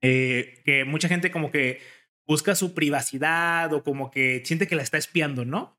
[0.00, 1.80] Eh, que mucha gente como que
[2.26, 5.78] busca su privacidad o como que siente que la está espiando, ¿no?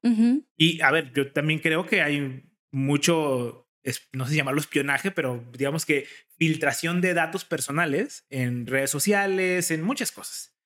[0.57, 3.69] Y a ver, yo también creo que hay mucho,
[4.11, 6.07] no sé si llamarlo espionaje, pero digamos que
[6.37, 10.57] filtración de datos personales en redes sociales, en muchas cosas.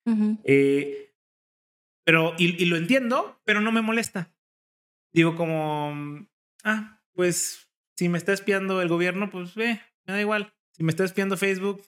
[0.43, 1.13] Eh,
[2.03, 4.31] pero, y, y lo entiendo, pero no me molesta.
[5.11, 6.27] Digo como,
[6.63, 10.53] ah, pues si me está espiando el gobierno, pues ve, me da igual.
[10.71, 11.83] Si me está espiando Facebook,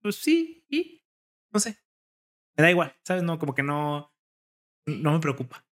[0.00, 1.02] pues sí, y
[1.52, 1.78] no sé.
[2.56, 3.22] Me da igual, ¿sabes?
[3.22, 4.12] No, como que no,
[4.86, 5.64] no me preocupa.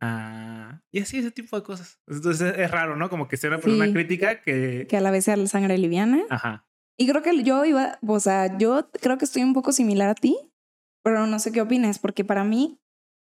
[0.00, 2.00] Ah, y así, ese tipo de cosas.
[2.06, 3.08] Entonces es raro, ¿no?
[3.08, 3.92] Como que sea una Sí.
[3.92, 4.86] crítica que...
[4.88, 6.24] Que a la vez sea la sangre liviana.
[6.28, 6.66] Ajá.
[6.98, 10.14] Y creo que yo iba, o sea, yo creo que estoy un poco similar a
[10.14, 10.36] ti,
[11.04, 12.78] pero no sé qué opinas, porque para mí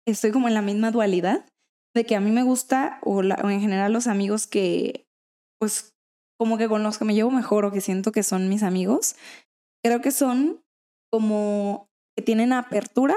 [0.06, 1.46] estoy como en la misma dualidad
[1.94, 5.04] de que a mí me gusta, o, la- o en general los amigos que,
[5.60, 5.90] pues,
[6.38, 9.14] como que con los que me llevo mejor o que siento que son mis amigos,
[9.84, 10.62] creo que son
[11.10, 13.16] como que tienen apertura,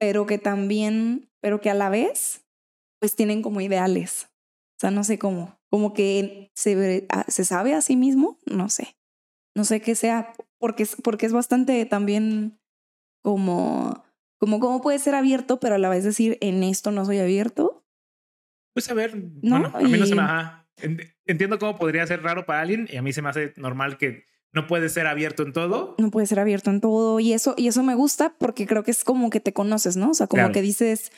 [0.00, 2.44] pero que también, pero que a la vez,
[3.00, 4.28] pues tienen como ideales.
[4.76, 8.96] O sea, no sé cómo, como que se, se sabe a sí mismo, no sé.
[9.56, 12.60] No sé qué sea, porque es, porque es bastante también
[13.24, 14.04] como,
[14.38, 17.84] como cómo puede ser abierto, pero a la vez decir en esto no soy abierto.
[18.74, 19.58] Pues a ver, ¿No?
[19.58, 20.22] bueno, a mí no se me...
[20.22, 20.68] Y- Ajá.
[20.76, 23.98] En- Entiendo cómo podría ser raro para alguien y a mí se me hace normal
[23.98, 25.94] que no puede ser abierto en todo.
[25.98, 28.90] No puede ser abierto en todo y eso, y eso me gusta porque creo que
[28.90, 30.10] es como que te conoces, ¿no?
[30.10, 30.52] O sea, como Claro.
[30.54, 31.12] que dices,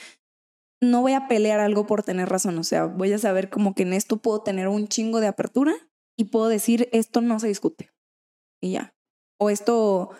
[0.82, 3.82] no voy a pelear algo por tener razón, o sea, voy a saber como que
[3.84, 5.74] en esto puedo tener un chingo de apertura
[6.18, 7.90] y puedo decir, esto no se discute.
[8.62, 8.94] Y ya.
[9.38, 10.10] O esto...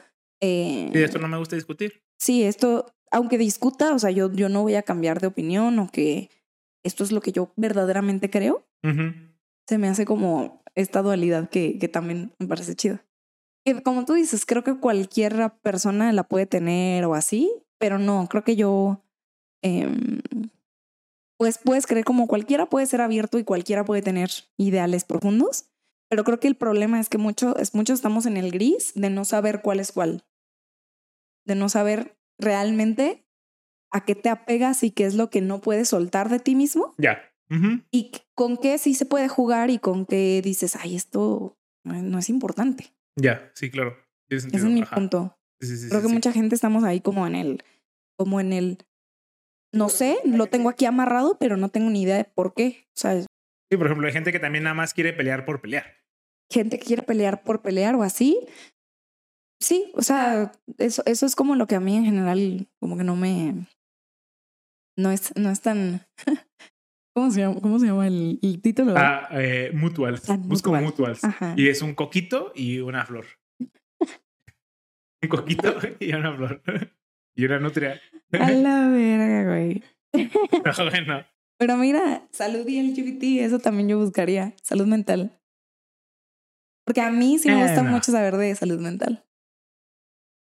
[0.41, 2.03] eh, esto no me gusta discutir.
[2.19, 5.89] sí, esto, aunque discuta, o sea, yo, yo no voy a cambiar de opinión o
[5.91, 6.31] que
[6.85, 8.67] esto es lo que yo verdaderamente creo,
[9.69, 13.05] se me hace como esta dualidad que, que también me parece chida.
[13.65, 18.27] Que como tú dices, creo que cualquier persona la puede tener o así, pero no,
[18.29, 19.03] creo que yo,
[19.63, 20.21] em,
[21.39, 25.71] pues puedes creer como cualquiera puede ser abierto y cualquiera puede tener ideales profundos,
[26.09, 29.25] pero creo que el problema es que mucho, muchos estamos en el gris de no
[29.25, 30.25] saber cuál es cuál,
[31.47, 33.27] de no saber realmente
[33.93, 36.95] a qué te apegas y qué es lo que no puedes soltar de ti mismo
[36.99, 37.30] Ya.
[37.91, 42.29] Y con qué sí se puede jugar y con qué dices, ay, esto no es-
[42.29, 42.95] importante.
[43.17, 43.97] Ya, sí, claro.
[44.29, 44.95] Ese es mi Ajá.
[44.95, 45.37] punto.
[45.61, 47.65] Sí, sí, sí, Creo sí, que mucha gente estamos ahí como en el,
[48.17, 48.79] como en el,
[49.75, 52.87] no sé, lo tengo aquí amarrado, pero no tengo ni idea de por qué.
[52.89, 55.85] O sea, Sí, por ejemplo, hay gente que también nada más quiere pelear por pelear.
[56.53, 58.39] gente que quiere pelear por pelear o así.
[59.63, 63.05] Sí, o sea, eso, eso es como lo que a mí en general como que
[63.05, 63.67] no me,
[64.97, 66.07] no es, no es tan,
[67.15, 68.95] ¿cómo se llama, cómo se llama el, el título?
[68.97, 70.29] Ah, eh, mutuals.
[70.31, 71.17] Ah, Busco mutual.
[71.19, 71.21] mutuals.
[71.57, 73.27] Y es un coquito y una flor.
[75.23, 76.63] un coquito y una flor.
[77.35, 78.01] y una nutria.
[78.33, 79.83] A la verga, güey.
[80.91, 81.25] bueno.
[81.59, 84.55] Pero mira, salud y LGBT, eso también yo buscaría.
[84.63, 85.39] Salud mental.
[86.87, 87.91] Porque a mí sí me gusta Bueno.
[87.97, 89.25] mucho saber de salud mental.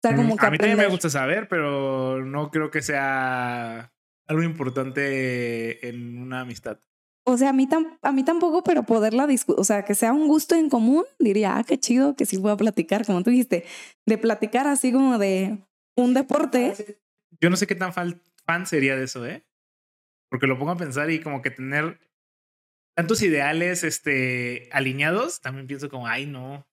[0.03, 2.81] O sea, como que Mm, a mí también me gusta saber, pero no creo que
[2.81, 3.94] sea
[4.34, 6.80] algo importante en una amistad.
[7.26, 10.12] O sea, a mí, tam- a mí tampoco, pero poderla discutir, o sea, que sea
[10.12, 13.30] un gusto en común, diría, ah, qué chido que sí voy a platicar, como tú
[13.30, 13.64] dijiste,
[14.06, 15.60] de platicar así como de
[15.96, 17.00] un deporte.
[17.40, 19.46] Yo no sé qué tan fan sería de eso, ¿eh?
[20.30, 21.98] Porque lo pongo a pensar y como que tener
[22.96, 26.66] tantos ideales este, alineados, también pienso como, ay, no.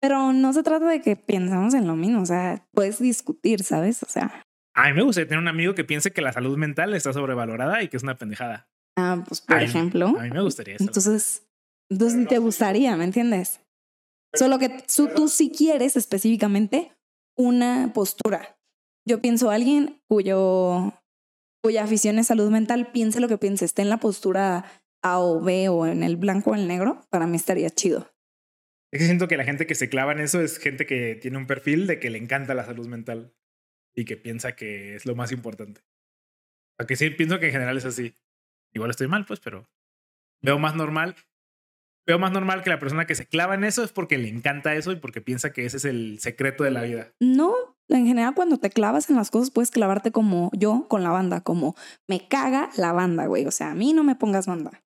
[0.00, 4.02] Pero no se trata de que pensamos en lo mismo, o sea, puedes discutir, ¿sabes?
[4.02, 4.46] O sea,
[4.80, 7.82] A mí me gustaría tener un amigo que piense que la salud mental está sobrevalorada
[7.82, 8.70] y que es una pendejada.
[8.96, 10.06] ah, pues por ejemplo.
[10.18, 10.84] A mí me gustaría eso.
[10.84, 11.46] Entonces,
[11.90, 13.60] entonces ni te gustaría, ¿me entiendes?
[14.32, 16.92] Solo que tú, tú sí quieres específicamente
[17.36, 18.58] una postura.
[19.06, 20.94] Yo pienso alguien cuyo
[21.62, 24.64] cuya afición es salud mental, piense lo que piense, esté en la postura
[25.02, 28.10] A o B o en el blanco o el negro, para mí estaría chido.
[28.92, 31.36] Es que siento que la gente que se clava en eso es gente que tiene
[31.36, 33.34] un perfil de que le encanta la salud mental
[33.94, 35.80] y que piensa que es lo más importante.
[35.80, 38.16] O sea, que sí, pienso que en general es así.
[38.72, 39.68] Igual estoy mal, pues, pero
[40.42, 41.16] veo más normal.
[42.06, 44.74] Veo más normal que la persona que se clava en eso es porque le encanta
[44.74, 47.12] eso y porque piensa que ese es el secreto de la vida.
[47.20, 47.54] No,
[47.88, 51.42] en general cuando te clavas en las cosas puedes clavarte como yo con la banda,
[51.42, 51.76] como
[52.08, 53.46] me caga la banda, güey.
[53.46, 54.82] O sea, a mí no me pongas banda.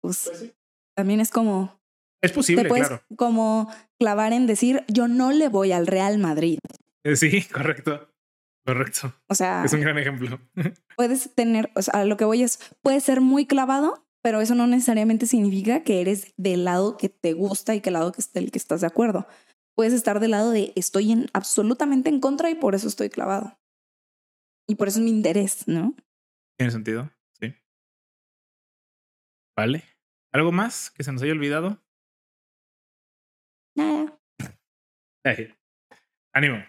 [0.00, 0.54] Pues
[0.96, 1.78] también es como
[2.22, 3.02] Es posible, te puedes claro.
[3.16, 6.58] como clavar en decir yo no le voy al Real Madrid.
[7.04, 8.10] Eh, Sí, correcto.
[8.66, 9.12] Correcto.
[9.28, 10.40] O sea, Es un gran ejemplo.
[10.96, 14.66] puedes tener, o sea, lo que voy es, puedes ser muy clavado, pero eso no
[14.66, 18.50] necesariamente significa que eres del lado que te gusta y que el lado que del
[18.50, 19.26] que estás de acuerdo.
[19.76, 23.58] Puedes estar del lado de estoy en absolutamente en contra y por eso estoy clavado.
[24.66, 25.94] Y por eso es mi interés, ¿no?
[26.56, 27.54] Tiene sentido, sí.
[29.54, 29.84] Vale.
[30.32, 31.82] ¿Algo más que se nos haya olvidado?
[33.76, 34.18] Nada.
[36.32, 36.64] Ánimo.